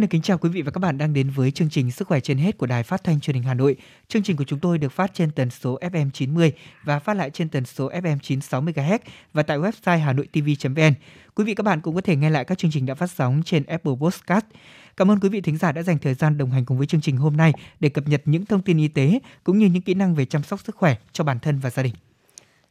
Xin 0.00 0.02
được 0.02 0.10
kính 0.10 0.22
chào 0.22 0.38
quý 0.38 0.48
vị 0.48 0.62
và 0.62 0.70
các 0.70 0.78
bạn 0.78 0.98
đang 0.98 1.12
đến 1.12 1.30
với 1.30 1.50
chương 1.50 1.70
trình 1.70 1.90
Sức 1.90 2.08
khỏe 2.08 2.20
trên 2.20 2.38
hết 2.38 2.58
của 2.58 2.66
Đài 2.66 2.82
Phát 2.82 3.04
thanh 3.04 3.20
Truyền 3.20 3.34
hình 3.34 3.42
Hà 3.42 3.54
Nội. 3.54 3.76
Chương 4.08 4.22
trình 4.22 4.36
của 4.36 4.44
chúng 4.44 4.58
tôi 4.58 4.78
được 4.78 4.92
phát 4.92 5.10
trên 5.14 5.30
tần 5.30 5.50
số 5.50 5.78
FM 5.80 6.10
90 6.10 6.52
và 6.84 6.98
phát 6.98 7.14
lại 7.14 7.30
trên 7.30 7.48
tần 7.48 7.64
số 7.64 7.90
FM 7.90 8.18
960 8.18 8.74
MHz 8.76 8.98
và 9.32 9.42
tại 9.42 9.58
website 9.58 9.98
hanoitv.vn. 9.98 10.94
Quý 11.34 11.44
vị 11.44 11.54
các 11.54 11.62
bạn 11.62 11.80
cũng 11.80 11.94
có 11.94 12.00
thể 12.00 12.16
nghe 12.16 12.30
lại 12.30 12.44
các 12.44 12.58
chương 12.58 12.70
trình 12.70 12.86
đã 12.86 12.94
phát 12.94 13.10
sóng 13.10 13.42
trên 13.44 13.64
Apple 13.64 13.92
Podcast. 14.00 14.44
Cảm 14.96 15.10
ơn 15.10 15.20
quý 15.20 15.28
vị 15.28 15.40
thính 15.40 15.56
giả 15.56 15.72
đã 15.72 15.82
dành 15.82 15.98
thời 15.98 16.14
gian 16.14 16.38
đồng 16.38 16.50
hành 16.50 16.64
cùng 16.64 16.78
với 16.78 16.86
chương 16.86 17.00
trình 17.00 17.16
hôm 17.16 17.36
nay 17.36 17.52
để 17.80 17.88
cập 17.88 18.08
nhật 18.08 18.22
những 18.24 18.46
thông 18.46 18.62
tin 18.62 18.78
y 18.78 18.88
tế 18.88 19.18
cũng 19.44 19.58
như 19.58 19.66
những 19.66 19.82
kỹ 19.82 19.94
năng 19.94 20.14
về 20.14 20.24
chăm 20.24 20.42
sóc 20.42 20.60
sức 20.60 20.76
khỏe 20.76 20.96
cho 21.12 21.24
bản 21.24 21.38
thân 21.38 21.58
và 21.58 21.70
gia 21.70 21.82
đình. 21.82 21.94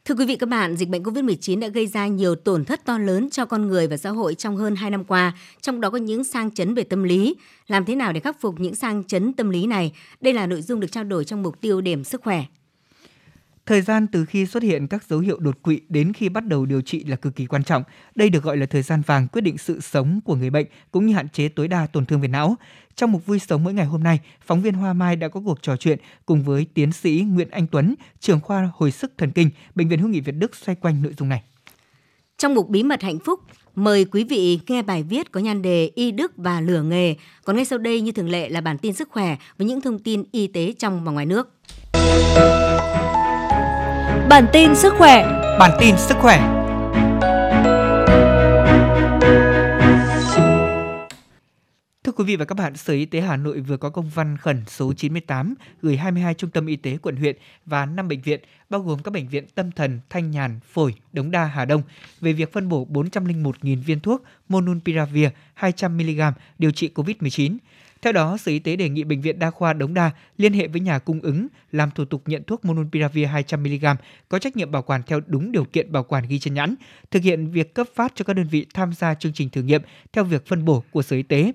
Thưa 0.06 0.16
quý 0.16 0.26
vị 0.26 0.36
các 0.36 0.50
bạn, 0.50 0.76
dịch 0.76 0.90
bệnh 0.90 1.04
COVID-19 1.04 1.60
đã 1.60 1.68
gây 1.68 1.88
ra 1.88 2.08
nhiều 2.08 2.36
tổn 2.36 2.66
thất 2.66 2.86
to 2.86 2.98
lớn 2.98 3.30
cho 3.30 3.46
con 3.46 3.68
người 3.68 3.88
và 3.88 3.98
xã 3.98 4.10
hội 4.10 4.36
trong 4.36 4.58
hơn 4.58 4.76
2 4.76 4.92
năm 4.92 5.04
qua, 5.04 5.34
trong 5.62 5.82
đó 5.82 5.90
có 5.90 5.98
những 5.98 6.24
sang 6.24 6.52
chấn 6.52 6.74
về 6.74 6.84
tâm 6.84 7.04
lý. 7.04 7.36
Làm 7.68 7.86
thế 7.86 7.96
nào 7.96 8.14
để 8.14 8.20
khắc 8.20 8.42
phục 8.42 8.60
những 8.60 8.76
sang 8.76 9.04
chấn 9.04 9.34
tâm 9.34 9.50
lý 9.50 9.68
này? 9.68 9.92
Đây 10.22 10.34
là 10.34 10.48
nội 10.48 10.62
dung 10.62 10.80
được 10.80 10.92
trao 10.92 11.04
đổi 11.04 11.26
trong 11.26 11.44
mục 11.44 11.62
tiêu 11.62 11.82
điểm 11.82 12.04
sức 12.04 12.22
khỏe. 12.24 12.46
Thời 13.70 13.82
gian 13.82 14.08
từ 14.08 14.26
khi 14.26 14.46
xuất 14.46 14.64
hiện 14.64 14.88
các 14.88 15.04
dấu 15.10 15.20
hiệu 15.20 15.40
đột 15.40 15.62
quỵ 15.62 15.82
đến 15.90 16.14
khi 16.14 16.30
bắt 16.30 16.46
đầu 16.46 16.66
điều 16.66 16.82
trị 16.82 17.04
là 17.04 17.16
cực 17.16 17.36
kỳ 17.36 17.46
quan 17.46 17.64
trọng. 17.64 17.84
Đây 18.16 18.30
được 18.30 18.44
gọi 18.44 18.58
là 18.58 18.66
thời 18.66 18.82
gian 18.82 19.02
vàng 19.02 19.28
quyết 19.28 19.42
định 19.42 19.58
sự 19.58 19.80
sống 19.82 20.20
của 20.26 20.36
người 20.36 20.50
bệnh 20.50 20.66
cũng 20.92 21.06
như 21.06 21.14
hạn 21.14 21.30
chế 21.30 21.50
tối 21.50 21.68
đa 21.68 21.88
tổn 21.88 22.06
thương 22.06 22.22
về 22.22 22.28
não. 22.28 22.56
Trong 22.96 23.12
mục 23.12 23.26
vui 23.26 23.40
sống 23.40 23.64
mỗi 23.64 23.74
ngày 23.74 23.86
hôm 23.86 24.04
nay, 24.04 24.20
phóng 24.46 24.62
viên 24.62 24.74
Hoa 24.74 24.94
Mai 24.94 25.16
đã 25.16 25.28
có 25.28 25.42
cuộc 25.46 25.62
trò 25.62 25.76
chuyện 25.76 26.00
cùng 26.26 26.44
với 26.44 26.66
tiến 26.74 26.92
sĩ 26.92 27.26
Nguyễn 27.28 27.50
Anh 27.50 27.68
Tuấn, 27.68 27.96
trưởng 28.20 28.40
khoa 28.40 28.70
hồi 28.74 28.92
sức 28.92 29.12
thần 29.18 29.32
kinh, 29.32 29.50
Bệnh 29.76 29.90
viện 29.90 30.00
Hữu 30.00 30.10
nghị 30.10 30.20
Việt 30.20 30.36
Đức 30.36 30.56
xoay 30.56 30.76
quanh 30.76 31.02
nội 31.02 31.14
dung 31.18 31.30
này. 31.30 31.44
Trong 32.38 32.54
mục 32.54 32.70
bí 32.70 32.84
mật 32.84 33.02
hạnh 33.02 33.20
phúc, 33.26 33.40
mời 33.76 34.06
quý 34.06 34.24
vị 34.24 34.60
nghe 34.68 34.82
bài 34.82 35.04
viết 35.04 35.32
có 35.32 35.40
nhan 35.40 35.62
đề 35.62 35.92
Y 35.96 36.12
Đức 36.12 36.32
và 36.38 36.62
lửa 36.62 36.82
nghề. 36.82 37.16
Còn 37.46 37.56
ngay 37.56 37.66
sau 37.66 37.80
đây 37.80 38.02
như 38.02 38.12
thường 38.12 38.30
lệ 38.30 38.50
là 38.50 38.62
bản 38.62 38.78
tin 38.78 38.94
sức 38.94 39.10
khỏe 39.12 39.38
với 39.58 39.68
những 39.68 39.82
thông 39.82 40.00
tin 40.00 40.24
y 40.32 40.48
tế 40.48 40.74
trong 40.78 41.04
và 41.04 41.12
ngoài 41.12 41.26
nước. 41.26 41.50
Bản 44.30 44.46
tin 44.54 44.76
sức 44.76 44.94
khỏe. 44.98 45.24
Bản 45.60 45.72
tin 45.80 45.96
sức 45.98 46.18
khỏe. 46.22 46.40
Thưa 52.04 52.12
quý 52.12 52.24
vị 52.24 52.36
và 52.36 52.46
các 52.46 52.56
bạn, 52.58 52.78
Sở 52.78 52.94
Y 52.94 53.06
tế 53.06 53.22
Hà 53.22 53.36
Nội 53.36 53.60
vừa 53.60 53.78
có 53.78 53.90
công 53.90 54.10
văn 54.10 54.38
khẩn 54.38 54.64
số 54.68 54.94
98 54.94 55.54
gửi 55.82 55.98
22 55.98 56.34
trung 56.34 56.50
tâm 56.50 56.66
y 56.66 56.76
tế 56.76 56.98
quận 56.98 57.16
huyện 57.16 57.36
và 57.66 57.86
5 57.86 58.08
bệnh 58.08 58.22
viện, 58.22 58.40
bao 58.70 58.82
gồm 58.82 59.04
các 59.04 59.12
bệnh 59.12 59.28
viện 59.28 59.46
tâm 59.56 59.72
thần, 59.72 60.00
thanh 60.10 60.32
nhàn, 60.32 60.60
phổi, 60.74 60.96
đống 61.14 61.32
đa, 61.32 61.46
Hà 61.46 61.66
Đông, 61.66 61.82
về 62.22 62.34
việc 62.34 62.54
phân 62.54 62.70
bổ 62.70 62.88
401.000 62.92 63.84
viên 63.84 64.00
thuốc 64.00 64.24
Monupiravir 64.50 65.30
200mg 65.60 66.32
điều 66.60 66.72
trị 66.72 66.90
COVID-19. 66.96 67.58
Theo 68.02 68.14
đó, 68.14 68.38
Sở 68.38 68.52
Y 68.52 68.60
tế 68.60 68.76
đề 68.76 68.90
nghị 68.90 69.04
Bệnh 69.04 69.22
viện 69.22 69.40
Đa 69.40 69.52
khoa 69.52 69.74
Đống 69.74 69.94
Đa 69.94 70.12
liên 70.38 70.54
hệ 70.54 70.68
với 70.68 70.82
nhà 70.82 71.00
cung 71.00 71.22
ứng 71.22 71.48
làm 71.72 71.92
thủ 71.96 72.06
tục 72.06 72.22
nhận 72.26 72.44
thuốc 72.44 72.66
Monupiravir 72.66 73.28
200mg 73.28 73.96
có 74.30 74.40
trách 74.40 74.58
nhiệm 74.58 74.72
bảo 74.72 74.82
quản 74.82 75.02
theo 75.08 75.22
đúng 75.28 75.52
điều 75.52 75.66
kiện 75.66 75.92
bảo 75.92 76.04
quản 76.04 76.24
ghi 76.28 76.40
trên 76.40 76.54
nhãn, 76.54 76.76
thực 77.12 77.24
hiện 77.24 77.52
việc 77.52 77.74
cấp 77.74 77.88
phát 77.96 78.12
cho 78.16 78.26
các 78.26 78.34
đơn 78.34 78.48
vị 78.52 78.66
tham 78.74 78.94
gia 78.94 79.14
chương 79.14 79.34
trình 79.34 79.50
thử 79.50 79.62
nghiệm 79.62 79.82
theo 80.14 80.24
việc 80.24 80.48
phân 80.48 80.66
bổ 80.66 80.84
của 80.92 81.02
Sở 81.02 81.16
Y 81.16 81.24
tế. 81.24 81.52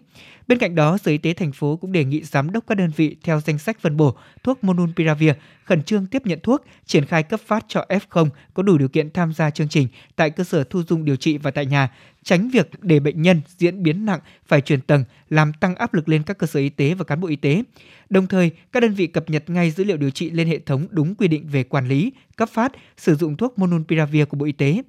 Bên 0.47 0.59
cạnh 0.59 0.75
đó, 0.75 0.99
Sở 0.99 1.11
Y 1.11 1.19
tế 1.19 1.35
thành 1.35 1.53
phố 1.53 1.77
cũng 1.77 1.93
đề 1.93 2.05
nghị 2.05 2.23
giám 2.23 2.53
đốc 2.53 2.67
các 2.67 2.75
đơn 2.75 2.91
vị 2.97 3.17
theo 3.23 3.41
danh 3.41 3.59
sách 3.59 3.77
phân 3.81 3.97
bổ 3.97 4.17
thuốc 4.43 4.65
Monupiravir 4.65 5.33
khẩn 5.65 5.83
trương 5.83 6.07
tiếp 6.07 6.27
nhận 6.27 6.39
thuốc, 6.43 6.65
triển 6.87 7.07
khai 7.07 7.23
cấp 7.23 7.41
phát 7.47 7.65
cho 7.69 7.87
F0 7.89 8.29
có 8.55 8.63
đủ 8.63 8.79
điều 8.79 8.89
kiện 8.89 9.11
tham 9.11 9.33
gia 9.33 9.51
chương 9.51 9.69
trình 9.69 9.89
tại 10.17 10.31
cơ 10.31 10.45
sở 10.45 10.65
thu 10.65 10.83
dung 10.83 11.05
điều 11.05 11.17
trị 11.17 11.39
và 11.39 11.51
tại 11.51 11.67
nhà, 11.67 11.91
tránh 12.25 12.49
việc 12.49 12.71
để 12.83 13.01
bệnh 13.01 13.23
nhân 13.23 13.41
diễn 13.59 13.83
biến 13.83 14.05
nặng 14.05 14.21
phải 14.47 14.61
chuyển 14.61 14.81
tầng 14.81 15.05
làm 15.31 15.53
tăng 15.53 15.75
áp 15.75 15.95
lực 15.95 16.09
lên 16.09 16.23
các 16.23 16.39
cơ 16.39 16.47
sở 16.47 16.61
y 16.61 16.69
tế 16.69 16.95
và 16.95 17.05
cán 17.05 17.21
bộ 17.21 17.29
y 17.29 17.37
tế. 17.37 17.63
Đồng 18.11 18.27
thời, 18.27 18.51
các 18.73 18.81
đơn 18.81 18.95
vị 18.95 19.07
cập 19.07 19.31
nhật 19.31 19.51
ngay 19.51 19.71
dữ 19.71 19.85
liệu 19.85 19.97
điều 19.97 20.11
trị 20.11 20.31
lên 20.31 20.49
hệ 20.49 20.59
thống 20.59 20.87
đúng 20.91 21.15
quy 21.15 21.29
định 21.29 21.49
về 21.49 21.65
quản 21.65 21.89
lý, 21.89 22.13
cấp 22.37 22.49
phát, 22.53 22.73
sử 22.97 23.15
dụng 23.15 23.37
thuốc 23.37 23.59
Monupiravir 23.59 24.25
của 24.29 24.37
Bộ 24.37 24.47
Y 24.47 24.53
tế. 24.53 24.83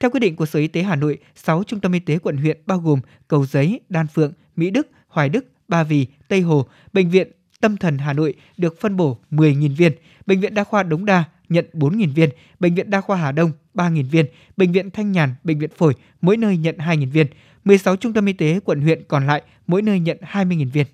Theo 0.00 0.10
quyết 0.10 0.20
định 0.20 0.36
của 0.36 0.46
Sở 0.46 0.58
Y 0.58 0.68
tế 0.68 0.82
Hà 0.82 0.96
Nội, 0.96 1.18
6 1.34 1.64
trung 1.64 1.80
tâm 1.80 1.92
y 1.92 2.00
tế 2.00 2.18
quận 2.18 2.36
huyện 2.36 2.58
bao 2.66 2.78
gồm 2.78 3.00
Cầu 3.28 3.46
Giấy, 3.46 3.80
Đan 3.88 4.06
Phượng, 4.06 4.32
Mỹ 4.56 4.70
Đức, 4.70 4.88
Hoài 5.08 5.28
Đức, 5.28 5.46
Ba 5.68 5.84
Vì, 5.84 6.06
Tây 6.28 6.40
Hồ, 6.40 6.66
Bệnh 6.92 7.10
viện 7.10 7.30
Tâm 7.60 7.76
thần 7.76 7.98
Hà 7.98 8.12
Nội 8.12 8.34
được 8.56 8.80
phân 8.80 8.96
bổ 8.96 9.18
10.000 9.30 9.76
viên, 9.76 9.92
Bệnh 10.26 10.40
viện 10.40 10.54
Đa 10.54 10.64
khoa 10.64 10.82
Đống 10.82 11.04
Đa 11.04 11.24
nhận 11.50 11.64
4.000 11.72 12.14
viên, 12.14 12.30
Bệnh 12.60 12.74
viện 12.74 12.90
Đa 12.90 13.00
khoa 13.00 13.16
Hà 13.16 13.32
Đông 13.32 13.52
3.000 13.74 14.04
viên, 14.10 14.26
Bệnh 14.56 14.72
viện 14.72 14.90
Thanh 14.90 15.12
Nhàn, 15.12 15.34
Bệnh 15.44 15.58
viện 15.58 15.70
Phổi 15.76 15.94
mỗi 16.20 16.36
nơi 16.36 16.56
nhận 16.56 16.76
2.000 16.78 17.10
viên. 17.10 17.26
16 17.64 17.96
trung 17.96 18.12
tâm 18.12 18.26
y 18.26 18.32
tế 18.32 18.60
quận 18.64 18.80
huyện 18.80 19.02
còn 19.08 19.26
lại 19.26 19.42
mỗi 19.66 19.82
nơi 19.82 20.00
nhận 20.00 20.18
20.000 20.32 20.70
viên. 20.70 20.86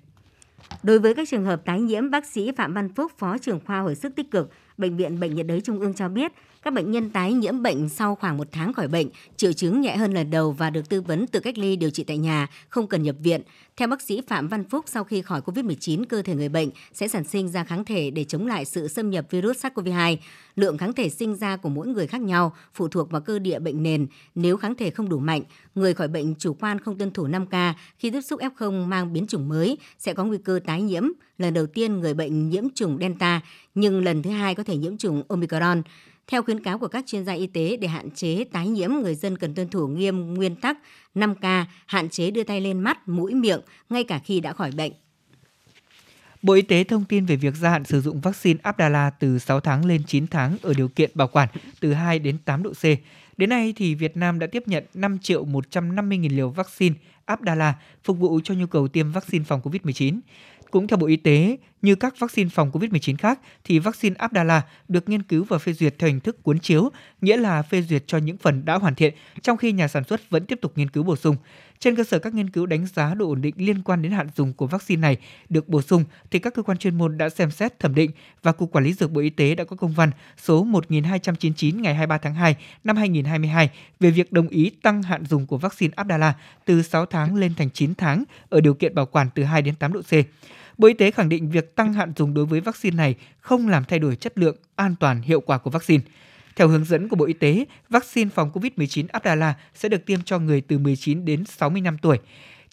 Đối 0.83 0.99
với 0.99 1.13
các 1.15 1.27
trường 1.31 1.45
hợp 1.45 1.61
tái 1.65 1.81
nhiễm, 1.81 2.11
bác 2.11 2.25
sĩ 2.25 2.51
Phạm 2.57 2.73
Văn 2.73 2.89
Phúc, 2.95 3.11
Phó 3.17 3.37
trưởng 3.37 3.59
khoa 3.65 3.79
hồi 3.79 3.95
sức 3.95 4.15
tích 4.15 4.31
cực, 4.31 4.51
Bệnh 4.77 4.97
viện 4.97 5.19
Bệnh 5.19 5.35
nhiệt 5.35 5.47
đới 5.47 5.61
Trung 5.61 5.79
ương 5.79 5.93
cho 5.93 6.09
biết, 6.09 6.31
các 6.61 6.73
bệnh 6.73 6.91
nhân 6.91 7.09
tái 7.09 7.33
nhiễm 7.33 7.61
bệnh 7.61 7.89
sau 7.89 8.15
khoảng 8.15 8.37
một 8.37 8.47
tháng 8.51 8.73
khỏi 8.73 8.87
bệnh, 8.87 9.07
triệu 9.37 9.53
chứng 9.53 9.81
nhẹ 9.81 9.97
hơn 9.97 10.13
lần 10.13 10.29
đầu 10.29 10.51
và 10.51 10.69
được 10.69 10.89
tư 10.89 11.01
vấn 11.01 11.27
tự 11.27 11.39
cách 11.39 11.57
ly 11.57 11.75
điều 11.75 11.89
trị 11.89 12.03
tại 12.03 12.17
nhà, 12.17 12.47
không 12.69 12.87
cần 12.87 13.03
nhập 13.03 13.15
viện. 13.19 13.41
Theo 13.77 13.87
bác 13.87 14.01
sĩ 14.01 14.21
Phạm 14.27 14.47
Văn 14.47 14.63
Phúc, 14.69 14.85
sau 14.87 15.03
khi 15.03 15.21
khỏi 15.21 15.41
COVID-19, 15.41 16.03
cơ 16.09 16.21
thể 16.21 16.35
người 16.35 16.49
bệnh 16.49 16.69
sẽ 16.93 17.07
sản 17.07 17.23
sinh 17.23 17.49
ra 17.49 17.63
kháng 17.63 17.85
thể 17.85 18.11
để 18.11 18.23
chống 18.23 18.47
lại 18.47 18.65
sự 18.65 18.87
xâm 18.87 19.09
nhập 19.09 19.25
virus 19.29 19.65
SARS-CoV-2. 19.65 20.17
Lượng 20.55 20.77
kháng 20.77 20.93
thể 20.93 21.09
sinh 21.09 21.35
ra 21.35 21.57
của 21.57 21.69
mỗi 21.69 21.87
người 21.87 22.07
khác 22.07 22.21
nhau, 22.21 22.53
phụ 22.73 22.87
thuộc 22.87 23.11
vào 23.11 23.21
cơ 23.21 23.39
địa 23.39 23.59
bệnh 23.59 23.83
nền. 23.83 24.07
Nếu 24.35 24.57
kháng 24.57 24.75
thể 24.75 24.89
không 24.89 25.09
đủ 25.09 25.19
mạnh, 25.19 25.41
người 25.75 25.93
khỏi 25.93 26.07
bệnh 26.07 26.35
chủ 26.35 26.53
quan 26.53 26.79
không 26.79 26.97
tuân 26.97 27.11
thủ 27.11 27.27
5K 27.27 27.73
khi 27.99 28.09
tiếp 28.09 28.21
xúc 28.21 28.39
F0 28.39 28.85
mang 28.85 29.13
biến 29.13 29.27
chủng 29.27 29.49
mới 29.49 29.77
sẽ 29.97 30.13
có 30.13 30.25
nguy 30.25 30.37
cơ 30.37 30.59
tái 30.65 30.81
nhiễm. 30.81 31.03
Lần 31.37 31.53
đầu 31.53 31.65
tiên 31.67 31.99
người 31.99 32.13
bệnh 32.13 32.49
nhiễm 32.49 32.63
chủng 32.75 32.97
Delta, 33.01 33.41
nhưng 33.75 34.03
lần 34.03 34.23
thứ 34.23 34.29
hai 34.29 34.55
có 34.55 34.63
thể 34.63 34.77
nhiễm 34.77 34.97
chủng 34.97 35.23
Omicron. 35.27 35.81
Theo 36.27 36.43
khuyến 36.43 36.63
cáo 36.63 36.79
của 36.79 36.87
các 36.87 37.05
chuyên 37.07 37.25
gia 37.25 37.33
y 37.33 37.47
tế 37.47 37.77
để 37.77 37.87
hạn 37.87 38.11
chế 38.11 38.43
tái 38.43 38.67
nhiễm, 38.67 38.91
người 38.91 39.15
dân 39.15 39.37
cần 39.37 39.55
tuân 39.55 39.69
thủ 39.69 39.87
nghiêm 39.87 40.33
nguyên 40.33 40.55
tắc 40.55 40.77
5K, 41.15 41.65
hạn 41.85 42.09
chế 42.09 42.31
đưa 42.31 42.43
tay 42.43 42.61
lên 42.61 42.79
mắt, 42.79 43.07
mũi, 43.07 43.33
miệng 43.33 43.61
ngay 43.89 44.03
cả 44.03 44.19
khi 44.19 44.39
đã 44.39 44.53
khỏi 44.53 44.71
bệnh. 44.71 44.91
Bộ 46.41 46.53
Y 46.53 46.61
tế 46.61 46.83
thông 46.83 47.05
tin 47.05 47.25
về 47.25 47.35
việc 47.35 47.55
gia 47.55 47.69
hạn 47.69 47.83
sử 47.83 48.01
dụng 48.01 48.21
vaccine 48.21 48.59
Abdala 48.63 49.09
từ 49.09 49.39
6 49.39 49.59
tháng 49.59 49.85
lên 49.85 50.01
9 50.07 50.27
tháng 50.27 50.57
ở 50.61 50.73
điều 50.73 50.87
kiện 50.87 51.11
bảo 51.13 51.27
quản 51.27 51.49
từ 51.79 51.93
2 51.93 52.19
đến 52.19 52.37
8 52.45 52.63
độ 52.63 52.73
C. 52.73 52.83
Đến 53.37 53.49
nay 53.49 53.73
thì 53.75 53.95
Việt 53.95 54.17
Nam 54.17 54.39
đã 54.39 54.47
tiếp 54.47 54.63
nhận 54.65 54.85
5 54.93 55.19
triệu 55.19 55.45
150 55.45 56.17
nghìn 56.17 56.35
liều 56.35 56.49
vaccine 56.49 56.95
Abdala 57.25 57.75
phục 58.03 58.17
vụ 58.17 58.39
cho 58.43 58.53
nhu 58.53 58.65
cầu 58.65 58.87
tiêm 58.87 59.11
vaccine 59.11 59.45
phòng 59.45 59.61
COVID-19. 59.63 60.19
Cũng 60.71 60.87
theo 60.87 60.97
Bộ 60.97 61.07
Y 61.07 61.15
tế, 61.15 61.57
như 61.81 61.95
các 61.95 62.19
vaccine 62.19 62.49
phòng 62.49 62.71
COVID-19 62.71 63.15
khác, 63.17 63.39
thì 63.63 63.79
vaccine 63.79 64.15
Abdala 64.19 64.61
được 64.87 65.09
nghiên 65.09 65.23
cứu 65.23 65.43
và 65.43 65.57
phê 65.57 65.73
duyệt 65.73 65.95
theo 65.99 66.07
hình 66.07 66.19
thức 66.19 66.43
cuốn 66.43 66.59
chiếu, 66.59 66.89
nghĩa 67.21 67.37
là 67.37 67.61
phê 67.61 67.81
duyệt 67.81 68.03
cho 68.07 68.17
những 68.17 68.37
phần 68.37 68.65
đã 68.65 68.75
hoàn 68.77 68.95
thiện, 68.95 69.13
trong 69.41 69.57
khi 69.57 69.71
nhà 69.71 69.87
sản 69.87 70.03
xuất 70.03 70.29
vẫn 70.29 70.45
tiếp 70.45 70.59
tục 70.61 70.73
nghiên 70.75 70.89
cứu 70.89 71.03
bổ 71.03 71.15
sung. 71.15 71.35
Trên 71.79 71.95
cơ 71.95 72.03
sở 72.03 72.19
các 72.19 72.33
nghiên 72.33 72.49
cứu 72.49 72.65
đánh 72.65 72.85
giá 72.85 73.13
độ 73.13 73.27
ổn 73.27 73.41
định 73.41 73.55
liên 73.57 73.81
quan 73.81 74.01
đến 74.01 74.11
hạn 74.11 74.27
dùng 74.35 74.53
của 74.53 74.67
vaccine 74.67 75.01
này 75.01 75.17
được 75.49 75.69
bổ 75.69 75.81
sung, 75.81 76.03
thì 76.31 76.39
các 76.39 76.53
cơ 76.53 76.61
quan 76.61 76.77
chuyên 76.77 76.97
môn 76.97 77.17
đã 77.17 77.29
xem 77.29 77.51
xét 77.51 77.79
thẩm 77.79 77.95
định 77.95 78.11
và 78.43 78.51
Cục 78.51 78.71
Quản 78.71 78.83
lý 78.83 78.93
Dược 78.93 79.11
Bộ 79.11 79.21
Y 79.21 79.29
tế 79.29 79.55
đã 79.55 79.63
có 79.63 79.75
công 79.75 79.91
văn 79.91 80.11
số 80.37 80.63
1299 80.63 81.81
ngày 81.81 81.95
23 81.95 82.17
tháng 82.17 82.35
2 82.35 82.55
năm 82.83 82.97
2022 82.97 83.69
về 83.99 84.11
việc 84.11 84.33
đồng 84.33 84.47
ý 84.47 84.69
tăng 84.81 85.03
hạn 85.03 85.25
dùng 85.25 85.45
của 85.45 85.57
vaccine 85.57 85.93
Abdala 85.95 86.33
từ 86.65 86.81
6 86.81 87.05
tháng 87.05 87.35
lên 87.35 87.53
thành 87.55 87.69
9 87.69 87.95
tháng 87.95 88.23
ở 88.49 88.61
điều 88.61 88.73
kiện 88.73 88.95
bảo 88.95 89.05
quản 89.05 89.27
từ 89.35 89.43
2 89.43 89.61
đến 89.61 89.75
8 89.75 89.93
độ 89.93 90.01
C. 90.01 90.11
Bộ 90.77 90.87
Y 90.87 90.93
tế 90.93 91.11
khẳng 91.11 91.29
định 91.29 91.49
việc 91.49 91.75
tăng 91.75 91.93
hạn 91.93 92.13
dùng 92.15 92.33
đối 92.33 92.45
với 92.45 92.61
vaccine 92.61 92.95
này 92.95 93.15
không 93.39 93.67
làm 93.67 93.83
thay 93.83 93.99
đổi 93.99 94.15
chất 94.15 94.37
lượng, 94.37 94.55
an 94.75 94.95
toàn, 94.99 95.21
hiệu 95.21 95.41
quả 95.41 95.57
của 95.57 95.69
vaccine. 95.69 96.03
Theo 96.57 96.67
hướng 96.67 96.85
dẫn 96.85 97.07
của 97.07 97.15
Bộ 97.15 97.25
Y 97.25 97.33
tế, 97.33 97.65
vaccine 97.89 98.29
phòng 98.29 98.51
COVID-19 98.53 99.05
Abdala 99.11 99.55
sẽ 99.75 99.89
được 99.89 100.05
tiêm 100.05 100.21
cho 100.21 100.39
người 100.39 100.61
từ 100.61 100.77
19 100.77 101.25
đến 101.25 101.45
65 101.45 101.97
tuổi. 101.97 102.19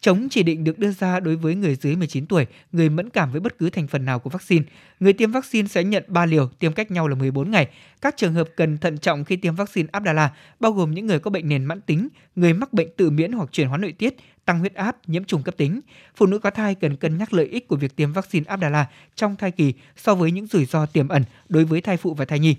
Chống 0.00 0.28
chỉ 0.30 0.42
định 0.42 0.64
được 0.64 0.78
đưa 0.78 0.90
ra 0.90 1.20
đối 1.20 1.36
với 1.36 1.54
người 1.54 1.74
dưới 1.74 1.96
19 1.96 2.26
tuổi, 2.26 2.46
người 2.72 2.88
mẫn 2.88 3.10
cảm 3.10 3.32
với 3.32 3.40
bất 3.40 3.58
cứ 3.58 3.70
thành 3.70 3.86
phần 3.86 4.04
nào 4.04 4.18
của 4.18 4.30
vaccine. 4.30 4.64
Người 5.00 5.12
tiêm 5.12 5.30
vaccine 5.30 5.68
sẽ 5.68 5.84
nhận 5.84 6.04
3 6.08 6.26
liều, 6.26 6.48
tiêm 6.58 6.72
cách 6.72 6.90
nhau 6.90 7.08
là 7.08 7.14
14 7.14 7.50
ngày. 7.50 7.68
Các 8.00 8.16
trường 8.16 8.34
hợp 8.34 8.48
cần 8.56 8.78
thận 8.78 8.98
trọng 8.98 9.24
khi 9.24 9.36
tiêm 9.36 9.54
vaccine 9.54 9.88
Abdala 9.92 10.32
bao 10.60 10.72
gồm 10.72 10.90
những 10.90 11.06
người 11.06 11.18
có 11.18 11.30
bệnh 11.30 11.48
nền 11.48 11.64
mãn 11.64 11.80
tính, 11.80 12.08
người 12.36 12.52
mắc 12.52 12.72
bệnh 12.72 12.88
tự 12.96 13.10
miễn 13.10 13.32
hoặc 13.32 13.48
chuyển 13.52 13.68
hóa 13.68 13.78
nội 13.78 13.92
tiết, 13.92 14.16
tăng 14.44 14.58
huyết 14.58 14.74
áp, 14.74 14.96
nhiễm 15.06 15.24
trùng 15.24 15.42
cấp 15.42 15.56
tính. 15.56 15.80
Phụ 16.16 16.26
nữ 16.26 16.38
có 16.38 16.50
thai 16.50 16.74
cần 16.74 16.96
cân 16.96 17.18
nhắc 17.18 17.32
lợi 17.32 17.46
ích 17.46 17.68
của 17.68 17.76
việc 17.76 17.96
tiêm 17.96 18.12
vaccine 18.12 18.44
Abdala 18.48 18.86
trong 19.14 19.36
thai 19.36 19.50
kỳ 19.50 19.72
so 19.96 20.14
với 20.14 20.30
những 20.30 20.46
rủi 20.46 20.64
ro 20.64 20.86
tiềm 20.86 21.08
ẩn 21.08 21.24
đối 21.48 21.64
với 21.64 21.80
thai 21.80 21.96
phụ 21.96 22.14
và 22.14 22.24
thai 22.24 22.38
nhi. 22.38 22.56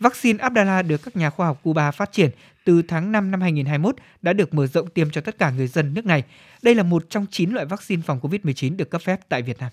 Vaccine 0.00 0.38
Abdala 0.38 0.82
được 0.82 1.02
các 1.02 1.16
nhà 1.16 1.30
khoa 1.30 1.46
học 1.46 1.60
Cuba 1.62 1.90
phát 1.90 2.12
triển 2.12 2.30
từ 2.64 2.82
tháng 2.82 3.12
5 3.12 3.30
năm 3.30 3.40
2021 3.40 3.96
đã 4.22 4.32
được 4.32 4.54
mở 4.54 4.66
rộng 4.66 4.90
tiêm 4.90 5.10
cho 5.10 5.20
tất 5.20 5.38
cả 5.38 5.50
người 5.50 5.66
dân 5.66 5.94
nước 5.94 6.06
này. 6.06 6.24
Đây 6.62 6.74
là 6.74 6.82
một 6.82 7.10
trong 7.10 7.26
9 7.30 7.50
loại 7.50 7.66
vaccine 7.66 8.02
phòng 8.06 8.20
COVID-19 8.22 8.76
được 8.76 8.90
cấp 8.90 9.02
phép 9.02 9.20
tại 9.28 9.42
Việt 9.42 9.58
Nam. 9.58 9.70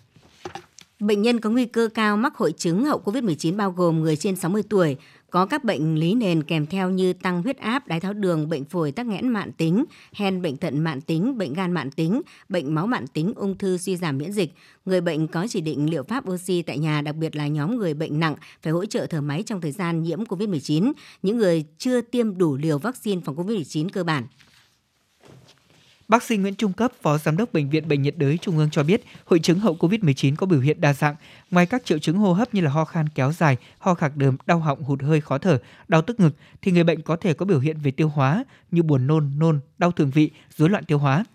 Bệnh 1.00 1.22
nhân 1.22 1.40
có 1.40 1.50
nguy 1.50 1.66
cơ 1.66 1.90
cao 1.94 2.18
mắc 2.18 2.36
hội 2.36 2.54
chứng 2.58 2.86
hậu 2.86 3.02
COVID-19 3.06 3.56
bao 3.56 3.72
gồm 3.72 4.02
người 4.02 4.16
trên 4.16 4.36
60 4.36 4.64
tuổi, 4.70 4.98
có 5.34 5.46
các 5.46 5.64
bệnh 5.64 5.96
lý 5.96 6.14
nền 6.14 6.44
kèm 6.44 6.66
theo 6.66 6.90
như 6.90 7.14
tăng 7.14 7.44
huyết 7.44 7.58
áp, 7.58 7.88
đái 7.88 8.00
tháo 8.00 8.14
đường, 8.14 8.50
bệnh 8.50 8.66
phổi 8.66 8.92
tắc 8.92 9.06
nghẽn 9.06 9.28
mạn 9.28 9.52
tính, 9.52 9.86
hen 10.14 10.42
bệnh 10.42 10.58
thận 10.58 10.80
mạn 10.80 11.02
tính, 11.02 11.38
bệnh 11.38 11.54
gan 11.54 11.72
mạn 11.72 11.92
tính, 11.92 12.22
bệnh 12.50 12.76
máu 12.76 12.88
mạn 12.88 13.08
tính, 13.08 13.34
ung 13.36 13.58
thư 13.58 13.78
suy 13.78 13.98
giảm 13.98 14.18
miễn 14.18 14.32
dịch. 14.32 14.54
Người 14.86 15.02
bệnh 15.02 15.28
có 15.28 15.48
chỉ 15.50 15.62
định 15.62 15.90
liệu 15.90 16.04
pháp 16.04 16.30
oxy 16.30 16.62
tại 16.62 16.78
nhà, 16.78 17.02
đặc 17.02 17.16
biệt 17.16 17.36
là 17.36 17.48
nhóm 17.48 17.78
người 17.78 17.94
bệnh 17.94 18.20
nặng 18.20 18.36
phải 18.62 18.74
hỗ 18.74 18.86
trợ 18.86 19.06
thở 19.06 19.22
máy 19.22 19.44
trong 19.46 19.62
thời 19.62 19.72
gian 19.72 20.04
nhiễm 20.04 20.24
COVID-19, 20.24 20.94
những 21.24 21.38
người 21.38 21.66
chưa 21.78 22.02
tiêm 22.02 22.38
đủ 22.38 22.56
liều 22.56 22.78
vaccine 22.78 23.22
phòng 23.26 23.36
COVID-19 23.36 23.90
cơ 23.90 24.04
bản. 24.04 24.24
Bác 26.14 26.24
sĩ 26.24 26.38
Nguyễn 26.38 26.56
Trung 26.56 26.74
Cấp, 26.74 26.92
Phó 27.02 27.18
Giám 27.18 27.38
đốc 27.38 27.54
Bệnh 27.54 27.70
viện 27.70 27.88
Bệnh 27.88 28.02
nhiệt 28.02 28.18
đới 28.18 28.38
Trung 28.38 28.58
ương 28.58 28.70
cho 28.70 28.84
biết, 28.84 29.04
hội 29.26 29.40
chứng 29.40 29.60
hậu 29.60 29.76
COVID-19 29.76 30.36
có 30.36 30.46
biểu 30.46 30.60
hiện 30.60 30.82
đa 30.82 30.94
dạng. 30.94 31.16
Ngoài 31.52 31.66
các 31.66 31.86
triệu 31.86 32.00
chứng 32.00 32.18
hô 32.18 32.34
hấp 32.34 32.54
như 32.54 32.62
là 32.62 32.72
ho 32.72 32.86
khan 32.86 33.10
kéo 33.10 33.32
dài, 33.32 33.58
ho 33.78 33.94
khạc 33.94 34.16
đờm, 34.18 34.38
đau 34.46 34.60
họng, 34.60 34.84
hụt 34.84 35.02
hơi 35.02 35.22
khó 35.22 35.38
thở, 35.38 35.60
đau 35.88 36.02
tức 36.02 36.20
ngực, 36.20 36.36
thì 36.62 36.72
người 36.72 36.84
bệnh 36.84 37.02
có 37.02 37.16
thể 37.16 37.34
có 37.34 37.46
biểu 37.46 37.60
hiện 37.60 37.78
về 37.84 37.92
tiêu 37.92 38.10
hóa 38.10 38.44
như 38.72 38.84
buồn 38.84 39.08
nôn, 39.08 39.32
nôn, 39.38 39.60
đau 39.78 39.92
thường 39.92 40.12
vị, 40.12 40.32
rối 40.58 40.70
loạn 40.70 40.86
tiêu 40.86 40.98
hóa. 40.98 41.26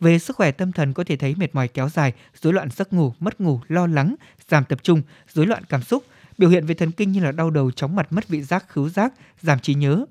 Về 0.00 0.18
sức 0.18 0.36
khỏe 0.36 0.52
tâm 0.52 0.72
thần 0.72 0.92
có 0.92 1.04
thể 1.04 1.16
thấy 1.16 1.34
mệt 1.34 1.54
mỏi 1.54 1.68
kéo 1.68 1.88
dài, 1.88 2.12
rối 2.42 2.52
loạn 2.52 2.68
giấc 2.70 2.92
ngủ, 2.92 3.14
mất 3.20 3.40
ngủ, 3.40 3.60
lo 3.68 3.86
lắng, 3.86 4.14
giảm 4.48 4.64
tập 4.64 4.82
trung, 4.82 5.02
rối 5.32 5.46
loạn 5.46 5.62
cảm 5.68 5.82
xúc, 5.82 6.04
biểu 6.38 6.50
hiện 6.50 6.66
về 6.66 6.74
thần 6.74 6.90
kinh 6.90 7.12
như 7.12 7.20
là 7.20 7.32
đau 7.32 7.50
đầu, 7.50 7.70
chóng 7.70 7.96
mặt, 7.96 8.12
mất 8.12 8.28
vị 8.28 8.42
giác, 8.42 8.64
khứu 8.68 8.88
giác, 8.88 9.12
giảm 9.40 9.60
trí 9.60 9.74
nhớ, 9.74 10.04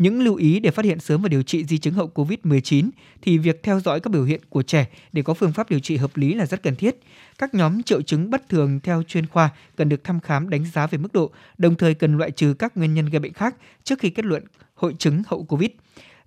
những 0.00 0.22
lưu 0.22 0.34
ý 0.34 0.60
để 0.60 0.70
phát 0.70 0.84
hiện 0.84 1.00
sớm 1.00 1.22
và 1.22 1.28
điều 1.28 1.42
trị 1.42 1.64
di 1.64 1.78
chứng 1.78 1.94
hậu 1.94 2.10
COVID-19 2.14 2.90
thì 3.22 3.38
việc 3.38 3.62
theo 3.62 3.80
dõi 3.80 4.00
các 4.00 4.10
biểu 4.10 4.24
hiện 4.24 4.40
của 4.48 4.62
trẻ 4.62 4.86
để 5.12 5.22
có 5.22 5.34
phương 5.34 5.52
pháp 5.52 5.70
điều 5.70 5.80
trị 5.80 5.96
hợp 5.96 6.16
lý 6.16 6.34
là 6.34 6.46
rất 6.46 6.62
cần 6.62 6.76
thiết. 6.76 6.96
Các 7.38 7.54
nhóm 7.54 7.82
triệu 7.82 8.02
chứng 8.02 8.30
bất 8.30 8.48
thường 8.48 8.80
theo 8.82 9.02
chuyên 9.02 9.26
khoa 9.26 9.50
cần 9.76 9.88
được 9.88 10.04
thăm 10.04 10.20
khám 10.20 10.50
đánh 10.50 10.64
giá 10.74 10.86
về 10.86 10.98
mức 10.98 11.12
độ, 11.12 11.30
đồng 11.58 11.74
thời 11.74 11.94
cần 11.94 12.16
loại 12.16 12.30
trừ 12.30 12.54
các 12.58 12.76
nguyên 12.76 12.94
nhân 12.94 13.06
gây 13.06 13.20
bệnh 13.20 13.32
khác 13.32 13.56
trước 13.84 13.98
khi 13.98 14.10
kết 14.10 14.24
luận 14.24 14.44
hội 14.74 14.94
chứng 14.98 15.22
hậu 15.26 15.44
COVID. 15.44 15.70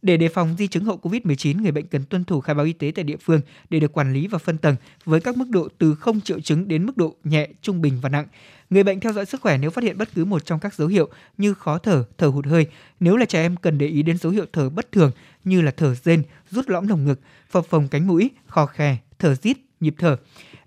Để 0.04 0.18
đề 0.18 0.30
phòng 0.30 0.56
di 0.58 0.68
chứng 0.68 0.86
hậu 0.86 1.00
COVID-19, 1.02 1.62
người 1.62 1.72
bệnh 1.72 1.88
cần 1.88 2.04
tuân 2.06 2.24
thủ 2.24 2.42
khai 2.42 2.56
báo 2.56 2.66
y 2.66 2.74
tế 2.74 2.92
tại 2.96 3.04
địa 3.04 3.18
phương 3.18 3.42
để 3.70 3.80
được 3.80 3.94
quản 3.94 4.14
lý 4.14 4.28
và 4.28 4.38
phân 4.38 4.58
tầng 4.58 4.76
với 5.06 5.22
các 5.22 5.38
mức 5.38 5.50
độ 5.50 5.68
từ 5.78 5.96
không 5.96 6.22
triệu 6.22 6.40
chứng 6.40 6.68
đến 6.68 6.86
mức 6.86 6.98
độ 6.98 7.16
nhẹ, 7.24 7.48
trung 7.62 7.82
bình 7.82 8.00
và 8.02 8.10
nặng. 8.10 8.28
Người 8.70 8.84
bệnh 8.84 9.00
theo 9.00 9.14
dõi 9.14 9.26
sức 9.26 9.42
khỏe 9.42 9.58
nếu 9.58 9.70
phát 9.70 9.84
hiện 9.84 9.98
bất 9.98 10.10
cứ 10.16 10.26
một 10.26 10.46
trong 10.46 10.60
các 10.60 10.74
dấu 10.74 10.88
hiệu 10.88 11.10
như 11.38 11.54
khó 11.54 11.78
thở, 11.78 12.04
thở 12.18 12.28
hụt 12.28 12.46
hơi. 12.46 12.68
Nếu 13.00 13.18
là 13.18 13.26
trẻ 13.26 13.42
em 13.42 13.56
cần 13.56 13.78
để 13.78 13.88
ý 13.88 14.04
đến 14.04 14.18
dấu 14.18 14.32
hiệu 14.32 14.46
thở 14.54 14.70
bất 14.70 14.92
thường 14.92 15.12
như 15.44 15.62
là 15.62 15.72
thở 15.72 15.96
rên, 15.96 16.24
rút 16.50 16.70
lõm 16.70 16.88
lồng 16.88 17.06
ngực, 17.06 17.20
phập 17.50 17.66
phồng 17.66 17.88
cánh 17.88 18.08
mũi, 18.08 18.30
khò 18.48 18.66
khè, 18.66 18.98
thở 19.20 19.36
rít, 19.36 19.58
nhịp 19.80 19.96
thở. 19.98 20.18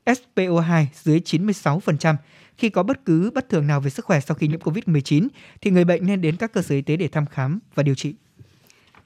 SPO2 0.07 0.85
dưới 1.03 1.21
96%. 1.25 2.17
Khi 2.59 2.69
có 2.69 2.83
bất 2.83 3.05
cứ 3.05 3.31
bất 3.35 3.49
thường 3.49 3.67
nào 3.67 3.81
về 3.81 3.91
sức 3.91 4.05
khỏe 4.05 4.21
sau 4.21 4.35
khi 4.35 4.49
nhiễm 4.49 4.61
COVID-19 4.61 5.29
thì 5.61 5.71
người 5.71 5.85
bệnh 5.85 6.07
nên 6.07 6.21
đến 6.21 6.37
các 6.37 6.53
cơ 6.53 6.63
sở 6.63 6.75
y 6.75 6.83
tế 6.83 6.97
để 6.97 7.09
thăm 7.09 7.27
khám 7.27 7.59
và 7.75 7.83
điều 7.83 7.95
trị. 7.95 8.15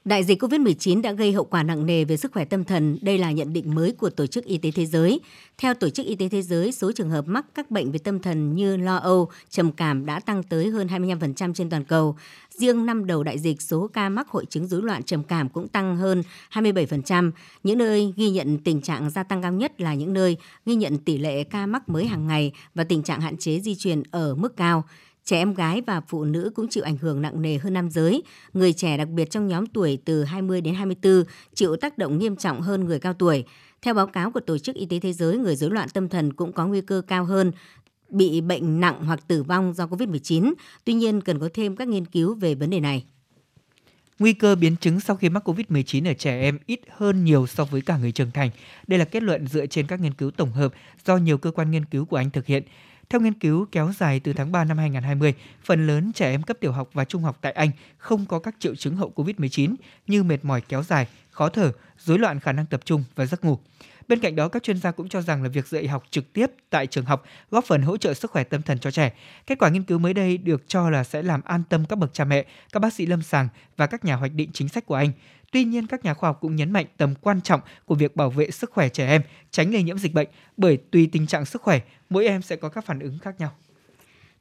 Đại 0.05 0.23
dịch 0.23 0.43
COVID-19 0.43 1.01
đã 1.01 1.11
gây 1.11 1.33
hậu 1.33 1.43
quả 1.43 1.63
nặng 1.63 1.85
nề 1.85 2.05
về 2.05 2.17
sức 2.17 2.31
khỏe 2.31 2.45
tâm 2.45 2.63
thần. 2.63 2.97
Đây 3.01 3.17
là 3.17 3.31
nhận 3.31 3.53
định 3.53 3.75
mới 3.75 3.91
của 3.91 4.09
Tổ 4.09 4.27
chức 4.27 4.45
Y 4.45 4.57
tế 4.57 4.71
Thế 4.71 4.85
giới. 4.85 5.19
Theo 5.57 5.73
Tổ 5.73 5.89
chức 5.89 6.05
Y 6.05 6.15
tế 6.15 6.29
Thế 6.29 6.41
giới, 6.41 6.71
số 6.71 6.91
trường 6.91 7.09
hợp 7.09 7.27
mắc 7.27 7.45
các 7.55 7.71
bệnh 7.71 7.91
về 7.91 7.99
tâm 7.99 8.19
thần 8.19 8.55
như 8.55 8.77
lo 8.77 8.95
âu, 8.95 9.29
trầm 9.49 9.71
cảm 9.71 10.05
đã 10.05 10.19
tăng 10.19 10.43
tới 10.43 10.69
hơn 10.69 10.87
25% 10.87 11.53
trên 11.53 11.69
toàn 11.69 11.83
cầu. 11.83 12.15
Riêng 12.49 12.85
năm 12.85 13.05
đầu 13.05 13.23
đại 13.23 13.39
dịch, 13.39 13.61
số 13.61 13.89
ca 13.93 14.09
mắc 14.09 14.27
hội 14.29 14.45
chứng 14.45 14.67
rối 14.67 14.81
loạn 14.81 15.03
trầm 15.03 15.23
cảm 15.23 15.49
cũng 15.49 15.67
tăng 15.67 15.97
hơn 15.97 16.23
27%. 16.51 17.31
Những 17.63 17.77
nơi 17.77 18.13
ghi 18.15 18.29
nhận 18.29 18.57
tình 18.57 18.81
trạng 18.81 19.09
gia 19.09 19.23
tăng 19.23 19.41
cao 19.41 19.51
nhất 19.51 19.81
là 19.81 19.93
những 19.93 20.13
nơi 20.13 20.37
ghi 20.65 20.75
nhận 20.75 20.97
tỷ 20.97 21.17
lệ 21.17 21.43
ca 21.43 21.65
mắc 21.65 21.89
mới 21.89 22.05
hàng 22.05 22.27
ngày 22.27 22.51
và 22.75 22.83
tình 22.83 23.03
trạng 23.03 23.21
hạn 23.21 23.37
chế 23.37 23.59
di 23.59 23.75
truyền 23.75 24.03
ở 24.11 24.35
mức 24.35 24.57
cao. 24.57 24.83
Trẻ 25.25 25.37
em 25.37 25.53
gái 25.53 25.81
và 25.81 26.01
phụ 26.01 26.23
nữ 26.23 26.51
cũng 26.55 26.67
chịu 26.67 26.83
ảnh 26.83 26.97
hưởng 26.97 27.21
nặng 27.21 27.41
nề 27.41 27.57
hơn 27.57 27.73
nam 27.73 27.89
giới. 27.89 28.23
Người 28.53 28.73
trẻ 28.73 28.97
đặc 28.97 29.09
biệt 29.09 29.31
trong 29.31 29.47
nhóm 29.47 29.65
tuổi 29.65 29.99
từ 30.05 30.23
20 30.23 30.61
đến 30.61 30.75
24 30.75 31.23
chịu 31.53 31.75
tác 31.75 31.97
động 31.97 32.17
nghiêm 32.17 32.35
trọng 32.35 32.61
hơn 32.61 32.85
người 32.85 32.99
cao 32.99 33.13
tuổi. 33.13 33.43
Theo 33.81 33.93
báo 33.93 34.07
cáo 34.07 34.31
của 34.31 34.39
Tổ 34.39 34.57
chức 34.57 34.75
Y 34.75 34.85
tế 34.85 34.99
Thế 34.99 35.13
giới, 35.13 35.37
người 35.37 35.55
rối 35.55 35.69
loạn 35.69 35.89
tâm 35.93 36.09
thần 36.09 36.33
cũng 36.33 36.53
có 36.53 36.67
nguy 36.67 36.81
cơ 36.81 37.01
cao 37.07 37.25
hơn 37.25 37.51
bị 38.09 38.41
bệnh 38.41 38.79
nặng 38.79 39.05
hoặc 39.05 39.27
tử 39.27 39.43
vong 39.43 39.73
do 39.73 39.85
COVID-19. 39.85 40.53
Tuy 40.83 40.93
nhiên, 40.93 41.21
cần 41.21 41.39
có 41.39 41.49
thêm 41.53 41.75
các 41.75 41.87
nghiên 41.87 42.05
cứu 42.05 42.35
về 42.35 42.55
vấn 42.55 42.69
đề 42.69 42.79
này. 42.79 43.05
Nguy 44.19 44.33
cơ 44.33 44.55
biến 44.55 44.75
chứng 44.75 44.99
sau 44.99 45.15
khi 45.15 45.29
mắc 45.29 45.49
COVID-19 45.49 46.09
ở 46.09 46.13
trẻ 46.13 46.41
em 46.41 46.59
ít 46.65 46.79
hơn 46.89 47.23
nhiều 47.23 47.47
so 47.47 47.65
với 47.65 47.81
cả 47.81 47.97
người 47.97 48.11
trưởng 48.11 48.31
thành. 48.31 48.49
Đây 48.87 48.99
là 48.99 49.05
kết 49.05 49.23
luận 49.23 49.47
dựa 49.47 49.65
trên 49.65 49.87
các 49.87 49.99
nghiên 49.99 50.13
cứu 50.13 50.31
tổng 50.31 50.51
hợp 50.51 50.73
do 51.05 51.17
nhiều 51.17 51.37
cơ 51.37 51.51
quan 51.51 51.71
nghiên 51.71 51.85
cứu 51.85 52.05
của 52.05 52.17
Anh 52.17 52.29
thực 52.29 52.45
hiện. 52.45 52.63
Theo 53.11 53.21
nghiên 53.21 53.33
cứu 53.33 53.65
kéo 53.71 53.91
dài 53.97 54.19
từ 54.19 54.33
tháng 54.33 54.51
3 54.51 54.63
năm 54.63 54.77
2020, 54.77 55.33
phần 55.63 55.87
lớn 55.87 56.11
trẻ 56.15 56.31
em 56.31 56.43
cấp 56.43 56.57
tiểu 56.59 56.71
học 56.71 56.89
và 56.93 57.05
trung 57.05 57.23
học 57.23 57.37
tại 57.41 57.51
Anh 57.51 57.71
không 57.97 58.25
có 58.25 58.39
các 58.39 58.55
triệu 58.59 58.75
chứng 58.75 58.95
hậu 58.95 59.11
COVID-19 59.15 59.75
như 60.07 60.23
mệt 60.23 60.37
mỏi 60.45 60.61
kéo 60.61 60.83
dài, 60.83 61.07
khó 61.31 61.49
thở, 61.49 61.71
rối 61.97 62.19
loạn 62.19 62.39
khả 62.39 62.51
năng 62.51 62.65
tập 62.65 62.81
trung 62.85 63.03
và 63.15 63.25
giấc 63.25 63.45
ngủ. 63.45 63.57
Bên 64.07 64.19
cạnh 64.19 64.35
đó, 64.35 64.47
các 64.47 64.63
chuyên 64.63 64.77
gia 64.77 64.91
cũng 64.91 65.09
cho 65.09 65.21
rằng 65.21 65.43
là 65.43 65.49
việc 65.49 65.67
dạy 65.67 65.87
học 65.87 66.03
trực 66.09 66.33
tiếp 66.33 66.51
tại 66.69 66.87
trường 66.87 67.05
học 67.05 67.25
góp 67.51 67.65
phần 67.65 67.81
hỗ 67.81 67.97
trợ 67.97 68.13
sức 68.13 68.31
khỏe 68.31 68.43
tâm 68.43 68.61
thần 68.61 68.79
cho 68.79 68.91
trẻ. 68.91 69.13
Kết 69.47 69.59
quả 69.59 69.69
nghiên 69.69 69.83
cứu 69.83 69.99
mới 69.99 70.13
đây 70.13 70.37
được 70.37 70.63
cho 70.67 70.89
là 70.89 71.03
sẽ 71.03 71.21
làm 71.23 71.41
an 71.45 71.63
tâm 71.69 71.85
các 71.85 71.95
bậc 71.95 72.13
cha 72.13 72.25
mẹ, 72.25 72.45
các 72.73 72.79
bác 72.79 72.93
sĩ 72.93 73.05
lâm 73.05 73.21
sàng 73.21 73.47
và 73.77 73.87
các 73.87 74.05
nhà 74.05 74.15
hoạch 74.15 74.33
định 74.33 74.49
chính 74.53 74.69
sách 74.69 74.85
của 74.85 74.95
Anh. 74.95 75.11
Tuy 75.51 75.63
nhiên, 75.63 75.87
các 75.87 76.05
nhà 76.05 76.13
khoa 76.13 76.29
học 76.29 76.37
cũng 76.41 76.55
nhấn 76.55 76.71
mạnh 76.71 76.85
tầm 76.97 77.13
quan 77.21 77.41
trọng 77.41 77.61
của 77.85 77.95
việc 77.95 78.15
bảo 78.15 78.29
vệ 78.29 78.51
sức 78.51 78.71
khỏe 78.71 78.89
trẻ 78.89 79.07
em, 79.07 79.21
tránh 79.51 79.73
lây 79.73 79.83
nhiễm 79.83 79.97
dịch 79.97 80.13
bệnh, 80.13 80.27
bởi 80.57 80.77
tùy 80.77 81.09
tình 81.11 81.27
trạng 81.27 81.45
sức 81.45 81.61
khỏe, 81.61 81.79
mỗi 82.09 82.25
em 82.25 82.41
sẽ 82.41 82.55
có 82.55 82.69
các 82.69 82.85
phản 82.85 82.99
ứng 82.99 83.19
khác 83.19 83.39
nhau. 83.39 83.51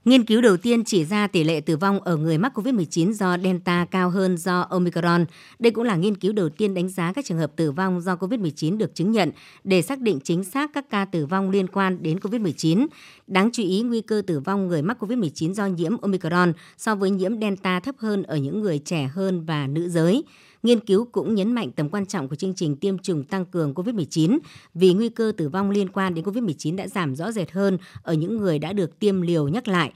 Nghiên 0.05 0.25
cứu 0.25 0.41
đầu 0.41 0.57
tiên 0.57 0.85
chỉ 0.85 1.05
ra 1.05 1.27
tỷ 1.27 1.45
lệ 1.45 1.61
tử 1.61 1.77
vong 1.77 2.01
ở 2.01 2.17
người 2.17 2.39
mắc 2.39 2.59
COVID-19 2.59 3.13
do 3.13 3.39
Delta 3.39 3.87
cao 3.91 4.11
hơn 4.11 4.37
do 4.37 4.61
Omicron. 4.61 5.25
Đây 5.59 5.73
cũng 5.73 5.85
là 5.85 5.97
nghiên 5.97 6.17
cứu 6.17 6.33
đầu 6.33 6.49
tiên 6.49 6.75
đánh 6.75 6.89
giá 6.89 7.13
các 7.13 7.25
trường 7.25 7.39
hợp 7.39 7.53
tử 7.57 7.73
vong 7.73 8.01
do 8.01 8.15
COVID-19 8.15 8.79
được 8.79 8.95
chứng 8.95 9.13
nhận 9.13 9.31
để 9.65 9.83
xác 9.83 10.01
định 10.01 10.21
chính 10.25 10.45
xác 10.45 10.71
các 10.75 10.85
ca 10.91 11.05
tử 11.05 11.27
vong 11.27 11.51
liên 11.51 11.69
quan 11.69 12.03
đến 12.03 12.19
COVID-19. 12.19 12.87
Đáng 13.27 13.51
chú 13.53 13.63
ý, 13.63 13.83
nguy 13.83 14.01
cơ 14.01 14.23
tử 14.27 14.41
vong 14.41 14.69
người 14.69 14.83
mắc 14.83 15.03
COVID-19 15.03 15.53
do 15.53 15.67
nhiễm 15.67 15.97
Omicron 16.01 16.53
so 16.79 16.95
với 16.95 17.11
nhiễm 17.11 17.41
Delta 17.41 17.81
thấp 17.81 17.95
hơn 17.99 18.23
ở 18.23 18.37
những 18.37 18.61
người 18.61 18.79
trẻ 18.79 19.11
hơn 19.15 19.45
và 19.45 19.67
nữ 19.67 19.89
giới. 19.89 20.25
Nghiên 20.63 20.81
cứu 20.81 21.09
cũng 21.13 21.35
nhấn 21.35 21.53
mạnh 21.53 21.71
tầm 21.73 21.89
quan 21.89 22.07
trọng 22.07 22.29
của 22.29 22.37
chương 22.37 22.55
trình 22.55 22.77
tiêm 22.77 22.99
chủng 22.99 23.25
tăng 23.25 23.45
cường 23.45 23.75
COVID-19 23.75 24.39
vì 24.75 24.95
nguy 24.95 25.09
cơ 25.09 25.33
tử 25.37 25.49
vong 25.49 25.71
liên 25.71 25.89
quan 25.89 26.15
đến 26.15 26.25
COVID-19 26.25 26.77
đã 26.77 26.89
giảm 26.89 27.17
rõ 27.17 27.33
rệt 27.33 27.51
hơn 27.51 27.79
ở 28.03 28.15
những 28.15 28.37
người 28.37 28.59
đã 28.59 28.73
được 28.73 28.99
tiêm 28.99 29.21
liều 29.21 29.49
nhắc 29.49 29.69
lại. 29.69 29.93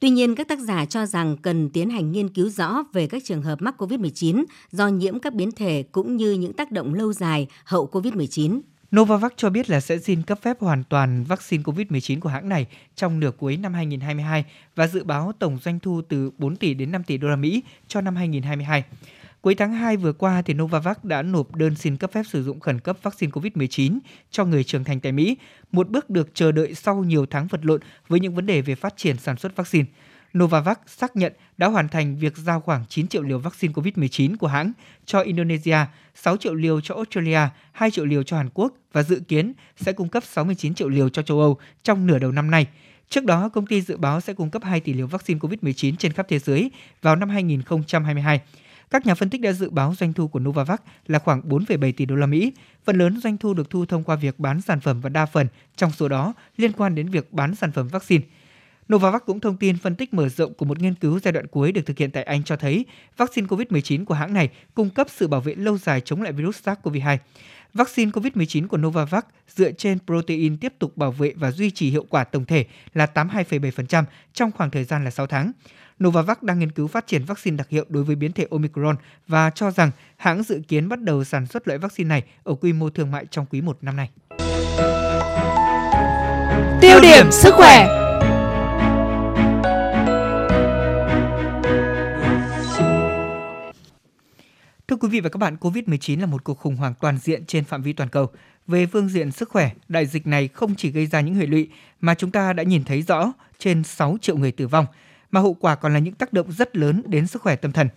Tuy 0.00 0.10
nhiên, 0.10 0.34
các 0.34 0.48
tác 0.48 0.58
giả 0.58 0.84
cho 0.84 1.06
rằng 1.06 1.36
cần 1.36 1.70
tiến 1.70 1.90
hành 1.90 2.12
nghiên 2.12 2.28
cứu 2.28 2.48
rõ 2.48 2.84
về 2.92 3.06
các 3.06 3.22
trường 3.24 3.42
hợp 3.42 3.62
mắc 3.62 3.74
COVID-19 3.82 4.44
do 4.70 4.88
nhiễm 4.88 5.18
các 5.18 5.34
biến 5.34 5.52
thể 5.52 5.84
cũng 5.92 6.16
như 6.16 6.32
những 6.32 6.52
tác 6.52 6.72
động 6.72 6.94
lâu 6.94 7.12
dài 7.12 7.46
hậu 7.64 7.88
COVID-19. 7.92 8.60
Novavax 8.96 9.32
cho 9.36 9.50
biết 9.50 9.70
là 9.70 9.80
sẽ 9.80 9.98
xin 9.98 10.22
cấp 10.22 10.38
phép 10.42 10.60
hoàn 10.60 10.84
toàn 10.84 11.24
vaccine 11.24 11.62
COVID-19 11.62 12.20
của 12.20 12.28
hãng 12.28 12.48
này 12.48 12.66
trong 12.94 13.20
nửa 13.20 13.30
cuối 13.30 13.56
năm 13.56 13.74
2022 13.74 14.44
và 14.76 14.86
dự 14.86 15.04
báo 15.04 15.32
tổng 15.38 15.58
doanh 15.64 15.80
thu 15.80 16.02
từ 16.08 16.30
4 16.38 16.56
tỷ 16.56 16.74
đến 16.74 16.92
5 16.92 17.04
tỷ 17.04 17.16
đô 17.16 17.28
la 17.28 17.36
Mỹ 17.36 17.62
cho 17.88 18.00
năm 18.00 18.16
2022. 18.16 18.84
Cuối 19.40 19.54
tháng 19.54 19.72
2 19.72 19.96
vừa 19.96 20.12
qua, 20.12 20.42
thì 20.42 20.54
Novavax 20.54 20.96
đã 21.02 21.22
nộp 21.22 21.56
đơn 21.56 21.76
xin 21.76 21.96
cấp 21.96 22.12
phép 22.12 22.22
sử 22.28 22.42
dụng 22.42 22.60
khẩn 22.60 22.80
cấp 22.80 22.96
vaccine 23.02 23.30
COVID-19 23.30 23.98
cho 24.30 24.44
người 24.44 24.64
trưởng 24.64 24.84
thành 24.84 25.00
tại 25.00 25.12
Mỹ, 25.12 25.36
một 25.72 25.88
bước 25.88 26.10
được 26.10 26.34
chờ 26.34 26.52
đợi 26.52 26.74
sau 26.74 27.04
nhiều 27.04 27.26
tháng 27.26 27.46
vật 27.46 27.60
lộn 27.64 27.80
với 28.08 28.20
những 28.20 28.34
vấn 28.34 28.46
đề 28.46 28.62
về 28.62 28.74
phát 28.74 28.96
triển 28.96 29.16
sản 29.16 29.36
xuất 29.36 29.56
vaccine. 29.56 29.84
Novavax 30.38 30.76
xác 30.86 31.16
nhận 31.16 31.32
đã 31.56 31.66
hoàn 31.66 31.88
thành 31.88 32.16
việc 32.16 32.36
giao 32.36 32.60
khoảng 32.60 32.84
9 32.88 33.08
triệu 33.08 33.22
liều 33.22 33.38
vaccine 33.38 33.74
COVID-19 33.74 34.36
của 34.36 34.46
hãng 34.46 34.72
cho 35.04 35.20
Indonesia, 35.20 35.78
6 36.14 36.36
triệu 36.36 36.54
liều 36.54 36.80
cho 36.80 36.94
Australia, 36.94 37.40
2 37.72 37.90
triệu 37.90 38.04
liều 38.04 38.22
cho 38.22 38.36
Hàn 38.36 38.48
Quốc 38.54 38.72
và 38.92 39.02
dự 39.02 39.20
kiến 39.28 39.52
sẽ 39.76 39.92
cung 39.92 40.08
cấp 40.08 40.22
69 40.26 40.74
triệu 40.74 40.88
liều 40.88 41.08
cho 41.08 41.22
châu 41.22 41.40
Âu 41.40 41.58
trong 41.82 42.06
nửa 42.06 42.18
đầu 42.18 42.32
năm 42.32 42.50
nay. 42.50 42.66
Trước 43.08 43.24
đó, 43.24 43.48
công 43.48 43.66
ty 43.66 43.80
dự 43.80 43.96
báo 43.96 44.20
sẽ 44.20 44.32
cung 44.32 44.50
cấp 44.50 44.64
2 44.64 44.80
tỷ 44.80 44.92
liều 44.92 45.06
vaccine 45.06 45.40
COVID-19 45.40 45.96
trên 45.96 46.12
khắp 46.12 46.26
thế 46.28 46.38
giới 46.38 46.70
vào 47.02 47.16
năm 47.16 47.28
2022. 47.28 48.40
Các 48.90 49.06
nhà 49.06 49.14
phân 49.14 49.30
tích 49.30 49.40
đã 49.40 49.52
dự 49.52 49.70
báo 49.70 49.94
doanh 49.98 50.12
thu 50.12 50.28
của 50.28 50.38
Novavax 50.38 50.78
là 51.06 51.18
khoảng 51.18 51.48
4,7 51.48 51.92
tỷ 51.96 52.06
đô 52.06 52.16
la 52.16 52.26
Mỹ. 52.26 52.52
Phần 52.84 52.98
lớn 52.98 53.20
doanh 53.20 53.36
thu 53.36 53.54
được 53.54 53.70
thu 53.70 53.86
thông 53.86 54.04
qua 54.04 54.16
việc 54.16 54.38
bán 54.38 54.60
sản 54.60 54.80
phẩm 54.80 55.00
và 55.00 55.08
đa 55.08 55.26
phần 55.26 55.46
trong 55.76 55.92
số 55.92 56.08
đó 56.08 56.34
liên 56.56 56.72
quan 56.72 56.94
đến 56.94 57.08
việc 57.08 57.32
bán 57.32 57.54
sản 57.54 57.72
phẩm 57.72 57.88
vaccine. 57.88 58.24
Novavax 58.92 59.22
cũng 59.26 59.40
thông 59.40 59.56
tin 59.56 59.76
phân 59.78 59.94
tích 59.94 60.14
mở 60.14 60.28
rộng 60.28 60.54
của 60.54 60.64
một 60.64 60.78
nghiên 60.78 60.94
cứu 60.94 61.20
giai 61.20 61.32
đoạn 61.32 61.46
cuối 61.46 61.72
được 61.72 61.86
thực 61.86 61.98
hiện 61.98 62.10
tại 62.10 62.22
Anh 62.22 62.44
cho 62.44 62.56
thấy 62.56 62.86
vaccine 63.16 63.46
COVID-19 63.46 64.04
của 64.04 64.14
hãng 64.14 64.34
này 64.34 64.50
cung 64.74 64.90
cấp 64.90 65.06
sự 65.10 65.28
bảo 65.28 65.40
vệ 65.40 65.54
lâu 65.54 65.78
dài 65.78 66.00
chống 66.00 66.22
lại 66.22 66.32
virus 66.32 66.68
SARS-CoV-2. 66.68 67.18
Vaccine 67.74 68.10
COVID-19 68.10 68.66
của 68.66 68.76
Novavax 68.76 69.24
dựa 69.48 69.72
trên 69.72 69.98
protein 70.06 70.56
tiếp 70.56 70.72
tục 70.78 70.96
bảo 70.96 71.12
vệ 71.12 71.32
và 71.36 71.50
duy 71.50 71.70
trì 71.70 71.90
hiệu 71.90 72.06
quả 72.08 72.24
tổng 72.24 72.44
thể 72.44 72.66
là 72.94 73.06
82,7% 73.14 74.04
trong 74.32 74.52
khoảng 74.52 74.70
thời 74.70 74.84
gian 74.84 75.04
là 75.04 75.10
6 75.10 75.26
tháng. 75.26 75.52
Novavax 76.04 76.36
đang 76.42 76.58
nghiên 76.58 76.70
cứu 76.70 76.88
phát 76.88 77.06
triển 77.06 77.24
vaccine 77.24 77.56
đặc 77.56 77.68
hiệu 77.68 77.84
đối 77.88 78.04
với 78.04 78.16
biến 78.16 78.32
thể 78.32 78.46
Omicron 78.50 78.96
và 79.28 79.50
cho 79.50 79.70
rằng 79.70 79.90
hãng 80.16 80.42
dự 80.42 80.60
kiến 80.68 80.88
bắt 80.88 81.02
đầu 81.02 81.24
sản 81.24 81.46
xuất 81.46 81.68
loại 81.68 81.78
vaccine 81.78 82.08
này 82.08 82.22
ở 82.44 82.54
quy 82.54 82.72
mô 82.72 82.90
thương 82.90 83.10
mại 83.10 83.26
trong 83.30 83.46
quý 83.50 83.60
1 83.60 83.78
năm 83.80 83.96
nay. 83.96 84.10
Tiêu 86.80 87.00
điểm 87.02 87.30
sức 87.30 87.54
khỏe 87.54 87.94
Thưa 94.88 94.96
quý 94.96 95.08
vị 95.08 95.20
và 95.20 95.28
các 95.28 95.38
bạn, 95.38 95.56
COVID-19 95.60 96.20
là 96.20 96.26
một 96.26 96.44
cuộc 96.44 96.58
khủng 96.58 96.76
hoảng 96.76 96.94
toàn 97.00 97.18
diện 97.18 97.44
trên 97.46 97.64
phạm 97.64 97.82
vi 97.82 97.92
toàn 97.92 98.08
cầu. 98.08 98.26
Về 98.66 98.86
phương 98.86 99.08
diện 99.08 99.30
sức 99.30 99.48
khỏe, 99.48 99.70
đại 99.88 100.06
dịch 100.06 100.26
này 100.26 100.48
không 100.48 100.74
chỉ 100.74 100.90
gây 100.90 101.06
ra 101.06 101.20
những 101.20 101.34
hệ 101.34 101.46
lụy 101.46 101.68
mà 102.00 102.14
chúng 102.14 102.30
ta 102.30 102.52
đã 102.52 102.62
nhìn 102.62 102.84
thấy 102.84 103.02
rõ 103.02 103.32
trên 103.58 103.84
6 103.84 104.16
triệu 104.20 104.36
người 104.36 104.52
tử 104.52 104.66
vong– 104.68 104.86
mà 105.30 105.40
hậu 105.40 105.54
quả 105.54 105.74
còn 105.74 105.92
là 105.92 105.98
những 105.98 106.14
tác 106.14 106.32
động 106.32 106.52
rất 106.52 106.76
lớn 106.76 107.02
đến 107.06 107.26
sức 107.26 107.42
khỏe 107.42 107.56
tâm 107.56 107.72
thần. 107.72 107.88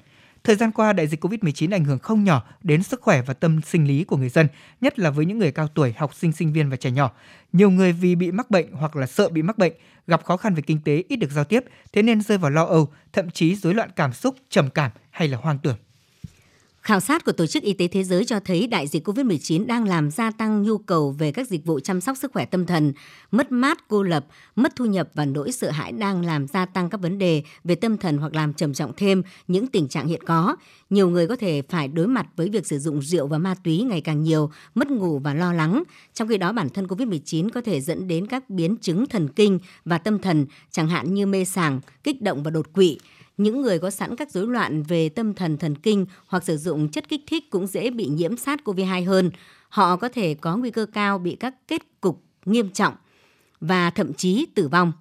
Thời 0.44 0.56
gian 0.56 0.72
qua, 0.72 0.94
đại 0.94 1.08
dịch 1.08 1.24
COVID-19 1.24 1.74
ảnh 1.74 1.86
hưởng 1.86 2.00
không 2.00 2.24
nhỏ 2.24 2.44
đến 2.64 2.84
sức 2.84 3.02
khỏe 3.02 3.22
và 3.22 3.34
tâm 3.34 3.62
sinh 3.62 3.88
lý 3.88 4.04
của 4.04 4.18
người 4.18 4.30
dân, 4.30 4.48
nhất 4.82 5.00
là 5.00 5.10
với 5.10 5.26
những 5.26 5.40
người 5.40 5.52
cao 5.52 5.68
tuổi, 5.68 5.94
học 5.98 6.16
sinh, 6.16 6.32
sinh 6.32 6.54
viên 6.54 6.70
và 6.70 6.76
trẻ 6.76 6.92
nhỏ. 6.92 7.12
Nhiều 7.54 7.70
người 7.70 7.92
vì 7.92 8.16
bị 8.16 8.32
mắc 8.32 8.52
bệnh 8.52 8.72
hoặc 8.72 8.96
là 8.96 9.08
sợ 9.08 9.30
bị 9.30 9.42
mắc 9.42 9.58
bệnh, 9.58 9.74
gặp 10.08 10.24
khó 10.24 10.38
khăn 10.38 10.54
về 10.54 10.62
kinh 10.62 10.82
tế, 10.84 11.04
ít 11.08 11.16
được 11.16 11.32
giao 11.32 11.44
tiếp, 11.44 11.64
thế 11.94 12.02
nên 12.02 12.22
rơi 12.22 12.38
vào 12.38 12.52
lo 12.52 12.66
âu, 12.66 12.90
thậm 13.14 13.30
chí 13.30 13.56
rối 13.56 13.74
loạn 13.74 13.90
cảm 13.96 14.14
xúc, 14.14 14.36
trầm 14.50 14.70
cảm 14.70 14.92
hay 15.10 15.28
là 15.28 15.38
hoang 15.38 15.60
tưởng. 15.60 15.78
Khảo 16.82 17.00
sát 17.00 17.26
của 17.26 17.32
Tổ 17.32 17.46
chức 17.46 17.64
Y 17.64 17.74
tế 17.74 17.88
Thế 17.88 18.04
giới 18.04 18.26
cho 18.26 18.40
thấy 18.40 18.68
đại 18.68 18.88
dịch 18.88 19.08
COVID-19 19.08 19.66
đang 19.66 19.88
làm 19.88 20.12
gia 20.12 20.32
tăng 20.32 20.64
nhu 20.64 20.78
cầu 20.78 21.12
về 21.12 21.32
các 21.32 21.48
dịch 21.48 21.66
vụ 21.66 21.80
chăm 21.80 22.02
sóc 22.02 22.18
sức 22.18 22.32
khỏe 22.34 22.46
tâm 22.46 22.66
thần, 22.66 22.94
mất 23.32 23.52
mát, 23.52 23.88
cô 23.88 24.04
lập, 24.04 24.26
mất 24.56 24.76
thu 24.76 24.86
nhập 24.86 25.10
và 25.14 25.26
nỗi 25.26 25.52
sợ 25.52 25.72
hãi 25.72 25.92
đang 25.92 26.26
làm 26.26 26.48
gia 26.48 26.66
tăng 26.66 26.90
các 26.90 27.02
vấn 27.02 27.18
đề 27.18 27.44
về 27.64 27.76
tâm 27.76 27.98
thần 27.98 28.18
hoặc 28.18 28.36
làm 28.36 28.54
trầm 28.54 28.74
trọng 28.74 28.92
thêm 28.98 29.24
những 29.48 29.68
tình 29.68 29.88
trạng 29.88 30.08
hiện 30.08 30.24
có. 30.24 30.56
Nhiều 30.90 31.10
người 31.10 31.28
có 31.28 31.36
thể 31.36 31.62
phải 31.70 31.88
đối 31.88 32.08
mặt 32.08 32.28
với 32.36 32.50
việc 32.50 32.68
sử 32.68 32.80
dụng 32.80 33.02
rượu 33.02 33.28
và 33.28 33.38
ma 33.38 33.56
túy 33.64 33.82
ngày 33.82 34.02
càng 34.02 34.24
nhiều, 34.24 34.52
mất 34.76 34.92
ngủ 34.92 35.20
và 35.20 35.34
lo 35.34 35.54
lắng. 35.54 35.84
Trong 36.14 36.28
khi 36.28 36.38
đó 36.38 36.52
bản 36.52 36.70
thân 36.70 36.88
COVID-19 36.88 37.50
có 37.50 37.62
thể 37.62 37.82
dẫn 37.82 38.08
đến 38.08 38.28
các 38.28 38.50
biến 38.50 38.78
chứng 38.78 39.06
thần 39.06 39.28
kinh 39.28 39.60
và 39.86 39.98
tâm 39.98 40.20
thần, 40.20 40.46
chẳng 40.72 40.90
hạn 40.90 41.14
như 41.14 41.26
mê 41.26 41.46
sảng, 41.46 41.82
kích 42.04 42.22
động 42.22 42.44
và 42.44 42.52
đột 42.52 42.74
quỵ 42.74 42.98
những 43.44 43.62
người 43.62 43.80
có 43.80 43.90
sẵn 43.90 44.16
các 44.16 44.32
rối 44.32 44.48
loạn 44.48 44.84
về 44.84 45.10
tâm 45.10 45.34
thần 45.34 45.58
thần 45.58 45.76
kinh 45.76 46.06
hoặc 46.28 46.44
sử 46.44 46.58
dụng 46.58 46.90
chất 46.90 47.10
kích 47.10 47.22
thích 47.28 47.50
cũng 47.50 47.68
dễ 47.68 47.90
bị 47.90 48.06
nhiễm 48.06 48.36
SARS-CoV-2 48.36 49.06
hơn. 49.06 49.32
Họ 49.70 49.96
có 49.96 50.10
thể 50.10 50.34
có 50.34 50.58
nguy 50.58 50.72
cơ 50.72 50.86
cao 50.94 51.18
bị 51.18 51.36
các 51.36 51.56
kết 51.68 51.82
cục 52.02 52.24
nghiêm 52.46 52.70
trọng 52.70 52.94
và 53.62 53.90
thậm 53.90 54.14
chí 54.14 54.46
tử 54.56 54.68
vong. 54.68 54.92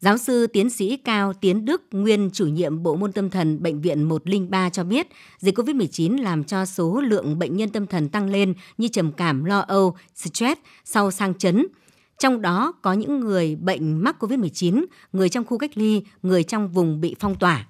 Giáo 0.00 0.18
sư 0.18 0.46
tiến 0.46 0.70
sĩ 0.70 0.96
Cao 0.96 1.32
Tiến 1.32 1.64
Đức, 1.64 1.82
nguyên 1.90 2.30
chủ 2.32 2.46
nhiệm 2.46 2.82
bộ 2.82 2.96
môn 2.96 3.12
tâm 3.12 3.30
thần 3.30 3.62
Bệnh 3.62 3.80
viện 3.80 4.02
103 4.02 4.70
cho 4.70 4.84
biết, 4.84 5.06
dịch 5.38 5.58
COVID-19 5.58 6.22
làm 6.22 6.44
cho 6.44 6.64
số 6.64 7.00
lượng 7.00 7.38
bệnh 7.38 7.56
nhân 7.56 7.70
tâm 7.70 7.86
thần 7.86 8.08
tăng 8.08 8.30
lên 8.30 8.54
như 8.78 8.88
trầm 8.88 9.12
cảm, 9.12 9.44
lo 9.44 9.58
âu, 9.58 9.96
stress 10.14 10.60
sau 10.84 11.10
sang 11.10 11.34
chấn– 11.34 11.66
trong 12.24 12.42
đó 12.42 12.72
có 12.82 12.92
những 12.92 13.20
người 13.20 13.56
bệnh 13.60 14.04
mắc 14.04 14.16
COVID-19, 14.20 14.84
người 15.12 15.28
trong 15.28 15.44
khu 15.44 15.58
cách 15.58 15.70
ly, 15.74 16.02
người 16.22 16.42
trong 16.42 16.68
vùng 16.68 17.00
bị 17.00 17.16
phong 17.20 17.34
tỏa. 17.34 17.66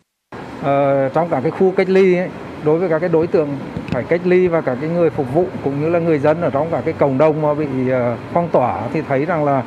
Ờ, 0.62 1.08
trong 1.08 1.28
cả 1.28 1.40
cái 1.40 1.50
khu 1.50 1.72
cách 1.76 1.88
ly 1.88 2.16
ấy, 2.16 2.28
đối 2.64 2.78
với 2.78 2.88
các 2.88 2.98
cái 2.98 3.08
đối 3.08 3.26
tượng 3.26 3.48
phải 3.88 4.04
cách 4.04 4.20
ly 4.24 4.48
và 4.48 4.60
cả 4.60 4.76
cái 4.80 4.90
người 4.90 5.10
phục 5.10 5.34
vụ 5.34 5.46
cũng 5.64 5.80
như 5.80 5.88
là 5.88 5.98
người 5.98 6.18
dân 6.18 6.40
ở 6.40 6.50
trong 6.50 6.70
cả 6.70 6.82
cái 6.84 6.94
cộng 6.98 7.18
đồng 7.18 7.42
mà 7.42 7.54
bị 7.54 7.88
ờ, 7.90 8.16
phong 8.32 8.48
tỏa 8.52 8.88
thì 8.92 9.02
thấy 9.08 9.24
rằng 9.24 9.44
là 9.44 9.62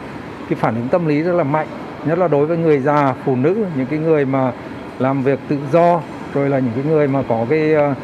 cái 0.49 0.59
phản 0.59 0.75
ứng 0.75 0.87
tâm 0.87 1.05
lý 1.05 1.21
rất 1.21 1.33
là 1.33 1.43
mạnh 1.43 1.67
nhất 2.05 2.17
là 2.17 2.27
đối 2.27 2.45
với 2.45 2.57
người 2.57 2.79
già 2.79 3.15
phụ 3.25 3.35
nữ 3.35 3.65
những 3.77 3.87
cái 3.87 3.99
người 3.99 4.25
mà 4.25 4.53
làm 4.99 5.23
việc 5.23 5.39
tự 5.47 5.57
do 5.71 6.01
rồi 6.33 6.49
là 6.49 6.59
những 6.59 6.73
cái 6.75 6.83
người 6.83 7.07
mà 7.07 7.23
có 7.29 7.45
cái 7.49 7.75
uh, 7.75 7.97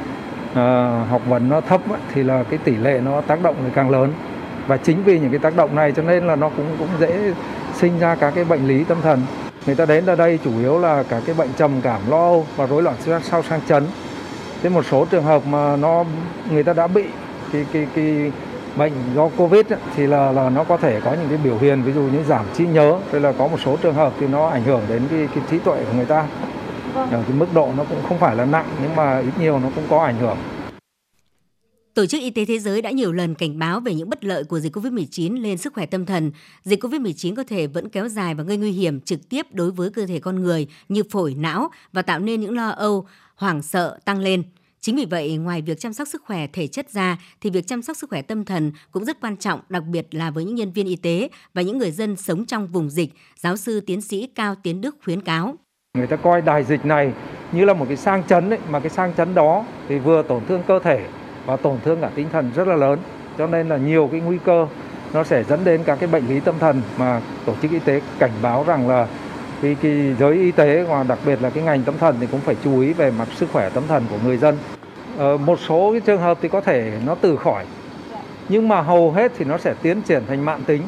học 1.10 1.22
vấn 1.28 1.50
nó 1.50 1.62
thấp 1.62 1.82
thì 2.14 2.24
là 2.24 2.44
cái 2.44 2.60
tỷ 2.64 2.76
lệ 2.76 3.02
nó 3.06 3.22
tác 3.22 3.44
động 3.44 3.56
càng 3.76 3.90
lớn 3.90 4.14
và 4.68 4.78
chính 4.78 5.04
vì 5.04 5.20
những 5.20 5.30
cái 5.30 5.40
tác 5.40 5.56
động 5.56 5.76
này 5.76 5.92
cho 5.92 6.04
nên 6.04 6.28
là 6.28 6.36
nó 6.36 6.50
cũng 6.50 6.76
cũng 6.80 6.88
dễ 7.00 7.34
sinh 7.76 8.00
ra 8.00 8.16
các 8.16 8.34
cái 8.36 8.44
bệnh 8.44 8.68
lý 8.68 8.84
tâm 8.84 8.98
thần. 9.02 9.22
Người 9.66 9.76
ta 9.76 9.86
đến 9.86 10.06
ở 10.06 10.16
đây 10.16 10.40
chủ 10.44 10.52
yếu 10.60 10.80
là 10.80 11.04
cả 11.04 11.22
cái 11.26 11.36
bệnh 11.36 11.50
trầm 11.58 11.72
cảm 11.84 12.02
lo 12.10 12.18
âu 12.18 12.46
và 12.56 12.68
rối 12.68 12.84
loạn 12.84 12.96
sau 13.24 13.44
sang 13.44 13.62
chấn. 13.68 13.88
Thế 14.64 14.70
một 14.70 14.86
số 14.92 15.06
trường 15.06 15.24
hợp 15.24 15.46
mà 15.46 15.76
nó 15.76 16.06
người 16.52 16.64
ta 16.64 16.74
đã 16.74 16.88
bị 16.88 17.04
cái 17.54 17.66
cái 17.74 17.88
cái 17.96 18.32
bệnh 18.76 18.94
do 19.16 19.30
covid 19.38 19.66
ấy, 19.70 19.80
thì 19.96 20.08
là 20.08 20.32
là 20.32 20.50
nó 20.50 20.64
có 20.64 20.78
thể 20.78 21.02
có 21.06 21.12
những 21.14 21.30
cái 21.30 21.38
biểu 21.44 21.58
hiện 21.58 21.84
ví 21.84 21.92
dụ 21.92 22.02
như 22.02 22.24
giảm 22.24 22.46
trí 22.58 22.66
nhớ 22.68 23.00
rồi 23.12 23.22
là 23.22 23.32
có 23.32 23.48
một 23.48 23.58
số 23.66 23.78
trường 23.78 23.96
hợp 23.96 24.14
thì 24.20 24.28
nó 24.28 24.48
ảnh 24.48 24.64
hưởng 24.64 24.82
đến 24.90 25.02
cái, 25.10 25.28
cái 25.36 25.44
trí 25.52 25.60
tuệ 25.60 25.84
của 25.84 25.98
người 25.98 26.06
ta. 26.06 26.26
Vâng. 26.94 27.08
cái 27.12 27.38
mức 27.38 27.54
độ 27.54 27.70
nó 27.78 27.84
cũng 27.84 28.00
không 28.10 28.18
phải 28.18 28.36
là 28.36 28.46
nặng 28.46 28.66
nhưng 28.82 28.96
mà 28.96 29.20
ít 29.20 29.32
nhiều 29.40 29.60
nó 29.60 29.70
cũng 29.76 29.84
có 29.90 30.04
ảnh 30.04 30.16
hưởng 30.20 30.38
Tổ 31.94 32.06
chức 32.06 32.22
Y 32.22 32.30
tế 32.30 32.46
Thế 32.46 32.60
giới 32.60 32.82
đã 32.82 32.92
nhiều 32.92 33.12
lần 33.12 33.36
cảnh 33.36 33.60
báo 33.60 33.80
về 33.80 33.94
những 33.94 34.10
bất 34.10 34.24
lợi 34.24 34.44
của 34.44 34.60
dịch 34.60 34.76
COVID-19 34.76 35.42
lên 35.42 35.58
sức 35.58 35.74
khỏe 35.74 35.86
tâm 35.86 36.06
thần. 36.06 36.32
Dịch 36.64 36.84
COVID-19 36.84 37.36
có 37.36 37.44
thể 37.44 37.68
vẫn 37.68 37.90
kéo 37.90 38.08
dài 38.08 38.36
và 38.36 38.44
gây 38.44 38.58
nguy 38.58 38.72
hiểm 38.72 39.02
trực 39.02 39.30
tiếp 39.30 39.46
đối 39.52 39.72
với 39.72 39.90
cơ 39.90 40.06
thể 40.06 40.20
con 40.20 40.40
người 40.40 40.68
như 40.90 41.04
phổi, 41.10 41.36
não 41.36 41.70
và 41.92 42.02
tạo 42.02 42.20
nên 42.20 42.42
những 42.42 42.56
lo 42.56 42.70
âu, 42.70 43.06
hoảng 43.36 43.62
sợ 43.62 44.00
tăng 44.06 44.20
lên. 44.20 44.44
Chính 44.82 44.96
vì 44.96 45.06
vậy, 45.06 45.38
ngoài 45.38 45.62
việc 45.62 45.80
chăm 45.80 45.94
sóc 45.94 46.08
sức 46.08 46.22
khỏe 46.26 46.48
thể 46.48 46.68
chất 46.68 46.90
ra, 46.90 47.18
thì 47.42 47.50
việc 47.50 47.68
chăm 47.68 47.82
sóc 47.82 47.98
sức 47.98 48.10
khỏe 48.10 48.22
tâm 48.22 48.46
thần 48.46 48.72
cũng 48.92 49.06
rất 49.06 49.22
quan 49.22 49.38
trọng, 49.38 49.60
đặc 49.70 49.84
biệt 49.84 50.08
là 50.12 50.32
với 50.32 50.46
những 50.46 50.56
nhân 50.56 50.72
viên 50.72 50.86
y 50.86 50.96
tế 50.96 51.30
và 51.54 51.62
những 51.62 51.78
người 51.78 51.92
dân 51.92 52.16
sống 52.16 52.46
trong 52.46 52.68
vùng 52.68 52.90
dịch, 52.90 53.10
giáo 53.36 53.58
sư 53.58 53.80
tiến 53.80 54.02
sĩ 54.02 54.28
Cao 54.36 54.56
Tiến 54.64 54.82
Đức 54.82 54.96
khuyến 55.04 55.22
cáo. 55.22 55.56
Người 55.98 56.08
ta 56.08 56.16
coi 56.16 56.42
đại 56.42 56.64
dịch 56.64 56.86
này 56.86 57.14
như 57.52 57.66
là 57.66 57.74
một 57.74 57.86
cái 57.88 57.98
sang 57.98 58.24
chấn 58.24 58.50
ấy, 58.50 58.60
mà 58.70 58.80
cái 58.80 58.90
sang 58.90 59.14
chấn 59.18 59.36
đó 59.36 59.66
thì 59.90 60.00
vừa 60.00 60.24
tổn 60.24 60.46
thương 60.48 60.64
cơ 60.68 60.80
thể 60.80 61.08
và 61.46 61.56
tổn 61.56 61.78
thương 61.86 62.02
cả 62.02 62.10
tinh 62.16 62.28
thần 62.32 62.52
rất 62.56 62.68
là 62.68 62.76
lớn. 62.76 63.00
Cho 63.38 63.48
nên 63.48 63.70
là 63.70 63.78
nhiều 63.78 64.10
cái 64.12 64.22
nguy 64.22 64.38
cơ 64.46 64.68
nó 65.14 65.24
sẽ 65.24 65.44
dẫn 65.44 65.60
đến 65.64 65.82
các 65.86 66.00
cái 66.00 66.08
bệnh 66.08 66.28
lý 66.28 66.40
tâm 66.40 66.56
thần 66.60 66.82
mà 66.98 67.22
tổ 67.46 67.54
chức 67.62 67.72
y 67.72 67.80
tế 67.80 68.02
cảnh 68.20 68.32
báo 68.42 68.64
rằng 68.68 68.90
là 68.90 69.08
cái, 69.62 69.76
cái 69.82 70.16
giới 70.20 70.34
y 70.34 70.52
tế 70.52 70.84
và 70.84 71.04
đặc 71.04 71.20
biệt 71.26 71.42
là 71.42 71.50
cái 71.50 71.64
ngành 71.64 71.84
tâm 71.84 71.96
thần 72.00 72.16
thì 72.20 72.28
cũng 72.32 72.40
phải 72.40 72.56
chú 72.64 72.80
ý 72.80 72.94
về 72.94 73.12
mặt 73.12 73.28
sức 73.36 73.50
khỏe 73.54 73.70
tâm 73.70 73.84
thần 73.88 74.04
của 74.10 74.18
người 74.26 74.38
dân. 74.38 74.58
Ờ, 75.18 75.38
một 75.38 75.60
số 75.60 75.92
cái 75.92 76.02
trường 76.02 76.22
hợp 76.22 76.38
thì 76.42 76.50
có 76.50 76.62
thể 76.62 76.92
nó 77.06 77.16
từ 77.16 77.36
khỏi 77.36 77.66
nhưng 78.50 78.68
mà 78.68 78.82
hầu 78.82 79.12
hết 79.12 79.32
thì 79.38 79.46
nó 79.46 79.58
sẽ 79.58 79.74
tiến 79.82 80.02
triển 80.02 80.24
thành 80.28 80.46
mạng 80.46 80.62
tính. 80.66 80.82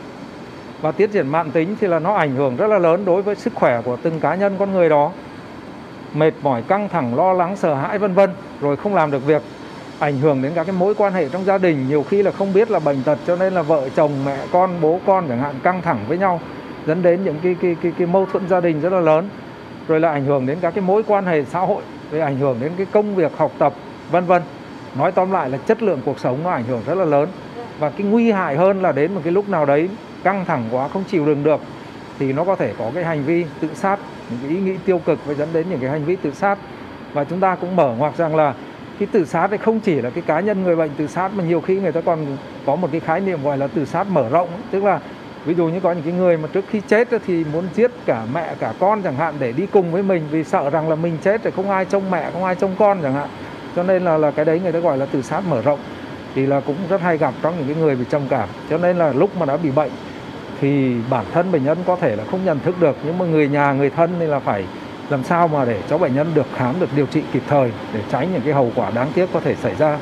Và 0.82 0.92
tiến 0.92 1.10
triển 1.12 1.28
mạng 1.28 1.52
tính 1.52 1.76
thì 1.82 1.88
là 1.88 2.00
nó 2.00 2.14
ảnh 2.14 2.36
hưởng 2.36 2.56
rất 2.56 2.68
là 2.68 2.80
lớn 2.80 3.06
đối 3.06 3.22
với 3.22 3.36
sức 3.36 3.56
khỏe 3.56 3.82
của 3.82 3.98
từng 4.02 4.20
cá 4.20 4.36
nhân 4.36 4.56
con 4.60 4.74
người 4.74 4.90
đó. 4.90 5.12
Mệt 6.14 6.34
mỏi 6.42 6.62
căng 6.68 6.90
thẳng 6.90 7.16
lo 7.16 7.34
lắng 7.34 7.56
sợ 7.56 7.76
hãi 7.76 8.00
vân 8.00 8.14
vân 8.14 8.30
rồi 8.62 8.76
không 8.76 8.96
làm 8.96 9.12
được 9.12 9.26
việc 9.26 9.42
ảnh 10.00 10.18
hưởng 10.20 10.42
đến 10.42 10.52
các 10.56 10.64
cái 10.64 10.76
mối 10.80 10.96
quan 10.96 11.14
hệ 11.14 11.30
trong 11.30 11.46
gia 11.46 11.58
đình. 11.58 11.88
Nhiều 11.90 12.06
khi 12.10 12.24
là 12.24 12.32
không 12.32 12.54
biết 12.54 12.72
là 12.72 12.80
bệnh 12.80 13.04
tật 13.04 13.18
cho 13.28 13.36
nên 13.36 13.54
là 13.54 13.62
vợ 13.62 13.90
chồng 13.96 14.12
mẹ 14.26 14.38
con 14.52 14.70
bố 14.82 15.00
con 15.06 15.28
chẳng 15.30 15.40
hạn 15.40 15.56
căng 15.64 15.82
thẳng 15.82 16.00
với 16.08 16.18
nhau 16.18 16.40
dẫn 16.88 17.04
đến 17.04 17.24
những 17.24 17.36
cái 17.44 17.56
cái 17.62 17.76
cái, 17.82 17.92
cái 17.98 18.08
mâu 18.08 18.26
thuẫn 18.26 18.48
gia 18.50 18.62
đình 18.62 18.82
rất 18.82 18.94
là 18.94 19.00
lớn. 19.00 19.30
Rồi 19.88 20.00
là 20.00 20.12
ảnh 20.12 20.26
hưởng 20.26 20.46
đến 20.46 20.58
các 20.62 20.74
cái 20.76 20.82
mối 20.82 21.04
quan 21.04 21.26
hệ 21.26 21.44
xã 21.46 21.60
hội 21.60 21.82
rồi 22.12 22.22
ảnh 22.22 22.38
hưởng 22.38 22.58
đến 22.62 22.72
cái 22.78 22.86
công 22.92 23.16
việc 23.16 23.38
học 23.38 23.52
tập 23.58 23.74
vân 24.12 24.26
vân. 24.26 24.42
Nói 24.98 25.12
tóm 25.12 25.32
lại 25.32 25.50
là 25.50 25.58
chất 25.58 25.84
lượng 25.84 26.02
cuộc 26.06 26.20
sống 26.20 26.38
nó 26.44 26.50
ảnh 26.50 26.64
hưởng 26.64 26.82
rất 26.86 26.96
là 26.96 27.06
lớn. 27.06 27.30
Và 27.80 27.90
cái 27.90 28.08
nguy 28.08 28.32
hại 28.32 28.56
hơn 28.56 28.82
là 28.82 28.92
đến 28.92 29.14
một 29.14 29.22
cái 29.24 29.34
lúc 29.34 29.50
nào 29.50 29.66
đấy 29.66 29.90
căng 30.24 30.46
thẳng 30.46 30.64
quá 30.72 30.88
không 30.88 31.04
chịu 31.04 31.26
đựng 31.26 31.44
được 31.44 31.62
thì 32.20 32.34
nó 32.34 32.44
có 32.44 32.56
thể 32.56 32.74
có 32.80 32.92
cái 32.96 33.04
hành 33.04 33.24
vi 33.24 33.46
tự 33.60 33.70
sát 33.74 34.00
những 34.30 34.40
cái 34.42 34.50
ý 34.50 34.60
nghĩ 34.60 34.76
tiêu 34.86 35.00
cực 35.06 35.20
và 35.26 35.34
dẫn 35.34 35.50
đến 35.54 35.66
những 35.70 35.80
cái 35.80 35.90
hành 35.90 36.06
vi 36.06 36.16
tự 36.16 36.32
sát. 36.32 36.58
Và 37.14 37.24
chúng 37.24 37.40
ta 37.40 37.56
cũng 37.56 37.76
mở 37.76 37.94
ngoặc 37.98 38.18
rằng 38.18 38.36
là 38.36 38.54
cái 39.00 39.08
tự 39.12 39.26
sát 39.26 39.48
thì 39.52 39.58
không 39.58 39.80
chỉ 39.80 40.02
là 40.02 40.10
cái 40.10 40.24
cá 40.28 40.40
nhân 40.40 40.64
người 40.64 40.76
bệnh 40.76 40.92
tự 40.98 41.08
sát, 41.08 41.32
mà 41.36 41.44
nhiều 41.44 41.62
khi 41.62 41.80
người 41.80 41.92
ta 41.92 42.02
còn 42.02 42.20
có 42.66 42.76
một 42.76 42.88
cái 42.92 43.00
khái 43.00 43.20
niệm 43.20 43.44
gọi 43.44 43.58
là 43.58 43.68
tự 43.68 43.86
sát 43.86 44.08
mở 44.10 44.30
rộng 44.30 44.50
tức 44.72 44.84
là 44.84 45.00
ví 45.46 45.54
dụ 45.54 45.68
như 45.68 45.80
có 45.80 45.92
những 45.92 46.04
cái 46.04 46.14
người 46.14 46.38
mà 46.38 46.48
trước 46.54 46.66
khi 46.70 46.82
chết 46.88 47.08
thì 47.28 47.46
muốn 47.54 47.64
giết 47.76 47.92
cả 48.06 48.24
mẹ, 48.34 48.56
cả 48.60 48.74
con 48.80 49.02
chẳng 49.02 49.16
hạn 49.16 49.34
để 49.40 49.52
đi 49.52 49.66
cùng 49.66 49.92
với 49.92 50.04
mình 50.04 50.24
vì 50.32 50.44
sợ 50.44 50.70
rằng 50.70 50.90
là 50.90 50.96
mình 50.96 51.18
chết 51.24 51.42
thì 51.44 51.52
không 51.56 51.70
ai 51.70 51.86
trông 51.86 52.12
mẹ, 52.12 52.30
không 52.34 52.44
ai 52.44 52.56
trông 52.56 52.76
con 52.80 53.00
chẳng 53.04 53.14
hạn. 53.14 53.30
Cho 53.76 53.84
nên 53.84 54.04
là 54.04 54.18
là 54.18 54.32
cái 54.32 54.46
đấy 54.46 54.60
người 54.64 54.72
ta 54.72 54.80
gọi 54.80 54.98
là 54.98 55.06
tự 55.06 55.22
sát 55.22 55.42
mở 55.50 55.62
rộng. 55.62 55.80
Thì 56.36 56.46
là 56.46 56.60
cũng 56.60 56.76
rất 56.90 57.02
hay 57.02 57.18
gặp 57.18 57.34
trong 57.42 57.54
những 57.58 57.68
cái 57.68 57.84
người 57.84 57.96
bị 57.96 58.06
trầm 58.10 58.22
cảm. 58.30 58.50
Cho 58.70 58.78
nên 58.78 58.98
là 58.98 59.14
lúc 59.14 59.38
mà 59.38 59.46
đã 59.46 59.58
bị 59.58 59.72
bệnh 59.72 59.92
thì 60.62 60.96
bản 61.10 61.26
thân 61.34 61.52
bệnh 61.52 61.66
nhân 61.66 61.78
có 61.86 61.96
thể 61.96 62.16
là 62.16 62.24
không 62.32 62.46
nhận 62.46 62.60
thức 62.60 62.76
được, 62.80 62.96
nhưng 63.06 63.18
mà 63.18 63.26
người 63.26 63.48
nhà, 63.48 63.74
người 63.74 63.90
thân 63.90 64.10
thì 64.20 64.26
là 64.26 64.40
phải 64.40 64.66
làm 65.10 65.24
sao 65.24 65.48
mà 65.48 65.66
để 65.66 65.84
cho 65.90 65.98
bệnh 65.98 66.16
nhân 66.16 66.32
được 66.36 66.46
khám 66.56 66.80
được 66.80 66.90
điều 66.96 67.06
trị 67.06 67.22
kịp 67.34 67.44
thời 67.48 67.72
để 67.94 68.04
tránh 68.12 68.34
những 68.34 68.42
cái 68.42 68.54
hậu 68.54 68.72
quả 68.76 68.92
đáng 68.92 69.12
tiếc 69.16 69.30
có 69.34 69.40
thể 69.40 69.56
xảy 69.56 69.76
ra. 69.76 70.00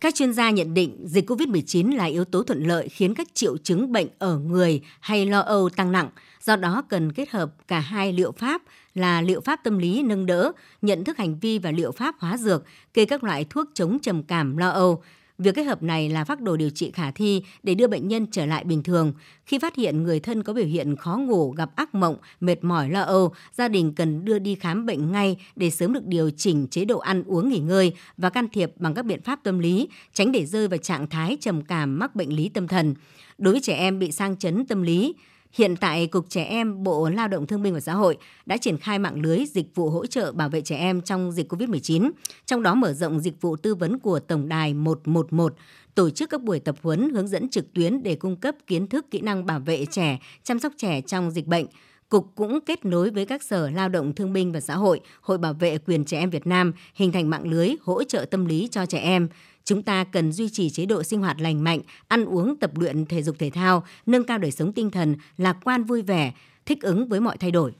Các 0.00 0.14
chuyên 0.14 0.32
gia 0.32 0.50
nhận 0.50 0.74
định 0.74 0.96
dịch 1.04 1.30
COVID-19 1.30 1.96
là 1.96 2.04
yếu 2.04 2.24
tố 2.24 2.42
thuận 2.42 2.62
lợi 2.62 2.88
khiến 2.88 3.14
các 3.14 3.26
triệu 3.34 3.56
chứng 3.56 3.92
bệnh 3.92 4.06
ở 4.18 4.38
người 4.38 4.80
hay 5.00 5.26
lo 5.26 5.40
âu 5.40 5.68
tăng 5.68 5.92
nặng, 5.92 6.08
do 6.40 6.56
đó 6.56 6.82
cần 6.88 7.12
kết 7.12 7.30
hợp 7.30 7.50
cả 7.68 7.80
hai 7.80 8.12
liệu 8.12 8.32
pháp 8.32 8.62
là 8.94 9.20
liệu 9.20 9.40
pháp 9.40 9.60
tâm 9.64 9.78
lý 9.78 10.02
nâng 10.02 10.26
đỡ, 10.26 10.52
nhận 10.82 11.04
thức 11.04 11.18
hành 11.18 11.38
vi 11.38 11.58
và 11.58 11.70
liệu 11.70 11.92
pháp 11.92 12.14
hóa 12.18 12.36
dược, 12.36 12.64
kê 12.94 13.04
các 13.04 13.24
loại 13.24 13.46
thuốc 13.50 13.66
chống 13.74 13.98
trầm 14.02 14.22
cảm 14.22 14.56
lo 14.56 14.68
âu. 14.68 15.02
Việc 15.38 15.54
kết 15.54 15.62
hợp 15.62 15.82
này 15.82 16.08
là 16.08 16.24
phác 16.24 16.40
đồ 16.40 16.56
điều 16.56 16.70
trị 16.70 16.90
khả 16.90 17.10
thi 17.10 17.42
để 17.62 17.74
đưa 17.74 17.86
bệnh 17.86 18.08
nhân 18.08 18.26
trở 18.26 18.46
lại 18.46 18.64
bình 18.64 18.82
thường. 18.82 19.12
Khi 19.46 19.58
phát 19.58 19.76
hiện 19.76 20.02
người 20.02 20.20
thân 20.20 20.42
có 20.42 20.52
biểu 20.52 20.64
hiện 20.64 20.96
khó 20.96 21.16
ngủ, 21.16 21.50
gặp 21.50 21.76
ác 21.76 21.94
mộng, 21.94 22.16
mệt 22.40 22.64
mỏi 22.64 22.90
lo 22.90 23.00
âu, 23.00 23.32
gia 23.52 23.68
đình 23.68 23.92
cần 23.94 24.24
đưa 24.24 24.38
đi 24.38 24.54
khám 24.54 24.86
bệnh 24.86 25.12
ngay 25.12 25.36
để 25.56 25.70
sớm 25.70 25.92
được 25.92 26.06
điều 26.06 26.30
chỉnh 26.30 26.66
chế 26.70 26.84
độ 26.84 26.98
ăn 26.98 27.22
uống 27.26 27.48
nghỉ 27.48 27.58
ngơi 27.58 27.92
và 28.16 28.30
can 28.30 28.48
thiệp 28.52 28.72
bằng 28.76 28.94
các 28.94 29.04
biện 29.04 29.22
pháp 29.22 29.40
tâm 29.42 29.58
lý, 29.58 29.88
tránh 30.12 30.32
để 30.32 30.46
rơi 30.46 30.68
vào 30.68 30.78
trạng 30.78 31.08
thái 31.08 31.36
trầm 31.40 31.62
cảm 31.62 31.98
mắc 31.98 32.16
bệnh 32.16 32.36
lý 32.36 32.48
tâm 32.48 32.68
thần. 32.68 32.94
Đối 33.38 33.54
với 33.54 33.60
trẻ 33.60 33.74
em 33.74 33.98
bị 33.98 34.12
sang 34.12 34.36
chấn 34.36 34.66
tâm 34.66 34.82
lý, 34.82 35.14
Hiện 35.54 35.76
tại, 35.76 36.06
Cục 36.06 36.30
Trẻ 36.30 36.44
Em, 36.44 36.82
Bộ 36.82 37.08
Lao 37.08 37.28
động 37.28 37.46
Thương 37.46 37.62
binh 37.62 37.74
và 37.74 37.80
Xã 37.80 37.94
hội 37.94 38.16
đã 38.46 38.56
triển 38.56 38.78
khai 38.78 38.98
mạng 38.98 39.20
lưới 39.20 39.44
dịch 39.46 39.66
vụ 39.74 39.90
hỗ 39.90 40.06
trợ 40.06 40.32
bảo 40.32 40.48
vệ 40.48 40.60
trẻ 40.60 40.76
em 40.76 41.00
trong 41.00 41.32
dịch 41.32 41.52
COVID-19, 41.52 42.10
trong 42.46 42.62
đó 42.62 42.74
mở 42.74 42.92
rộng 42.92 43.20
dịch 43.20 43.40
vụ 43.40 43.56
tư 43.56 43.74
vấn 43.74 43.98
của 43.98 44.18
Tổng 44.18 44.48
đài 44.48 44.74
111, 44.74 45.54
tổ 45.94 46.10
chức 46.10 46.30
các 46.30 46.42
buổi 46.42 46.60
tập 46.60 46.76
huấn 46.82 47.10
hướng 47.10 47.28
dẫn 47.28 47.48
trực 47.48 47.72
tuyến 47.74 48.02
để 48.02 48.14
cung 48.14 48.36
cấp 48.36 48.54
kiến 48.66 48.86
thức 48.86 49.10
kỹ 49.10 49.20
năng 49.20 49.46
bảo 49.46 49.60
vệ 49.60 49.86
trẻ, 49.86 50.18
chăm 50.42 50.58
sóc 50.58 50.72
trẻ 50.76 51.00
trong 51.00 51.30
dịch 51.30 51.46
bệnh. 51.46 51.66
Cục 52.08 52.32
cũng 52.34 52.60
kết 52.60 52.84
nối 52.84 53.10
với 53.10 53.26
các 53.26 53.42
sở 53.42 53.70
lao 53.70 53.88
động 53.88 54.14
thương 54.14 54.32
binh 54.32 54.52
và 54.52 54.60
xã 54.60 54.76
hội, 54.76 55.00
Hội 55.20 55.38
bảo 55.38 55.52
vệ 55.52 55.78
quyền 55.78 56.04
trẻ 56.04 56.18
em 56.18 56.30
Việt 56.30 56.46
Nam 56.46 56.72
hình 56.94 57.12
thành 57.12 57.30
mạng 57.30 57.48
lưới 57.48 57.70
hỗ 57.82 58.04
trợ 58.04 58.24
tâm 58.30 58.44
lý 58.44 58.68
cho 58.70 58.86
trẻ 58.86 58.98
em. 58.98 59.28
Chúng 59.66 59.82
ta 59.82 60.04
cần 60.04 60.32
duy 60.32 60.48
trì 60.48 60.70
chế 60.70 60.86
độ 60.86 61.02
sinh 61.02 61.20
hoạt 61.20 61.40
lành 61.40 61.64
mạnh, 61.64 61.80
ăn 62.08 62.24
uống 62.24 62.56
tập 62.56 62.70
luyện 62.78 63.06
thể 63.06 63.22
dục 63.22 63.36
thể 63.38 63.50
thao, 63.50 63.84
nâng 64.06 64.24
cao 64.24 64.38
đời 64.38 64.50
sống 64.50 64.72
tinh 64.72 64.90
thần, 64.90 65.16
lạc 65.38 65.56
quan 65.64 65.84
vui 65.84 66.02
vẻ, 66.02 66.32
thích 66.66 66.82
ứng 66.82 67.08
với 67.08 67.20
mọi 67.20 67.36
thay 67.36 67.50
đổi. 67.50 67.72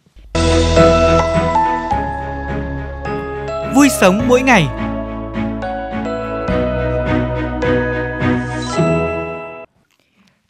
Vui 3.75 3.89
sống 4.01 4.21
mỗi 4.29 4.43
ngày 4.43 4.69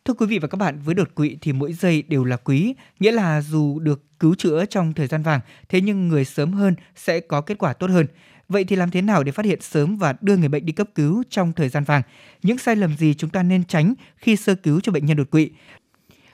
Thưa 0.05 0.15
quý 0.15 0.27
vị 0.27 0.39
và 0.39 0.49
các 0.49 0.57
bạn, 0.57 0.79
với 0.85 0.95
đột 0.95 1.15
quỵ 1.15 1.37
thì 1.41 1.53
mỗi 1.53 1.73
giây 1.73 2.03
đều 2.03 2.25
là 2.25 2.37
quý, 2.37 2.75
nghĩa 3.01 3.13
là 3.13 3.41
dù 3.41 3.79
được 3.79 4.03
cứu 4.21 4.35
chữa 4.35 4.65
trong 4.65 4.93
thời 4.93 5.07
gian 5.07 5.23
vàng, 5.23 5.41
thế 5.69 5.81
nhưng 5.81 6.09
người 6.09 6.25
sớm 6.25 6.53
hơn 6.53 6.75
sẽ 6.97 7.21
có 7.21 7.41
kết 7.41 7.59
quả 7.59 7.73
tốt 7.73 7.91
hơn. 7.91 8.07
Vậy 8.55 8.65
thì 8.65 8.77
làm 8.77 8.91
thế 8.91 9.03
nào 9.03 9.23
để 9.23 9.33
phát 9.33 9.47
hiện 9.47 9.61
sớm 9.61 9.97
và 9.97 10.15
đưa 10.21 10.37
người 10.37 10.49
bệnh 10.49 10.67
đi 10.67 10.73
cấp 10.73 10.89
cứu 10.95 11.23
trong 11.31 11.53
thời 11.53 11.69
gian 11.69 11.85
vàng? 11.85 12.03
Những 12.43 12.59
sai 12.59 12.77
lầm 12.77 12.97
gì 12.97 13.15
chúng 13.15 13.31
ta 13.31 13.43
nên 13.43 13.65
tránh 13.65 13.95
khi 14.17 14.37
sơ 14.37 14.55
cứu 14.55 14.81
cho 14.81 14.93
bệnh 14.93 15.07
nhân 15.07 15.17
đột 15.17 15.31
quỵ? 15.31 15.51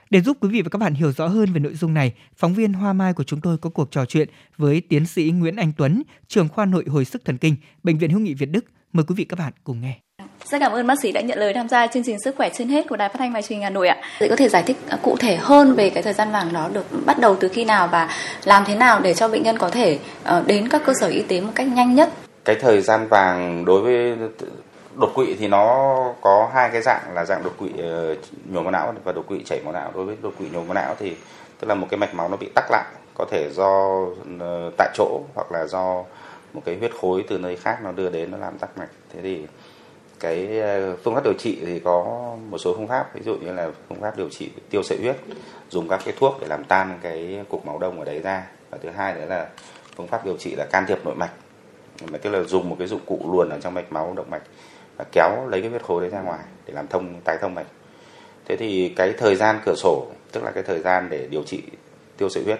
Để 0.09 0.21
giúp 0.21 0.37
quý 0.41 0.49
vị 0.49 0.61
và 0.61 0.69
các 0.69 0.79
bạn 0.79 0.93
hiểu 0.93 1.11
rõ 1.11 1.27
hơn 1.27 1.53
về 1.53 1.59
nội 1.59 1.75
dung 1.75 1.93
này, 1.93 2.13
phóng 2.37 2.53
viên 2.53 2.73
Hoa 2.73 2.93
Mai 2.93 3.13
của 3.13 3.23
chúng 3.23 3.41
tôi 3.41 3.57
có 3.57 3.69
cuộc 3.69 3.91
trò 3.91 4.05
chuyện 4.05 4.29
với 4.57 4.81
tiến 4.81 5.05
sĩ 5.05 5.31
Nguyễn 5.31 5.55
Anh 5.55 5.71
Tuấn, 5.77 6.03
trưởng 6.27 6.47
khoa 6.47 6.65
nội 6.65 6.85
hồi 6.87 7.05
sức 7.05 7.25
thần 7.25 7.37
kinh, 7.37 7.55
Bệnh 7.83 7.97
viện 7.97 8.11
Hữu 8.11 8.19
nghị 8.19 8.33
Việt 8.33 8.49
Đức. 8.51 8.65
Mời 8.93 9.05
quý 9.07 9.15
vị 9.15 9.25
các 9.25 9.39
bạn 9.39 9.53
cùng 9.63 9.81
nghe. 9.81 9.99
Rất 10.45 10.59
cảm 10.59 10.71
ơn 10.71 10.87
bác 10.87 10.99
sĩ 11.01 11.11
đã 11.11 11.21
nhận 11.21 11.37
lời 11.37 11.53
tham 11.53 11.69
gia 11.69 11.87
chương 11.87 12.03
trình 12.03 12.17
Sức 12.23 12.35
khỏe 12.37 12.49
trên 12.53 12.69
hết 12.69 12.87
của 12.89 12.95
Đài 12.95 13.09
Phát 13.09 13.15
thanh 13.19 13.33
và 13.33 13.41
Truyền 13.41 13.57
hình 13.57 13.63
Hà 13.63 13.69
Nội 13.69 13.87
ạ. 13.87 13.97
vậy 14.19 14.29
có 14.29 14.35
thể 14.35 14.49
giải 14.49 14.63
thích 14.63 14.77
à, 14.89 14.97
cụ 15.01 15.15
thể 15.19 15.35
hơn 15.35 15.73
về 15.73 15.89
cái 15.89 16.03
thời 16.03 16.13
gian 16.13 16.31
vàng 16.31 16.53
đó 16.53 16.69
được 16.73 16.85
bắt 17.05 17.19
đầu 17.19 17.35
từ 17.39 17.47
khi 17.47 17.65
nào 17.65 17.87
và 17.87 18.09
làm 18.43 18.63
thế 18.65 18.75
nào 18.75 18.99
để 18.99 19.13
cho 19.13 19.27
bệnh 19.27 19.43
nhân 19.43 19.57
có 19.57 19.69
thể 19.69 19.99
ờ, 20.23 20.43
đến 20.47 20.69
các 20.69 20.81
cơ 20.85 20.93
sở 20.99 21.07
y 21.07 21.21
tế 21.21 21.41
một 21.41 21.51
cách 21.55 21.67
nhanh 21.67 21.95
nhất? 21.95 22.09
Cái 22.45 22.55
thời 22.55 22.81
gian 22.81 23.07
vàng 23.07 23.65
đối 23.65 23.81
với 23.81 24.17
đột 24.95 25.11
quỵ 25.15 25.35
thì 25.39 25.47
nó 25.47 25.95
có 26.21 26.49
hai 26.53 26.69
cái 26.69 26.81
dạng 26.81 27.01
là 27.13 27.25
dạng 27.25 27.43
đột 27.43 27.53
quỵ 27.57 27.69
ờ, 27.77 28.15
nhồi 28.45 28.63
máu 28.63 28.71
não 28.71 28.93
và 29.03 29.11
đột 29.11 29.27
quỵ 29.27 29.43
chảy 29.45 29.59
máu 29.63 29.73
não. 29.73 29.91
Đối 29.95 30.05
với 30.05 30.15
đột 30.21 30.33
quỵ 30.39 30.45
nhồi 30.53 30.63
máu 30.63 30.73
não 30.73 30.95
thì 30.99 31.15
tức 31.59 31.67
là 31.67 31.75
một 31.75 31.87
cái 31.89 31.97
mạch 31.97 32.13
máu 32.13 32.29
nó 32.29 32.37
bị 32.37 32.49
tắc 32.55 32.71
lại, 32.71 32.85
có 33.17 33.25
thể 33.31 33.49
do 33.53 34.05
ờ, 34.39 34.71
tại 34.77 34.89
chỗ 34.93 35.21
hoặc 35.35 35.51
là 35.51 35.65
do 35.65 36.03
một 36.53 36.61
cái 36.65 36.77
huyết 36.77 36.91
khối 37.01 37.23
từ 37.29 37.37
nơi 37.37 37.55
khác 37.55 37.77
nó 37.83 37.91
đưa 37.91 38.09
đến 38.09 38.31
nó 38.31 38.37
làm 38.37 38.57
tắc 38.57 38.77
mạch. 38.77 38.89
Thế 39.13 39.19
thì 39.23 39.45
cái 40.21 40.59
ờ, 40.59 40.95
phương 41.03 41.15
pháp 41.15 41.23
điều 41.23 41.33
trị 41.33 41.57
thì 41.65 41.79
có 41.79 42.03
một 42.49 42.57
số 42.57 42.73
phương 42.77 42.87
pháp 42.87 43.15
ví 43.15 43.21
dụ 43.25 43.35
như 43.35 43.53
là 43.53 43.69
phương 43.89 44.01
pháp 44.01 44.17
điều 44.17 44.29
trị 44.29 44.49
tiêu 44.69 44.83
sợi 44.83 44.97
huyết 44.97 45.15
dùng 45.69 45.87
các 45.87 46.01
cái 46.05 46.13
thuốc 46.19 46.37
để 46.41 46.47
làm 46.47 46.63
tan 46.63 46.99
cái 47.01 47.45
cục 47.49 47.65
máu 47.65 47.77
đông 47.77 47.99
ở 47.99 48.05
đấy 48.05 48.19
ra. 48.19 48.47
Và 48.69 48.77
thứ 48.83 48.89
hai 48.89 49.13
nữa 49.13 49.25
là 49.25 49.47
phương 49.95 50.07
pháp 50.07 50.25
điều 50.25 50.37
trị 50.37 50.55
là 50.55 50.65
can 50.65 50.85
thiệp 50.87 51.05
nội 51.05 51.15
mạch. 51.15 51.31
Mà 52.11 52.17
tức 52.17 52.29
là 52.29 52.43
dùng 52.43 52.69
một 52.69 52.75
cái 52.79 52.87
dụng 52.87 53.01
cụ 53.05 53.19
luồn 53.31 53.49
ở 53.49 53.59
trong 53.61 53.73
mạch 53.73 53.91
máu 53.91 54.13
động 54.17 54.29
mạch 54.29 54.41
và 54.97 55.05
kéo 55.11 55.47
lấy 55.49 55.61
cái 55.61 55.69
huyết 55.69 55.83
khối 55.83 56.01
đấy 56.01 56.09
ra 56.09 56.21
ngoài 56.21 56.43
để 56.65 56.73
làm 56.73 56.87
thông 56.87 57.21
tái 57.23 57.37
thông 57.41 57.55
mạch. 57.55 57.67
Thế 58.45 58.57
thì 58.57 58.93
cái 58.95 59.13
thời 59.17 59.35
gian 59.35 59.59
cửa 59.65 59.75
sổ 59.77 60.07
tức 60.31 60.43
là 60.43 60.51
cái 60.51 60.63
thời 60.63 60.79
gian 60.79 61.07
để 61.09 61.27
điều 61.31 61.43
trị 61.43 61.63
tiêu 62.17 62.29
sợi 62.29 62.43
huyết 62.43 62.59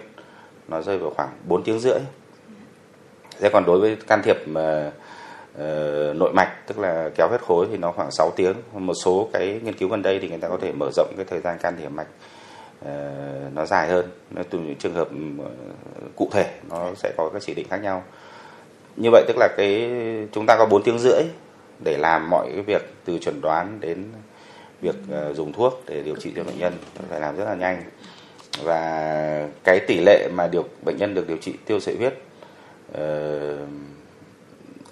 nó 0.68 0.82
rơi 0.82 0.98
vào 0.98 1.10
khoảng 1.16 1.30
4 1.48 1.64
tiếng 1.64 1.80
rưỡi. 1.80 2.00
Thế 3.40 3.50
còn 3.54 3.66
đối 3.66 3.80
với 3.80 3.98
can 4.08 4.22
thiệp 4.24 4.38
mà 4.46 4.88
uh, 4.88 4.94
Ờ, 5.58 6.14
nội 6.18 6.34
mạch 6.34 6.68
tức 6.68 6.80
là 6.80 7.10
kéo 7.16 7.28
huyết 7.28 7.42
khối 7.42 7.68
thì 7.72 7.78
nó 7.78 7.92
khoảng 7.92 8.12
6 8.12 8.32
tiếng. 8.36 8.54
Một 8.74 8.94
số 8.94 9.30
cái 9.34 9.60
nghiên 9.64 9.74
cứu 9.74 9.90
gần 9.90 10.02
đây 10.02 10.20
thì 10.20 10.30
người 10.30 10.38
ta 10.38 10.48
có 10.48 10.58
thể 10.62 10.72
mở 10.72 10.90
rộng 10.96 11.14
cái 11.18 11.26
thời 11.30 11.40
gian 11.40 11.58
can 11.58 11.76
thiệp 11.78 11.90
mạch 11.90 12.08
uh, 12.86 13.54
nó 13.54 13.66
dài 13.66 13.88
hơn. 13.88 14.10
Nó 14.32 14.42
từ 14.50 14.60
những 14.60 14.76
trường 14.76 14.94
hợp 14.94 15.10
ừ, 15.10 15.46
cụ 16.16 16.30
thể 16.32 16.52
nó 16.70 16.92
sẽ 16.96 17.14
có 17.18 17.30
các 17.34 17.42
chỉ 17.46 17.54
định 17.54 17.68
khác 17.70 17.78
nhau. 17.78 18.04
Như 18.96 19.10
vậy 19.12 19.24
tức 19.28 19.38
là 19.38 19.48
cái 19.58 19.92
chúng 20.32 20.46
ta 20.46 20.56
có 20.58 20.66
4 20.66 20.84
tiếng 20.84 21.00
rưỡi 21.00 21.24
để 21.84 21.98
làm 21.98 22.30
mọi 22.30 22.52
cái 22.54 22.62
việc 22.62 22.94
từ 23.06 23.20
chuẩn 23.20 23.42
đoán 23.42 23.78
đến 23.80 24.06
việc 24.82 24.96
uh, 25.30 25.36
dùng 25.36 25.54
thuốc 25.54 25.84
để 25.88 26.02
điều 26.04 26.16
trị 26.16 26.34
cho 26.36 26.44
bệnh 26.44 26.58
nhân. 26.58 26.74
Phải 27.10 27.20
làm 27.20 27.38
rất 27.38 27.46
là 27.46 27.56
nhanh. 27.56 27.84
Và 28.64 29.48
cái 29.64 29.80
tỷ 29.88 30.00
lệ 30.06 30.28
mà 30.34 30.48
được 30.48 30.84
bệnh 30.86 30.98
nhân 30.98 31.14
được 31.14 31.28
điều 31.28 31.38
trị 31.38 31.54
tiêu 31.66 31.80
sợi 31.80 31.96
huyết 31.96 32.14
uh, 32.92 33.70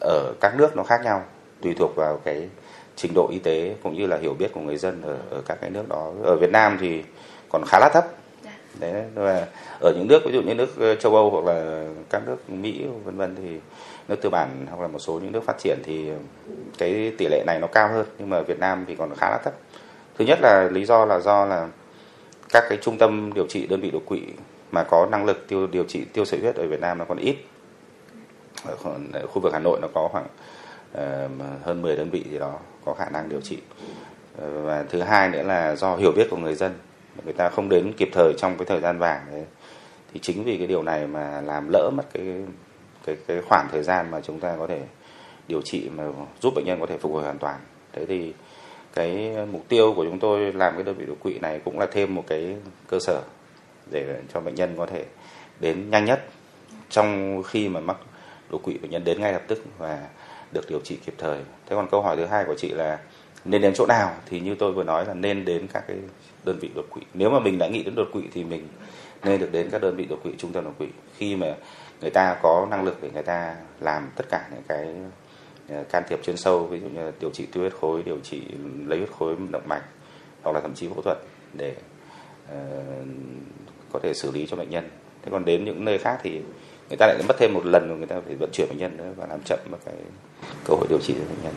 ở 0.01 0.33
các 0.41 0.55
nước 0.57 0.77
nó 0.77 0.83
khác 0.83 1.01
nhau 1.03 1.23
tùy 1.61 1.73
thuộc 1.73 1.95
vào 1.95 2.21
cái 2.25 2.49
trình 2.95 3.11
độ 3.15 3.27
y 3.31 3.39
tế 3.39 3.75
cũng 3.83 3.97
như 3.97 4.07
là 4.07 4.17
hiểu 4.17 4.33
biết 4.33 4.53
của 4.53 4.61
người 4.61 4.77
dân 4.77 5.01
ở, 5.01 5.17
ở 5.29 5.41
các 5.45 5.57
cái 5.61 5.69
nước 5.69 5.89
đó. 5.89 6.11
Ở 6.23 6.35
Việt 6.35 6.51
Nam 6.51 6.77
thì 6.81 7.03
còn 7.49 7.63
khá 7.67 7.79
là 7.79 7.89
thấp. 7.93 8.05
Dạ. 8.43 8.51
đấy 8.79 9.03
và 9.15 9.47
ở 9.81 9.93
những 9.95 10.07
nước 10.07 10.19
ví 10.25 10.31
dụ 10.33 10.41
như 10.41 10.53
nước 10.53 10.79
ờ, 10.79 10.95
châu 10.95 11.15
Âu 11.15 11.29
hoặc 11.29 11.53
là 11.53 11.85
các 12.09 12.21
nước 12.25 12.49
Mỹ 12.49 12.85
vân 13.03 13.17
vân 13.17 13.35
thì 13.35 13.59
nước 14.07 14.21
tư 14.21 14.29
bản 14.29 14.65
hoặc 14.69 14.81
là 14.81 14.87
một 14.87 14.99
số 14.99 15.19
những 15.23 15.31
nước 15.31 15.43
phát 15.45 15.57
triển 15.59 15.79
thì 15.83 16.09
cái 16.77 17.13
tỷ 17.17 17.27
lệ 17.27 17.43
này 17.47 17.59
nó 17.59 17.67
cao 17.67 17.87
hơn 17.87 18.05
nhưng 18.19 18.29
mà 18.29 18.41
Việt 18.41 18.59
Nam 18.59 18.85
thì 18.87 18.95
còn 18.95 19.15
khá 19.17 19.29
là 19.29 19.37
thấp. 19.43 19.53
Thứ 20.17 20.25
nhất 20.25 20.39
là 20.41 20.69
lý 20.71 20.85
do 20.85 21.05
là 21.05 21.19
do 21.19 21.45
là 21.45 21.67
các 22.49 22.63
cái 22.69 22.77
trung 22.81 22.97
tâm 22.97 23.33
điều 23.33 23.47
trị 23.47 23.67
đơn 23.67 23.81
vị 23.81 23.91
đột 23.91 24.03
quỵ 24.05 24.21
mà 24.71 24.83
có 24.83 25.07
năng 25.11 25.25
lực 25.25 25.47
tiêu 25.47 25.67
điều 25.67 25.83
trị 25.83 26.05
tiêu 26.13 26.25
sợi 26.25 26.39
huyết 26.39 26.55
ở 26.55 26.67
Việt 26.67 26.81
Nam 26.81 26.99
là 26.99 27.05
còn 27.05 27.17
ít 27.17 27.35
khu 29.27 29.41
vực 29.41 29.53
Hà 29.53 29.59
Nội 29.59 29.79
nó 29.81 29.87
có 29.93 30.07
khoảng 30.11 30.27
ờ, 30.93 31.29
hơn 31.63 31.81
10 31.81 31.95
đơn 31.95 32.09
vị 32.09 32.23
gì 32.31 32.39
đó 32.39 32.59
có 32.85 32.93
khả 32.93 33.09
năng 33.09 33.29
điều 33.29 33.41
trị. 33.41 33.57
Ờ, 34.37 34.61
và 34.61 34.85
thứ 34.89 35.01
hai 35.01 35.29
nữa 35.29 35.43
là 35.43 35.75
do 35.75 35.95
hiểu 35.95 36.11
biết 36.11 36.27
của 36.29 36.37
người 36.37 36.55
dân. 36.55 36.73
Người 37.23 37.33
ta 37.33 37.49
không 37.49 37.69
đến 37.69 37.93
kịp 37.97 38.09
thời 38.13 38.33
trong 38.37 38.57
cái 38.57 38.65
thời 38.65 38.79
gian 38.79 38.99
vàng 38.99 39.21
đấy. 39.31 39.45
Thì 40.13 40.19
chính 40.19 40.43
vì 40.43 40.57
cái 40.57 40.67
điều 40.67 40.83
này 40.83 41.07
mà 41.07 41.41
làm 41.41 41.69
lỡ 41.69 41.91
mất 41.95 42.03
cái 42.13 42.25
cái 43.05 43.17
cái 43.27 43.41
khoảng 43.41 43.67
thời 43.71 43.83
gian 43.83 44.11
mà 44.11 44.21
chúng 44.21 44.39
ta 44.39 44.55
có 44.59 44.67
thể 44.67 44.81
điều 45.47 45.61
trị 45.61 45.89
mà 45.95 46.03
giúp 46.41 46.53
bệnh 46.55 46.65
nhân 46.65 46.79
có 46.79 46.85
thể 46.85 46.97
phục 46.97 47.11
hồi 47.11 47.23
hoàn 47.23 47.37
toàn. 47.37 47.59
Thế 47.93 48.05
thì 48.05 48.33
cái 48.93 49.35
mục 49.51 49.65
tiêu 49.67 49.93
của 49.95 50.05
chúng 50.05 50.19
tôi 50.19 50.53
làm 50.53 50.73
cái 50.73 50.83
đơn 50.83 50.95
vị 50.95 51.05
đột 51.05 51.17
quỵ 51.19 51.39
này 51.39 51.61
cũng 51.65 51.79
là 51.79 51.85
thêm 51.91 52.15
một 52.15 52.23
cái 52.27 52.55
cơ 52.87 52.99
sở 52.99 53.21
để 53.91 54.21
cho 54.33 54.39
bệnh 54.39 54.55
nhân 54.55 54.73
có 54.77 54.85
thể 54.85 55.05
đến 55.59 55.89
nhanh 55.89 56.05
nhất. 56.05 56.25
Trong 56.89 57.41
khi 57.43 57.69
mà 57.69 57.79
mắc 57.79 57.97
đột 58.51 58.63
quỵ 58.63 58.77
bệnh 58.77 58.91
nhân 58.91 59.03
đến 59.03 59.21
ngay 59.21 59.33
lập 59.33 59.41
tức 59.47 59.63
và 59.77 60.07
được 60.51 60.69
điều 60.69 60.79
trị 60.79 60.97
kịp 61.05 61.13
thời. 61.17 61.37
Thế 61.37 61.75
còn 61.75 61.87
câu 61.91 62.01
hỏi 62.01 62.17
thứ 62.17 62.25
hai 62.25 62.45
của 62.45 62.55
chị 62.57 62.69
là 62.69 62.99
nên 63.45 63.61
đến 63.61 63.73
chỗ 63.75 63.85
nào 63.85 64.13
thì 64.25 64.39
như 64.39 64.55
tôi 64.55 64.71
vừa 64.71 64.83
nói 64.83 65.05
là 65.05 65.13
nên 65.13 65.45
đến 65.45 65.67
các 65.73 65.83
cái 65.87 65.97
đơn 66.43 66.59
vị 66.61 66.69
đột 66.75 66.85
quỵ. 66.89 67.01
Nếu 67.13 67.29
mà 67.29 67.39
mình 67.39 67.57
đã 67.57 67.67
nghĩ 67.67 67.83
đến 67.83 67.95
đột 67.95 68.07
quỵ 68.13 68.21
thì 68.33 68.43
mình 68.43 68.67
nên 69.23 69.39
được 69.39 69.51
đến 69.51 69.69
các 69.71 69.81
đơn 69.81 69.95
vị 69.95 70.05
đột 70.05 70.19
quỵ 70.23 70.31
trung 70.37 70.53
tâm 70.53 70.63
đột 70.63 70.73
quỵ 70.77 70.87
khi 71.17 71.35
mà 71.35 71.55
người 72.01 72.09
ta 72.09 72.37
có 72.41 72.67
năng 72.71 72.83
lực 72.83 72.97
để 73.01 73.09
người 73.13 73.23
ta 73.23 73.55
làm 73.79 74.09
tất 74.15 74.25
cả 74.29 74.47
những 74.51 74.63
cái 74.67 74.87
ờ, 75.69 75.83
can 75.83 76.03
thiệp 76.09 76.19
chuyên 76.23 76.37
sâu 76.37 76.65
ví 76.65 76.79
dụ 76.79 76.87
như 76.87 77.05
là 77.05 77.11
điều 77.19 77.29
trị 77.29 77.45
tiêu 77.45 77.63
huyết 77.63 77.73
khối, 77.81 78.03
điều 78.03 78.19
trị 78.19 78.41
lấy 78.87 78.97
huyết 78.97 79.11
khối 79.11 79.35
động 79.51 79.67
mạch 79.67 79.83
hoặc 80.43 80.51
là 80.51 80.59
thậm 80.61 80.73
chí 80.75 80.87
phẫu 80.87 81.01
thuật 81.01 81.17
để 81.53 81.75
uh, 82.51 83.07
có 83.91 83.99
thể 83.99 84.13
xử 84.13 84.31
lý 84.31 84.47
cho 84.49 84.57
bệnh 84.57 84.69
nhân. 84.69 84.89
Thế 85.21 85.29
còn 85.31 85.45
đến 85.45 85.65
những 85.65 85.85
nơi 85.85 85.97
khác 85.97 86.19
thì 86.23 86.41
người 86.89 86.97
ta 86.97 87.07
lại 87.07 87.17
mất 87.27 87.35
thêm 87.39 87.53
một 87.53 87.65
lần 87.65 87.97
người 87.97 88.07
ta 88.07 88.15
phải 88.25 88.35
vận 88.35 88.49
chuyển 88.53 88.67
bệnh 88.69 88.77
nhân 88.77 88.97
nữa 88.97 89.11
và 89.17 89.25
làm 89.29 89.39
chậm 89.45 89.59
cái 89.85 89.95
cơ 90.65 90.73
hội 90.73 90.87
điều 90.89 90.99
trị 90.99 91.13
cho 91.13 91.25
bệnh 91.29 91.43
nhân. 91.43 91.53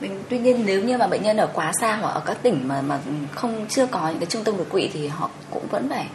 Mình, 0.00 0.22
tuy 0.28 0.38
nhiên 0.38 0.62
nếu 0.66 0.82
như 0.82 0.98
mà 0.98 1.06
bệnh 1.06 1.22
nhân 1.22 1.36
ở 1.36 1.48
quá 1.54 1.72
xa 1.80 1.96
hoặc 1.96 2.10
ở 2.10 2.22
các 2.26 2.38
tỉnh 2.42 2.68
mà 2.68 2.82
mà 2.82 3.00
không 3.34 3.66
chưa 3.68 3.86
có 3.86 4.08
những 4.08 4.18
cái 4.18 4.26
trung 4.26 4.44
tâm 4.44 4.56
đột 4.56 4.66
quỵ 4.70 4.90
thì 4.92 5.06
họ 5.06 5.30
cũng 5.50 5.66
vẫn 5.70 5.88
phải 5.88 6.06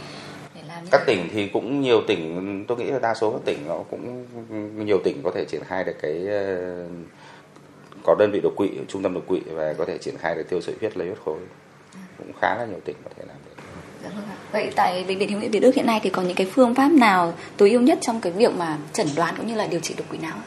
các 0.92 1.02
tỉnh 1.06 1.30
thì 1.34 1.48
cũng 1.48 1.82
nhiều 1.82 2.02
tỉnh 2.08 2.66
tôi 2.68 2.78
nghĩ 2.78 2.86
là 2.86 3.00
đa 3.00 3.14
số 3.14 3.32
các 3.32 3.42
tỉnh 3.46 3.58
nó 3.68 3.80
cũng 3.92 4.26
nhiều 4.86 5.00
tỉnh 5.04 5.22
có 5.24 5.32
thể 5.36 5.46
triển 5.46 5.64
khai 5.64 5.84
được 5.84 5.96
cái 6.02 6.28
ờ, 6.28 6.88
có 8.04 8.16
đơn 8.20 8.32
vị 8.32 8.40
đột 8.44 8.54
quỵ 8.56 8.70
trung 8.88 9.04
tâm 9.04 9.14
đột 9.14 9.24
quỵ 9.28 9.40
và 9.46 9.74
có 9.74 9.86
thể 9.86 9.98
triển 9.98 10.18
khai 10.18 10.36
được 10.36 10.50
tiêu 10.50 10.62
sợi 10.62 10.76
huyết 10.80 10.98
lấy 10.98 11.08
huyết 11.08 11.20
khối. 11.26 11.40
Cũng 12.18 12.32
khá 12.42 12.56
là 12.58 12.66
nhiều 12.66 12.80
tỉnh 12.86 12.96
có 13.04 13.10
thể 13.18 13.24
làm 13.28 13.38
được. 13.46 13.51
vâng 13.51 13.51
Dạ 14.04 14.10
vâng 14.16 14.26
Vậy 14.52 14.72
tại 14.76 15.06
bệnh 15.08 15.18
viện 15.18 15.30
hữu 15.30 15.40
nghị 15.40 15.48
Việt 15.48 15.60
Đức 15.60 15.76
hiện 15.76 15.86
nay 15.86 16.00
thì 16.04 16.10
có 16.10 16.22
những 16.22 16.36
cái 16.36 16.48
phương 16.52 16.76
pháp 16.76 16.92
nào 16.92 17.34
tối 17.58 17.72
ưu 17.72 17.82
nhất 17.82 17.98
trong 18.02 18.22
cái 18.22 18.32
việc 18.32 18.52
mà 18.58 18.78
chẩn 18.94 19.08
đoán 19.16 19.34
cũng 19.38 19.48
như 19.48 19.56
là 19.56 19.68
điều 19.68 19.80
trị 19.80 19.94
đột 19.98 20.06
quỵ 20.10 20.18
não? 20.18 20.38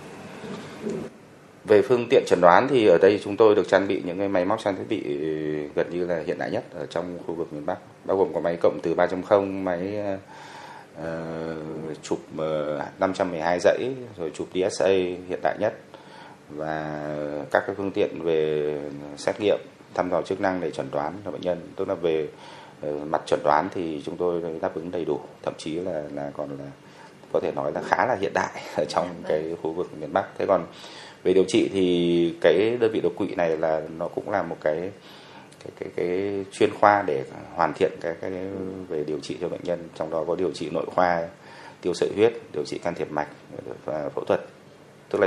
Về 1.64 1.82
phương 1.82 2.06
tiện 2.10 2.24
chẩn 2.26 2.40
đoán 2.40 2.68
thì 2.70 2.86
ở 2.86 2.98
đây 2.98 3.20
chúng 3.24 3.36
tôi 3.36 3.54
được 3.54 3.68
trang 3.68 3.88
bị 3.88 4.02
những 4.04 4.18
cái 4.18 4.28
máy 4.28 4.44
móc 4.44 4.60
trang 4.64 4.76
thiết 4.76 4.84
bị 4.88 5.02
ờ, 5.04 5.68
gần 5.74 5.90
như 5.90 6.06
là 6.06 6.22
hiện 6.26 6.38
đại 6.38 6.50
nhất 6.50 6.64
ở 6.74 6.86
trong 6.86 7.18
khu 7.26 7.34
vực 7.34 7.52
miền 7.52 7.66
Bắc, 7.66 7.78
bao 8.04 8.16
gồm 8.16 8.34
có 8.34 8.40
máy 8.40 8.56
cộng 8.62 8.78
từ 8.82 8.94
3.0, 8.94 9.62
máy 9.62 9.94
uh, 10.98 11.04
chụp 12.02 12.18
ờ, 12.36 12.76
uh, 12.76 13.00
512 13.00 13.58
dãy, 13.60 13.90
rồi 14.18 14.30
chụp 14.34 14.48
DSA 14.54 14.88
hiện 15.28 15.40
đại 15.42 15.56
nhất. 15.60 15.74
Và 16.48 17.06
các 17.50 17.62
cái 17.66 17.76
phương 17.76 17.90
tiện 17.90 18.22
về 18.22 18.74
xét 19.16 19.40
nghiệm 19.40 19.58
thăm 19.94 20.10
dò 20.10 20.22
chức 20.22 20.40
năng 20.40 20.60
để 20.60 20.70
chẩn 20.70 20.86
đoán 20.92 21.12
cho 21.24 21.30
bệnh 21.30 21.40
nhân, 21.40 21.60
tức 21.76 21.88
là 21.88 21.94
về 21.94 22.28
mặt 23.06 23.22
chuẩn 23.26 23.40
đoán 23.44 23.68
thì 23.74 24.02
chúng 24.04 24.16
tôi 24.16 24.42
đáp 24.60 24.74
ứng 24.74 24.90
đầy 24.90 25.04
đủ. 25.04 25.20
Thậm 25.42 25.54
chí 25.58 25.74
là 25.74 26.02
là 26.14 26.30
còn 26.34 26.48
là 26.50 26.64
có 27.32 27.40
thể 27.40 27.52
nói 27.52 27.72
là 27.72 27.82
khá 27.82 28.06
là 28.06 28.16
hiện 28.20 28.32
đại 28.34 28.62
ở 28.76 28.84
trong 28.88 29.08
vâng. 29.08 29.22
cái 29.28 29.56
khu 29.62 29.72
vực 29.72 29.90
miền 30.00 30.12
Bắc. 30.12 30.24
Thế 30.38 30.46
còn 30.46 30.66
về 31.22 31.32
điều 31.32 31.44
trị 31.48 31.68
thì 31.72 32.34
cái 32.40 32.76
đơn 32.80 32.90
vị 32.92 33.00
đột 33.00 33.12
quỵ 33.16 33.34
này 33.34 33.56
là 33.56 33.82
nó 33.98 34.08
cũng 34.08 34.30
là 34.30 34.42
một 34.42 34.56
cái 34.60 34.90
cái 35.64 35.72
cái, 35.78 35.88
cái 35.96 36.44
chuyên 36.52 36.70
khoa 36.80 37.02
để 37.06 37.24
hoàn 37.54 37.72
thiện 37.72 37.92
cái 38.00 38.14
cái 38.20 38.30
về 38.88 39.04
điều 39.04 39.18
trị 39.20 39.36
cho 39.40 39.48
bệnh 39.48 39.64
nhân. 39.64 39.88
Trong 39.94 40.10
đó 40.10 40.24
có 40.28 40.36
điều 40.36 40.50
trị 40.50 40.70
nội 40.70 40.86
khoa 40.86 41.28
tiêu 41.80 41.94
sợi 41.94 42.10
huyết 42.14 42.32
điều 42.52 42.64
trị 42.64 42.78
can 42.78 42.94
thiệp 42.94 43.10
mạch 43.10 43.28
và 43.84 44.08
phẫu 44.08 44.24
thuật. 44.24 44.40
Tức 45.08 45.20
là 45.20 45.26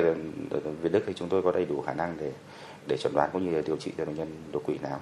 ở 0.52 0.60
Việt 0.82 0.91
Đức 0.91 1.04
thì 1.08 1.13
chúng 1.15 1.30
tôi 1.30 1.41
có 1.41 1.52
đầy 1.52 1.65
đủ 1.65 1.82
khả 1.82 1.93
năng 1.93 2.17
để 2.20 2.32
để 2.88 2.98
chẩn 2.98 3.13
đoán 3.13 3.30
cũng 3.34 3.46
như 3.46 3.56
là 3.56 3.62
điều 3.65 3.78
trị 3.78 3.91
cho 3.98 4.06
bệnh 4.06 4.15
nhân 4.15 4.28
đột 4.52 4.63
quỵ 4.65 4.78
nào 4.82 5.00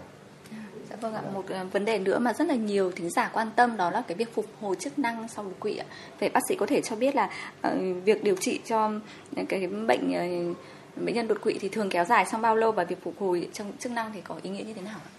Dạ 0.89 0.95
vâng 1.01 1.13
ạ, 1.13 1.21
một 1.33 1.43
ờ, 1.49 1.65
vấn 1.71 1.85
đề 1.85 1.99
nữa 1.99 2.19
mà 2.19 2.33
rất 2.33 2.47
là 2.47 2.55
nhiều 2.55 2.91
thính 2.91 3.09
giả 3.09 3.29
quan 3.33 3.47
tâm 3.55 3.77
đó 3.77 3.89
là 3.89 4.03
cái 4.07 4.15
việc 4.15 4.33
phục 4.33 4.45
hồi 4.61 4.75
chức 4.79 4.99
năng 4.99 5.27
sau 5.27 5.43
đột 5.43 5.59
quỵ 5.59 5.77
ạ. 5.77 5.85
Vậy 6.19 6.29
bác 6.29 6.39
sĩ 6.49 6.55
có 6.55 6.65
thể 6.65 6.81
cho 6.81 6.95
biết 6.95 7.15
là 7.15 7.29
uh, 7.67 7.73
việc 8.05 8.23
điều 8.23 8.35
trị 8.35 8.59
cho 8.65 8.91
ờ, 9.35 9.43
cái 9.49 9.67
bệnh 9.67 10.11
uh, 10.51 10.57
bệnh 10.95 11.15
nhân 11.15 11.27
đột 11.27 11.41
quỵ 11.41 11.57
thì 11.61 11.69
thường 11.69 11.89
kéo 11.89 12.05
dài 12.05 12.25
trong 12.31 12.41
bao 12.41 12.55
lâu 12.55 12.71
và 12.71 12.83
việc 12.83 13.03
phục 13.03 13.13
hồi 13.19 13.49
trong 13.53 13.71
chức 13.79 13.91
năng 13.91 14.11
thì 14.13 14.21
có 14.21 14.35
ý 14.41 14.49
nghĩa 14.49 14.63
như 14.63 14.73
thế 14.73 14.81
nào? 14.81 14.99
ạ? 15.05 15.09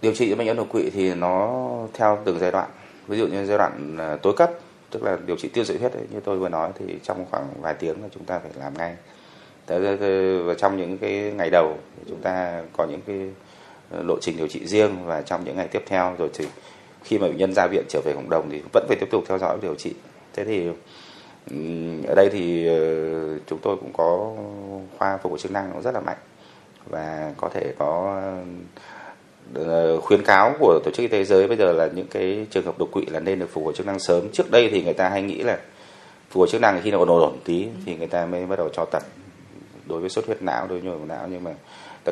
Điều 0.00 0.14
trị 0.14 0.30
cho 0.30 0.36
bệnh 0.36 0.46
nhân 0.46 0.56
đột 0.56 0.68
quỵ 0.70 0.90
thì 0.90 1.14
nó 1.14 1.68
theo 1.94 2.18
từng 2.24 2.38
giai 2.38 2.50
đoạn. 2.50 2.70
Ví 3.06 3.18
dụ 3.18 3.26
như 3.26 3.46
giai 3.46 3.58
đoạn 3.58 3.98
tối 4.22 4.34
cấp 4.36 4.50
tức 4.90 5.02
là 5.02 5.18
điều 5.26 5.36
trị 5.36 5.48
tiêu 5.48 5.64
sợi 5.64 5.78
huyết 5.78 5.92
ấy, 5.92 6.02
như 6.10 6.20
tôi 6.20 6.38
vừa 6.38 6.48
nói 6.48 6.70
thì 6.78 6.98
trong 7.02 7.24
khoảng 7.30 7.46
vài 7.60 7.74
tiếng 7.74 8.02
là 8.02 8.08
chúng 8.14 8.24
ta 8.24 8.38
phải 8.38 8.50
làm 8.54 8.74
ngay. 8.74 8.96
Và 10.44 10.54
trong 10.58 10.76
những 10.76 10.98
cái 10.98 11.12
ngày 11.12 11.50
đầu 11.50 11.76
chúng 12.08 12.20
ta 12.20 12.62
có 12.76 12.86
những 12.86 13.00
cái 13.06 13.30
Ờ, 13.90 14.02
lộ 14.02 14.18
trình 14.20 14.36
điều 14.36 14.48
trị 14.48 14.66
riêng 14.66 15.06
và 15.06 15.22
trong 15.22 15.44
những 15.44 15.56
ngày 15.56 15.68
tiếp 15.68 15.82
theo. 15.86 16.14
Rồi 16.18 16.30
thì 16.34 16.46
khi 17.04 17.18
mà 17.18 17.28
bệnh 17.28 17.36
nhân 17.36 17.52
ra 17.52 17.66
viện 17.66 17.84
trở 17.88 18.00
về 18.04 18.12
cộng 18.14 18.30
đồng 18.30 18.50
thì 18.50 18.62
vẫn 18.72 18.84
phải 18.88 18.96
tiếp 19.00 19.08
tục 19.10 19.24
theo 19.28 19.38
dõi 19.38 19.58
điều 19.62 19.74
trị. 19.74 19.92
Thế 20.32 20.44
thì 20.44 20.68
ở 22.08 22.14
đây 22.14 22.28
thì 22.32 22.66
ờ, 22.66 23.38
chúng 23.46 23.58
tôi 23.62 23.76
cũng 23.76 23.92
có 23.92 24.32
khoa 24.98 25.16
phục 25.16 25.32
hồi 25.32 25.38
chức 25.38 25.52
năng 25.52 25.70
nó 25.74 25.80
rất 25.80 25.94
là 25.94 26.00
mạnh 26.00 26.16
và 26.86 27.32
có 27.36 27.48
thể 27.48 27.74
có 27.78 28.20
ờ, 29.54 30.00
khuyến 30.00 30.22
cáo 30.22 30.54
của 30.58 30.80
tổ 30.84 30.90
chức 30.90 31.02
y 31.02 31.08
tế 31.08 31.24
giới. 31.24 31.48
Bây 31.48 31.56
giờ 31.56 31.72
là 31.72 31.88
những 31.94 32.06
cái 32.06 32.46
trường 32.50 32.64
hợp 32.64 32.78
đột 32.78 32.88
quỵ 32.92 33.06
là 33.06 33.20
nên 33.20 33.38
được 33.38 33.50
phục 33.52 33.64
hồi 33.64 33.72
chức 33.76 33.86
năng 33.86 33.98
sớm. 33.98 34.28
Trước 34.32 34.50
đây 34.50 34.68
thì 34.72 34.82
người 34.82 34.94
ta 34.94 35.08
hay 35.08 35.22
nghĩ 35.22 35.42
là 35.42 35.58
phục 36.30 36.38
hồi 36.38 36.48
chức 36.48 36.60
năng 36.60 36.80
khi 36.82 36.90
nào 36.90 37.00
ổn 37.00 37.08
ổn 37.08 37.38
tí 37.44 37.68
thì 37.86 37.96
người 37.96 38.06
ta 38.06 38.26
mới 38.26 38.46
bắt 38.46 38.58
đầu 38.58 38.68
cho 38.72 38.84
tập 38.84 39.02
đối 39.86 40.00
với 40.00 40.10
xuất 40.10 40.26
huyết 40.26 40.42
não, 40.42 40.66
đối 40.66 40.80
với 40.80 40.90
nhồi 40.90 40.98
máu 40.98 41.06
não. 41.06 41.28
Nhưng 41.30 41.44
mà 41.44 41.54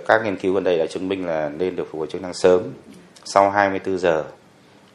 các 0.08 0.24
nghiên 0.24 0.36
cứu 0.36 0.54
gần 0.54 0.64
đây 0.64 0.78
đã 0.78 0.86
chứng 0.86 1.08
minh 1.08 1.26
là 1.26 1.48
nên 1.48 1.76
được 1.76 1.88
phục 1.90 1.98
hồi 1.98 2.06
chức 2.10 2.22
năng 2.22 2.34
sớm 2.34 2.62
sau 3.24 3.50
24 3.50 3.98
giờ 3.98 4.24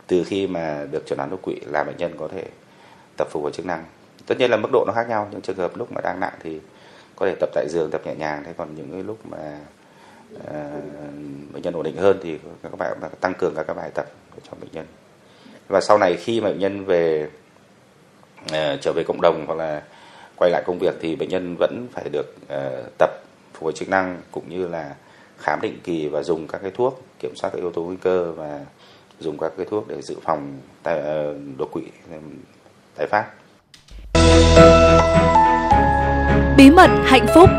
từ 0.07 0.23
khi 0.23 0.47
mà 0.47 0.85
được 0.91 1.05
chẩn 1.05 1.17
đoán 1.17 1.29
đột 1.29 1.41
quỵ 1.41 1.55
là 1.65 1.83
bệnh 1.83 1.97
nhân 1.97 2.13
có 2.17 2.27
thể 2.27 2.45
tập 3.17 3.27
phục 3.31 3.43
hồi 3.43 3.51
chức 3.51 3.65
năng. 3.65 3.85
Tất 4.25 4.35
nhiên 4.39 4.51
là 4.51 4.57
mức 4.57 4.69
độ 4.73 4.83
nó 4.87 4.93
khác 4.93 5.09
nhau 5.09 5.27
những 5.31 5.41
trường 5.41 5.57
hợp 5.57 5.77
lúc 5.77 5.91
mà 5.91 6.01
đang 6.01 6.19
nặng 6.19 6.33
thì 6.43 6.59
có 7.15 7.25
thể 7.25 7.35
tập 7.39 7.49
tại 7.53 7.65
giường 7.69 7.91
tập 7.91 8.01
nhẹ 8.05 8.15
nhàng. 8.15 8.43
Thế 8.45 8.53
còn 8.57 8.75
những 8.75 8.91
cái 8.91 9.03
lúc 9.03 9.19
mà 9.25 9.59
uh, 10.35 10.43
bệnh 11.53 11.61
nhân 11.61 11.73
ổn 11.73 11.83
định 11.83 11.97
hơn 11.97 12.19
thì 12.23 12.39
các 12.63 12.77
bạn 12.77 12.97
tăng 13.21 13.33
cường 13.33 13.55
các, 13.55 13.73
bài 13.73 13.91
tập 13.93 14.05
cho 14.43 14.51
bệnh 14.61 14.71
nhân. 14.71 14.85
Và 15.67 15.81
sau 15.81 15.97
này 15.97 16.17
khi 16.17 16.41
mà 16.41 16.49
bệnh 16.49 16.59
nhân 16.59 16.85
về 16.85 17.29
uh, 18.43 18.81
trở 18.81 18.93
về 18.95 19.03
cộng 19.07 19.21
đồng 19.21 19.43
hoặc 19.47 19.57
là 19.57 19.83
quay 20.35 20.51
lại 20.51 20.63
công 20.65 20.79
việc 20.79 20.95
thì 21.01 21.15
bệnh 21.15 21.29
nhân 21.29 21.55
vẫn 21.59 21.87
phải 21.91 22.09
được 22.11 22.35
uh, 22.43 22.97
tập 22.97 23.09
phục 23.61 23.65
hồi 23.65 23.73
chức 23.73 23.89
năng 23.89 24.21
cũng 24.31 24.49
như 24.49 24.67
là 24.67 24.95
khám 25.37 25.61
định 25.61 25.79
kỳ 25.83 26.07
và 26.07 26.23
dùng 26.23 26.47
các 26.47 26.61
cái 26.61 26.71
thuốc 26.71 27.03
kiểm 27.19 27.35
soát 27.35 27.49
các 27.49 27.59
yếu 27.59 27.71
tố 27.71 27.81
nguy 27.81 27.95
cơ 28.01 28.31
và 28.31 28.59
dùng 29.19 29.37
các 29.37 29.51
cái 29.57 29.65
thuốc 29.69 29.87
để 29.87 30.01
dự 30.01 30.15
phòng 30.23 30.59
ờ, 30.83 31.35
đột 31.57 31.69
quỵ 31.71 31.81
tái 32.95 33.07
phát. 33.07 33.25
Bí 36.57 36.71
mật 36.71 36.89
hạnh 37.05 37.27
phúc. 37.35 37.49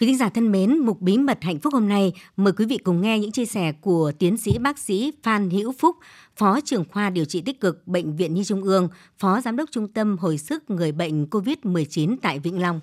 Quý 0.00 0.06
thính 0.06 0.18
giả 0.18 0.28
thân 0.28 0.52
mến, 0.52 0.78
mục 0.78 1.00
bí 1.00 1.18
mật 1.18 1.38
hạnh 1.42 1.58
phúc 1.58 1.72
hôm 1.72 1.88
nay 1.88 2.12
mời 2.36 2.52
quý 2.52 2.66
vị 2.66 2.78
cùng 2.78 3.00
nghe 3.00 3.18
những 3.18 3.32
chia 3.32 3.46
sẻ 3.46 3.72
của 3.72 4.12
tiến 4.18 4.36
sĩ 4.36 4.58
bác 4.58 4.78
sĩ 4.78 5.12
Phan 5.22 5.50
Hữu 5.50 5.72
Phúc, 5.72 5.96
Phó 6.36 6.60
trưởng 6.60 6.84
khoa 6.84 7.10
điều 7.10 7.24
trị 7.24 7.40
tích 7.40 7.60
cực 7.60 7.86
Bệnh 7.86 8.16
viện 8.16 8.34
Nhi 8.34 8.44
Trung 8.44 8.62
ương, 8.62 8.88
Phó 9.18 9.40
Giám 9.40 9.56
đốc 9.56 9.70
Trung 9.70 9.88
tâm 9.88 10.18
Hồi 10.18 10.38
sức 10.38 10.70
người 10.70 10.92
bệnh 10.92 11.24
COVID-19 11.24 12.16
tại 12.22 12.38
Vĩnh 12.38 12.60
Long. 12.60 12.80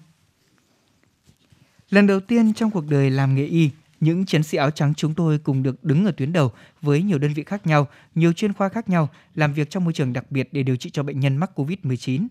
Lần 1.89 2.07
đầu 2.07 2.19
tiên 2.19 2.53
trong 2.53 2.71
cuộc 2.71 2.85
đời 2.89 3.09
làm 3.09 3.35
nghề 3.35 3.45
y, 3.45 3.69
những 3.99 4.25
chiến 4.25 4.43
sĩ 4.43 4.57
áo 4.57 4.71
trắng 4.71 4.93
chúng 4.97 5.13
tôi 5.13 5.37
cùng 5.37 5.63
được 5.63 5.83
đứng 5.83 6.05
ở 6.05 6.11
tuyến 6.11 6.33
đầu 6.33 6.51
với 6.81 7.01
nhiều 7.01 7.17
đơn 7.17 7.33
vị 7.33 7.43
khác 7.43 7.67
nhau, 7.67 7.87
nhiều 8.15 8.33
chuyên 8.33 8.53
khoa 8.53 8.69
khác 8.69 8.89
nhau, 8.89 9.09
làm 9.35 9.53
việc 9.53 9.69
trong 9.69 9.83
môi 9.83 9.93
trường 9.93 10.13
đặc 10.13 10.31
biệt 10.31 10.49
để 10.51 10.63
điều 10.63 10.75
trị 10.75 10.89
cho 10.89 11.03
bệnh 11.03 11.19
nhân 11.19 11.37
mắc 11.37 11.51
COVID-19. 11.59 12.27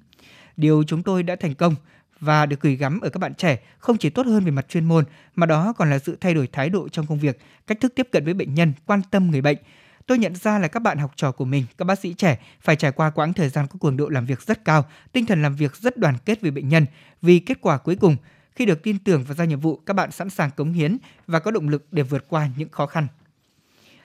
Điều 0.57 0.83
chúng 0.87 1.03
tôi 1.03 1.23
đã 1.23 1.37
thành 1.37 1.55
công 1.55 1.75
và 2.23 2.47
được 2.47 2.61
gửi 2.61 2.77
gắm 2.77 3.01
ở 3.01 3.09
các 3.09 3.19
bạn 3.19 3.35
trẻ 3.35 3.59
không 3.79 3.99
chỉ 3.99 4.11
tốt 4.11 4.27
hơn 4.27 4.45
về 4.45 4.51
mặt 4.51 4.69
chuyên 4.69 4.85
môn 4.85 5.05
mà 5.35 5.47
đó 5.47 5.73
còn 5.77 5.91
là 5.91 5.99
sự 5.99 6.17
thay 6.21 6.35
đổi 6.35 6.47
thái 6.47 6.69
độ 6.69 6.89
trong 6.89 7.07
công 7.07 7.19
việc, 7.19 7.39
cách 7.67 7.81
thức 7.81 7.93
tiếp 7.95 8.09
cận 8.13 8.25
với 8.25 8.35
bệnh 8.35 8.55
nhân, 8.55 8.73
quan 8.87 9.03
tâm 9.11 9.31
người 9.31 9.41
bệnh. 9.41 9.59
Tôi 10.07 10.19
nhận 10.19 10.35
ra 10.35 10.59
là 10.59 10.69
các 10.69 10.81
bạn 10.81 10.99
học 10.99 11.13
trò 11.17 11.33
của 11.33 11.45
mình, 11.45 11.65
các 11.79 11.85
bác 11.85 11.99
sĩ 11.99 12.15
trẻ 12.15 12.39
phải 12.61 12.77
trải 12.77 12.93
qua 12.93 13.11
quãng 13.11 13.33
thời 13.33 13.49
gian 13.49 13.67
có 13.67 13.79
cường 13.81 13.97
độ 13.97 14.09
làm 14.09 14.27
việc 14.27 14.43
rất 14.43 14.65
cao, 14.65 14.85
tinh 15.13 15.27
thần 15.27 15.43
làm 15.43 15.57
việc 15.57 15.77
rất 15.77 15.97
đoàn 15.97 16.15
kết 16.25 16.41
với 16.41 16.51
bệnh 16.51 16.69
nhân 16.69 16.87
vì 17.23 17.39
kết 17.39 17.59
quả 17.61 17.79
cuối 17.79 17.97
cùng 17.97 18.17
khi 18.57 18.67
được 18.67 18.83
tin 18.83 18.99
tưởng 18.99 19.25
và 19.25 19.35
giao 19.35 19.47
nhiệm 19.47 19.61
vụ, 19.61 19.77
các 19.77 19.95
bạn 19.95 20.11
sẵn 20.11 20.31
sàng 20.31 20.51
cống 20.51 20.73
hiến 20.73 20.99
và 21.27 21.41
có 21.41 21.51
động 21.51 21.69
lực 21.69 21.87
để 21.93 22.03
vượt 22.03 22.25
qua 22.29 22.49
những 22.57 22.69
khó 22.69 22.87
khăn. 22.87 23.07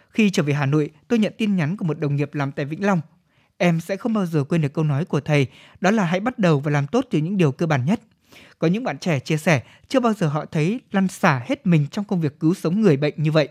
Khi 0.09 0.29
trở 0.29 0.43
về 0.43 0.53
Hà 0.53 0.65
Nội, 0.65 0.89
tôi 1.07 1.19
nhận 1.19 1.33
tin 1.37 1.55
nhắn 1.55 1.77
của 1.77 1.85
một 1.85 1.99
đồng 1.99 2.15
nghiệp 2.15 2.33
làm 2.33 2.51
tại 2.51 2.65
Vĩnh 2.65 2.85
Long. 2.85 3.01
Em 3.57 3.79
sẽ 3.79 3.97
không 3.97 4.13
bao 4.13 4.25
giờ 4.25 4.43
quên 4.43 4.61
được 4.61 4.73
câu 4.73 4.83
nói 4.83 5.05
của 5.05 5.19
thầy, 5.19 5.47
đó 5.81 5.91
là 5.91 6.05
hãy 6.05 6.19
bắt 6.19 6.39
đầu 6.39 6.59
và 6.59 6.71
làm 6.71 6.87
tốt 6.87 7.05
từ 7.09 7.19
những 7.19 7.37
điều 7.37 7.51
cơ 7.51 7.65
bản 7.65 7.85
nhất. 7.85 7.99
Có 8.59 8.67
những 8.67 8.83
bạn 8.83 8.97
trẻ 8.97 9.19
chia 9.19 9.37
sẻ, 9.37 9.63
chưa 9.87 9.99
bao 9.99 10.13
giờ 10.13 10.27
họ 10.27 10.45
thấy 10.45 10.79
lăn 10.91 11.07
xả 11.07 11.41
hết 11.45 11.67
mình 11.67 11.87
trong 11.91 12.05
công 12.05 12.21
việc 12.21 12.39
cứu 12.39 12.53
sống 12.53 12.81
người 12.81 12.97
bệnh 12.97 13.13
như 13.17 13.31
vậy. 13.31 13.47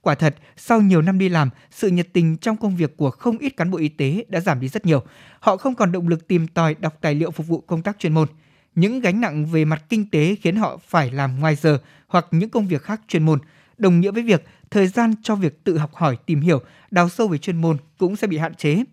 Quả 0.00 0.14
thật, 0.14 0.36
sau 0.56 0.80
nhiều 0.80 1.02
năm 1.02 1.18
đi 1.18 1.28
làm, 1.28 1.50
sự 1.70 1.88
nhiệt 1.88 2.08
tình 2.12 2.36
trong 2.36 2.56
công 2.56 2.76
việc 2.76 2.96
của 2.96 3.10
không 3.10 3.38
ít 3.38 3.50
cán 3.56 3.70
bộ 3.70 3.78
y 3.78 3.88
tế 3.88 4.24
đã 4.28 4.40
giảm 4.40 4.60
đi 4.60 4.68
rất 4.68 4.86
nhiều. 4.86 5.02
Họ 5.40 5.56
không 5.56 5.74
còn 5.74 5.92
động 5.92 6.08
lực 6.08 6.28
tìm 6.28 6.48
tòi 6.48 6.74
đọc 6.74 6.98
tài 7.00 7.14
liệu 7.14 7.30
phục 7.30 7.46
vụ 7.46 7.60
công 7.60 7.82
tác 7.82 7.98
chuyên 7.98 8.14
môn– 8.14 8.28
những 8.74 9.00
gánh 9.00 9.20
nặng 9.20 9.46
về 9.46 9.64
mặt 9.64 9.82
kinh 9.88 10.10
tế 10.10 10.36
khiến 10.42 10.56
họ 10.56 10.78
phải 10.86 11.10
làm 11.10 11.40
ngoài 11.40 11.56
giờ 11.56 11.78
hoặc 12.06 12.26
những 12.30 12.50
công 12.50 12.66
việc 12.66 12.82
khác 12.82 13.00
chuyên 13.08 13.22
môn, 13.22 13.38
đồng 13.78 14.00
nghĩa 14.00 14.10
với 14.10 14.22
việc 14.22 14.44
thời 14.70 14.86
gian 14.86 15.14
cho 15.22 15.34
việc 15.34 15.64
tự 15.64 15.78
học 15.78 15.94
hỏi, 15.94 16.16
tìm 16.26 16.40
hiểu, 16.40 16.60
đào 16.90 17.08
sâu 17.08 17.28
về 17.28 17.38
chuyên 17.38 17.60
môn 17.60 17.76
cũng 17.98 18.16
sẽ 18.16 18.26
bị 18.26 18.38
hạn 18.38 18.54
chế. 18.54 18.84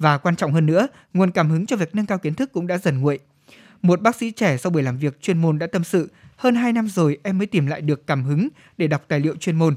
Và 0.00 0.18
quan 0.18 0.36
trọng 0.36 0.52
hơn 0.52 0.66
nữa, 0.66 0.88
nguồn 1.14 1.30
cảm 1.30 1.50
hứng 1.50 1.66
cho 1.66 1.76
việc 1.76 1.94
nâng 1.94 2.06
cao 2.06 2.18
kiến 2.18 2.34
thức 2.34 2.52
cũng 2.52 2.66
đã 2.66 2.78
dần 2.78 3.00
nguội. 3.00 3.18
Một 3.82 4.00
bác 4.00 4.16
sĩ 4.16 4.30
trẻ 4.30 4.56
sau 4.56 4.70
buổi 4.70 4.82
làm 4.82 4.98
việc 4.98 5.22
chuyên 5.22 5.38
môn 5.38 5.58
đã 5.58 5.66
tâm 5.66 5.84
sự, 5.84 6.10
hơn 6.36 6.54
2 6.54 6.72
năm 6.72 6.88
rồi 6.88 7.18
em 7.22 7.38
mới 7.38 7.46
tìm 7.46 7.66
lại 7.66 7.80
được 7.80 8.06
cảm 8.06 8.24
hứng 8.24 8.48
để 8.78 8.86
đọc 8.86 9.04
tài 9.08 9.20
liệu 9.20 9.36
chuyên 9.36 9.56
môn. 9.56 9.74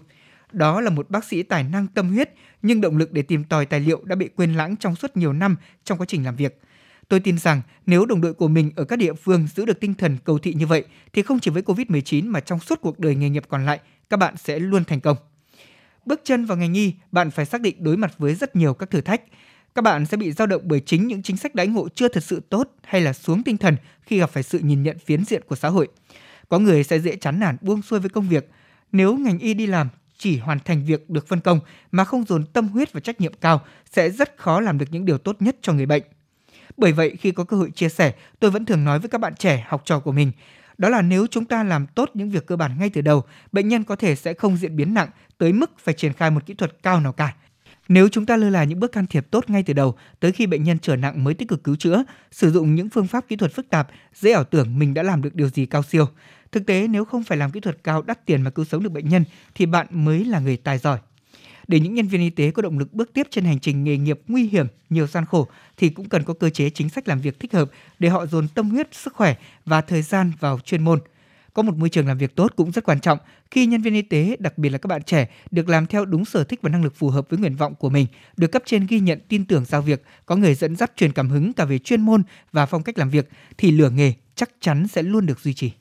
Đó 0.51 0.81
là 0.81 0.89
một 0.89 1.09
bác 1.09 1.25
sĩ 1.25 1.43
tài 1.43 1.63
năng 1.63 1.87
tâm 1.87 2.09
huyết, 2.09 2.29
nhưng 2.61 2.81
động 2.81 2.97
lực 2.97 3.11
để 3.11 3.21
tìm 3.21 3.43
tòi 3.43 3.65
tài 3.65 3.79
liệu 3.79 4.03
đã 4.03 4.15
bị 4.15 4.29
quên 4.35 4.53
lãng 4.53 4.75
trong 4.75 4.95
suốt 4.95 5.17
nhiều 5.17 5.33
năm 5.33 5.55
trong 5.83 5.97
quá 5.97 6.05
trình 6.09 6.25
làm 6.25 6.35
việc– 6.35 6.59
Tôi 7.13 7.19
tin 7.19 7.37
rằng 7.37 7.61
nếu 7.85 8.05
đồng 8.05 8.21
đội 8.21 8.33
của 8.33 8.47
mình 8.47 8.71
ở 8.75 8.83
các 8.83 8.95
địa 8.99 9.13
phương 9.13 9.47
giữ 9.55 9.65
được 9.65 9.79
tinh 9.79 9.93
thần 9.93 10.17
cầu 10.23 10.39
thị 10.39 10.53
như 10.53 10.67
vậy 10.67 10.83
thì 11.13 11.21
không 11.21 11.39
chỉ 11.39 11.51
với 11.51 11.63
Covid-19 11.63 12.31
mà 12.31 12.39
trong 12.39 12.59
suốt 12.59 12.81
cuộc 12.81 12.99
đời 12.99 13.15
nghề 13.15 13.29
nghiệp 13.29 13.43
còn 13.49 13.65
lại, 13.65 13.79
các 14.09 14.17
bạn 14.17 14.37
sẽ 14.37 14.59
luôn 14.59 14.83
thành 14.83 14.99
công. 14.99 15.17
Bước 16.05 16.21
chân 16.23 16.45
vào 16.45 16.57
ngành 16.57 16.73
y, 16.73 16.93
bạn 17.11 17.31
phải 17.31 17.45
xác 17.45 17.61
định 17.61 17.83
đối 17.83 17.97
mặt 17.97 18.13
với 18.17 18.35
rất 18.35 18.55
nhiều 18.55 18.73
các 18.73 18.89
thử 18.89 19.01
thách. 19.01 19.21
Các 19.75 19.81
bạn 19.81 20.05
sẽ 20.05 20.17
bị 20.17 20.31
dao 20.31 20.47
động 20.47 20.61
bởi 20.65 20.79
chính 20.79 21.07
những 21.07 21.23
chính 21.23 21.37
sách 21.37 21.55
đãi 21.55 21.67
ngộ 21.67 21.89
chưa 21.89 22.07
thật 22.07 22.23
sự 22.23 22.41
tốt 22.49 22.69
hay 22.83 23.01
là 23.01 23.13
xuống 23.13 23.43
tinh 23.43 23.57
thần 23.57 23.75
khi 24.01 24.19
gặp 24.19 24.29
phải 24.29 24.43
sự 24.43 24.59
nhìn 24.59 24.83
nhận 24.83 24.97
phiến 24.99 25.25
diện 25.25 25.41
của 25.47 25.55
xã 25.55 25.69
hội. 25.69 25.87
Có 26.49 26.59
người 26.59 26.83
sẽ 26.83 26.99
dễ 26.99 27.15
chán 27.15 27.39
nản 27.39 27.57
buông 27.61 27.81
xuôi 27.81 27.99
với 27.99 28.09
công 28.09 28.27
việc. 28.27 28.49
Nếu 28.91 29.17
ngành 29.17 29.39
y 29.39 29.53
đi 29.53 29.67
làm 29.67 29.89
chỉ 30.17 30.37
hoàn 30.37 30.59
thành 30.59 30.85
việc 30.85 31.09
được 31.09 31.27
phân 31.27 31.39
công 31.39 31.59
mà 31.91 32.03
không 32.03 32.23
dồn 32.23 32.45
tâm 32.45 32.67
huyết 32.67 32.93
và 32.93 32.99
trách 32.99 33.21
nhiệm 33.21 33.33
cao 33.41 33.61
sẽ 33.91 34.09
rất 34.09 34.37
khó 34.37 34.59
làm 34.59 34.77
được 34.77 34.85
những 34.91 35.05
điều 35.05 35.17
tốt 35.17 35.35
nhất 35.39 35.55
cho 35.61 35.73
người 35.73 35.85
bệnh. 35.85 36.03
Bởi 36.77 36.91
vậy 36.91 37.15
khi 37.19 37.31
có 37.31 37.43
cơ 37.43 37.57
hội 37.57 37.71
chia 37.71 37.89
sẻ, 37.89 38.13
tôi 38.39 38.51
vẫn 38.51 38.65
thường 38.65 38.83
nói 38.83 38.99
với 38.99 39.09
các 39.09 39.21
bạn 39.21 39.35
trẻ 39.35 39.65
học 39.67 39.81
trò 39.85 39.99
của 39.99 40.11
mình, 40.11 40.31
đó 40.77 40.89
là 40.89 41.01
nếu 41.01 41.27
chúng 41.27 41.45
ta 41.45 41.63
làm 41.63 41.87
tốt 41.87 42.11
những 42.13 42.29
việc 42.29 42.45
cơ 42.45 42.55
bản 42.55 42.79
ngay 42.79 42.89
từ 42.89 43.01
đầu, 43.01 43.23
bệnh 43.51 43.67
nhân 43.67 43.83
có 43.83 43.95
thể 43.95 44.15
sẽ 44.15 44.33
không 44.33 44.57
diễn 44.57 44.75
biến 44.75 44.93
nặng 44.93 45.09
tới 45.37 45.53
mức 45.53 45.71
phải 45.79 45.93
triển 45.93 46.13
khai 46.13 46.31
một 46.31 46.45
kỹ 46.45 46.53
thuật 46.53 46.83
cao 46.83 46.99
nào 46.99 47.13
cả. 47.13 47.35
Nếu 47.87 48.09
chúng 48.09 48.25
ta 48.25 48.37
lơ 48.37 48.49
là 48.49 48.63
những 48.63 48.79
bước 48.79 48.91
can 48.91 49.07
thiệp 49.07 49.27
tốt 49.31 49.49
ngay 49.49 49.63
từ 49.63 49.73
đầu, 49.73 49.95
tới 50.19 50.31
khi 50.31 50.47
bệnh 50.47 50.63
nhân 50.63 50.77
trở 50.79 50.95
nặng 50.95 51.23
mới 51.23 51.33
tích 51.33 51.47
cực 51.47 51.63
cứu 51.63 51.75
chữa, 51.75 52.03
sử 52.31 52.51
dụng 52.51 52.75
những 52.75 52.89
phương 52.89 53.07
pháp 53.07 53.25
kỹ 53.27 53.35
thuật 53.35 53.53
phức 53.53 53.69
tạp, 53.69 53.87
dễ 54.15 54.31
ảo 54.31 54.43
tưởng 54.43 54.79
mình 54.79 54.93
đã 54.93 55.03
làm 55.03 55.21
được 55.21 55.35
điều 55.35 55.49
gì 55.49 55.65
cao 55.65 55.83
siêu. 55.83 56.05
Thực 56.51 56.65
tế 56.65 56.87
nếu 56.87 57.05
không 57.05 57.23
phải 57.23 57.37
làm 57.37 57.51
kỹ 57.51 57.59
thuật 57.59 57.83
cao 57.83 58.01
đắt 58.01 58.25
tiền 58.25 58.41
mà 58.41 58.49
cứu 58.49 58.65
sống 58.65 58.83
được 58.83 58.91
bệnh 58.91 59.09
nhân 59.09 59.23
thì 59.55 59.65
bạn 59.65 59.87
mới 59.91 60.25
là 60.25 60.39
người 60.39 60.57
tài 60.57 60.77
giỏi 60.77 60.99
để 61.67 61.79
những 61.79 61.93
nhân 61.93 62.07
viên 62.07 62.21
y 62.21 62.29
tế 62.29 62.51
có 62.51 62.61
động 62.61 62.79
lực 62.79 62.93
bước 62.93 63.13
tiếp 63.13 63.27
trên 63.31 63.45
hành 63.45 63.59
trình 63.59 63.83
nghề 63.83 63.97
nghiệp 63.97 64.19
nguy 64.27 64.47
hiểm, 64.47 64.67
nhiều 64.89 65.07
gian 65.07 65.25
khổ 65.25 65.47
thì 65.77 65.89
cũng 65.89 66.09
cần 66.09 66.23
có 66.23 66.33
cơ 66.33 66.49
chế 66.49 66.69
chính 66.69 66.89
sách 66.89 67.07
làm 67.07 67.19
việc 67.19 67.39
thích 67.39 67.53
hợp 67.53 67.71
để 67.99 68.09
họ 68.09 68.25
dồn 68.25 68.47
tâm 68.47 68.69
huyết, 68.69 68.87
sức 68.91 69.13
khỏe 69.13 69.35
và 69.65 69.81
thời 69.81 70.01
gian 70.01 70.31
vào 70.39 70.59
chuyên 70.59 70.83
môn. 70.83 70.99
Có 71.53 71.63
một 71.63 71.77
môi 71.77 71.89
trường 71.89 72.07
làm 72.07 72.17
việc 72.17 72.35
tốt 72.35 72.53
cũng 72.55 72.71
rất 72.71 72.83
quan 72.83 72.99
trọng 72.99 73.17
khi 73.51 73.65
nhân 73.65 73.81
viên 73.81 73.93
y 73.93 74.01
tế, 74.01 74.35
đặc 74.39 74.57
biệt 74.57 74.69
là 74.69 74.77
các 74.77 74.87
bạn 74.87 75.03
trẻ, 75.03 75.29
được 75.51 75.69
làm 75.69 75.85
theo 75.85 76.05
đúng 76.05 76.25
sở 76.25 76.43
thích 76.43 76.59
và 76.61 76.69
năng 76.69 76.83
lực 76.83 76.95
phù 76.95 77.09
hợp 77.09 77.29
với 77.29 77.39
nguyện 77.39 77.55
vọng 77.55 77.75
của 77.75 77.89
mình, 77.89 78.07
được 78.37 78.47
cấp 78.47 78.63
trên 78.65 78.87
ghi 78.87 78.99
nhận 78.99 79.19
tin 79.27 79.45
tưởng 79.45 79.65
giao 79.65 79.81
việc, 79.81 80.03
có 80.25 80.35
người 80.35 80.55
dẫn 80.55 80.75
dắt 80.75 80.91
truyền 80.95 81.11
cảm 81.11 81.29
hứng 81.29 81.53
cả 81.53 81.65
về 81.65 81.79
chuyên 81.79 82.01
môn 82.01 82.23
và 82.51 82.65
phong 82.65 82.83
cách 82.83 82.97
làm 82.97 83.09
việc, 83.09 83.29
thì 83.57 83.71
lửa 83.71 83.89
nghề 83.89 84.13
chắc 84.35 84.49
chắn 84.59 84.87
sẽ 84.87 85.03
luôn 85.03 85.25
được 85.25 85.39
duy 85.39 85.53
trì. 85.53 85.71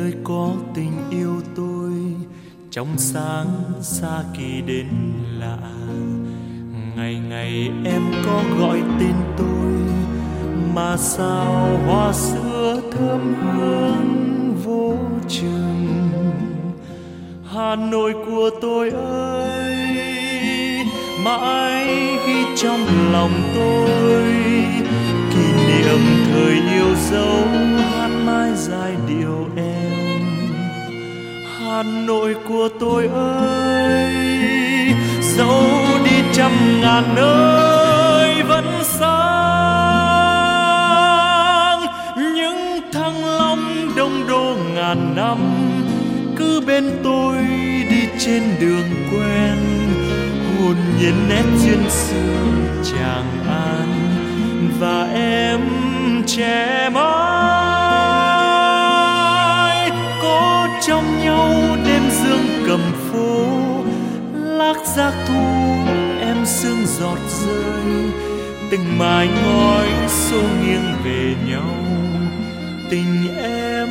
Ơi 0.00 0.12
có 0.24 0.50
tình 0.74 0.92
yêu 1.10 1.40
tôi, 1.56 1.90
trong 2.70 2.88
sáng 2.96 3.46
xa 3.80 4.22
kỳ 4.38 4.60
đến 4.66 4.86
lạ. 5.38 5.58
Ngày 6.96 7.20
ngày 7.28 7.70
em 7.84 8.02
có 8.26 8.42
gọi 8.58 8.82
tên 9.00 9.14
tôi, 9.38 9.72
mà 10.74 10.96
sao 10.96 11.78
hoa 11.86 12.12
sữa 12.12 12.80
thơm 12.92 13.34
hương 13.42 14.54
vô 14.64 14.94
chừng? 15.28 15.88
Hà 17.52 17.76
nội 17.76 18.14
của 18.26 18.50
tôi 18.60 18.90
ơi, 18.90 19.76
mãi 21.24 21.86
ghi 22.26 22.44
trong 22.56 22.80
lòng 23.12 23.50
tôi. 23.54 24.34
Kỷ 25.30 25.52
niệm 25.66 26.00
thời 26.32 26.52
yêu 26.74 26.94
dấu 27.10 27.44
hát 27.78 28.10
mãi 28.26 28.50
dài 28.56 28.89
hà 31.70 31.82
nội 31.82 32.34
của 32.48 32.68
tôi 32.80 33.06
ơi, 33.14 34.14
dẫu 35.22 35.62
đi 36.04 36.22
trăm 36.32 36.50
ngàn 36.80 37.04
nơi 37.16 38.42
vẫn 38.42 38.64
sáng, 38.82 39.10
những 42.34 42.80
thăng 42.92 43.24
long 43.24 43.92
đông 43.96 44.28
đô 44.28 44.56
ngàn 44.74 45.16
năm, 45.16 45.38
cứ 46.36 46.60
bên 46.66 46.90
tôi 47.04 47.36
đi 47.90 48.08
trên 48.18 48.42
đường 48.60 48.90
quen, 49.10 49.58
hồn 50.58 50.76
nhiên 50.98 51.14
nét 51.28 51.44
duyên 51.58 51.90
xưa 51.90 52.46
chàng 52.84 53.30
an, 53.48 53.88
và 54.80 55.08
em 55.14 55.60
trẻ 56.26 56.90
mãi. 56.94 57.59
Giác 64.84 65.14
thu, 65.26 65.44
em 66.20 66.46
sương 66.46 66.86
giọt 66.86 67.18
rơi. 67.28 68.10
Từng 68.70 68.98
mái 68.98 69.28
ngói 69.28 69.88
xô 70.08 70.42
nghiêng 70.42 70.94
về 71.04 71.34
nhau. 71.48 71.74
Tình 72.90 73.36
em 73.42 73.88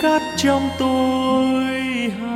khát 0.00 0.22
trong 0.36 0.68
tôi. 0.78 1.62
hà 2.20 2.31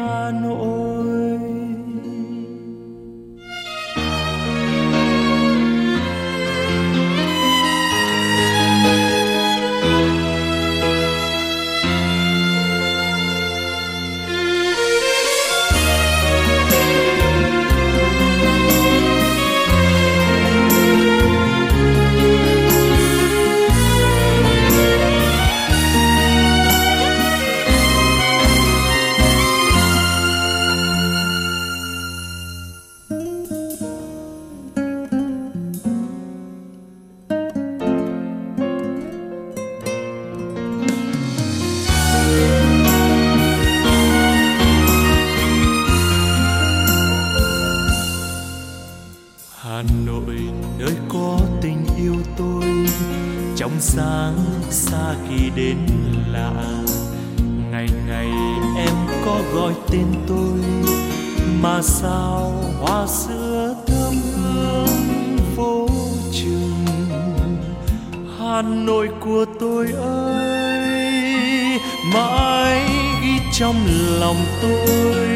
tôi. 74.63 75.29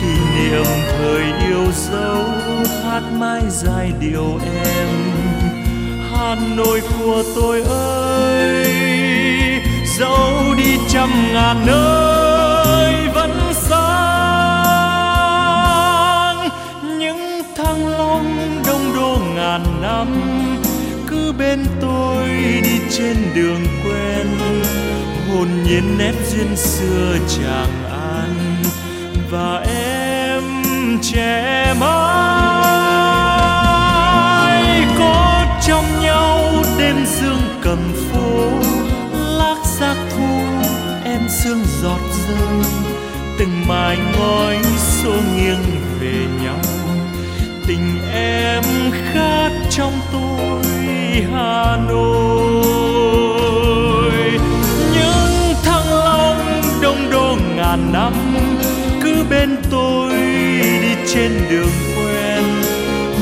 Kỷ 0.00 0.14
niệm 0.36 0.66
thời 0.88 1.24
yêu 1.48 1.66
dấu, 1.72 2.24
hát 2.84 3.02
mãi 3.18 3.42
dài 3.50 3.92
điều 4.00 4.40
em. 4.64 4.88
Hà 6.12 6.36
nội 6.56 6.80
của 6.98 7.22
tôi 7.36 7.62
ơi 7.62 8.64
dẫu 9.98 10.54
đi 10.58 10.78
trăm 10.88 11.10
ngàn 11.32 11.66
nơi 11.66 13.08
vẫn 13.14 13.30
sáng. 13.52 13.84
Những 16.98 17.42
thăng 17.56 17.88
long 17.88 18.62
đông 18.66 18.92
đô 18.96 19.18
ngàn 19.34 19.82
năm, 19.82 20.08
cứ 21.08 21.32
bên 21.32 21.64
tôi 21.80 22.28
đi 22.64 22.80
trên 22.90 23.16
đường 23.34 23.66
quen. 23.84 24.26
Hồn 25.28 25.48
nhiên 25.64 25.98
nét 25.98 26.14
duyên 26.30 26.56
xưa 26.56 27.16
chàng 27.28 27.93
an 28.14 28.62
và 29.30 29.64
em 29.68 30.42
trẻ 31.02 31.74
mãi 31.80 31.94
có 34.98 35.44
trong 35.66 35.84
nhau 36.00 36.40
đêm 36.78 36.96
dương 37.06 37.42
cầm 37.62 37.78
phố, 37.94 38.50
lác 39.38 39.58
giác 39.78 39.96
thu 40.10 40.40
em 41.04 41.20
sương 41.28 41.62
giọt 41.82 42.00
rơi. 42.28 42.64
Từng 43.38 43.66
mái 43.68 43.98
ngói 44.18 44.56
xô 44.78 45.12
nghiêng 45.36 45.64
về 46.00 46.26
nhau, 46.42 46.60
tình 47.66 47.98
em 48.12 48.64
khát 49.12 49.50
trong 49.70 49.92
tôi, 50.12 50.64
hà 51.32 51.76
nội. 51.88 52.83
Ngàn 57.76 57.92
năm, 57.92 58.12
cứ 59.02 59.24
bên 59.30 59.56
tôi 59.70 60.12
đi 60.82 60.94
trên 61.14 61.32
đường 61.50 61.72
quen, 61.96 62.42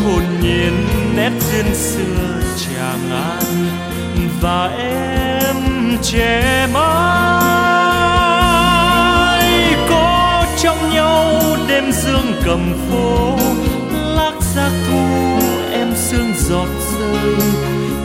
hồn 0.05 0.23
nhiên 0.43 0.87
nét 1.17 1.31
duyên 1.41 1.75
xưa 1.75 2.41
chàng 2.57 3.11
an, 3.11 3.43
và 4.41 4.71
em 4.79 5.57
trẻ 6.03 6.67
mãi 6.73 6.83
có 9.89 10.45
trong 10.63 10.95
nhau 10.95 11.43
đêm 11.69 11.93
dương 11.93 12.33
cầm 12.45 12.75
phố, 12.91 13.39
lác 14.17 14.35
giác 14.55 14.71
thu 14.89 15.07
em 15.73 15.89
sương 15.97 16.33
giọt 16.49 16.69
rơi, 16.93 17.35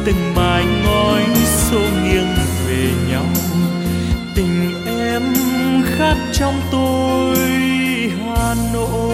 từng 0.05 0.35
mái 0.35 0.65
ngói 0.83 1.23
xô 1.45 1.79
nghiêng 1.79 2.35
về 2.67 2.89
nhau 3.09 3.25
khát 6.07 6.17
trong 6.33 6.61
tôi 6.71 7.37
hà 8.25 8.55
nội. 8.73 9.06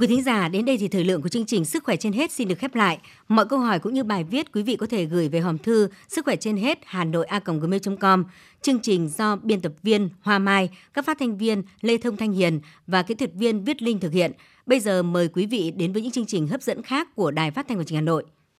Quý 0.00 0.06
thính 0.06 0.22
giả, 0.22 0.48
đến 0.48 0.64
đây 0.64 0.78
thì 0.78 0.88
thời 0.88 1.04
lượng 1.04 1.22
của 1.22 1.28
chương 1.28 1.46
trình 1.46 1.64
Sức 1.64 1.84
khỏe 1.84 1.96
trên 1.96 2.12
hết 2.12 2.32
xin 2.32 2.48
được 2.48 2.58
khép 2.58 2.74
lại. 2.74 2.98
Mọi 3.28 3.46
câu 3.46 3.58
hỏi 3.58 3.78
cũng 3.78 3.94
như 3.94 4.04
bài 4.04 4.24
viết 4.24 4.52
quý 4.52 4.62
vị 4.62 4.76
có 4.76 4.86
thể 4.86 5.04
gửi 5.04 5.28
về 5.28 5.40
hòm 5.40 5.58
thư 5.58 5.88
sức 6.08 6.24
khỏe 6.24 6.36
trên 6.36 6.56
hết 6.56 6.78
hà 6.84 7.04
nội 7.04 7.26
a 7.26 7.40
gmail.com. 7.44 8.24
Chương 8.62 8.78
trình 8.78 9.08
do 9.08 9.36
biên 9.36 9.60
tập 9.60 9.72
viên 9.82 10.08
Hoa 10.20 10.38
Mai, 10.38 10.70
các 10.94 11.04
phát 11.04 11.18
thanh 11.20 11.38
viên 11.38 11.62
Lê 11.80 11.96
Thông 11.96 12.16
Thanh 12.16 12.32
Hiền 12.32 12.60
và 12.86 13.02
kỹ 13.02 13.14
thuật 13.14 13.30
viên 13.34 13.64
Viết 13.64 13.82
Linh 13.82 14.00
thực 14.00 14.12
hiện. 14.12 14.32
Bây 14.66 14.80
giờ 14.80 15.02
mời 15.02 15.28
quý 15.28 15.46
vị 15.46 15.70
đến 15.76 15.92
với 15.92 16.02
những 16.02 16.12
chương 16.12 16.26
trình 16.26 16.48
hấp 16.48 16.62
dẫn 16.62 16.82
khác 16.82 17.08
của 17.14 17.30
Đài 17.30 17.50
Phát 17.50 17.68
thanh 17.68 17.78
và 17.78 17.84
Truyền 17.84 17.96
hình 17.96 18.06
Hà 18.06 18.12
Nội. 18.12 18.24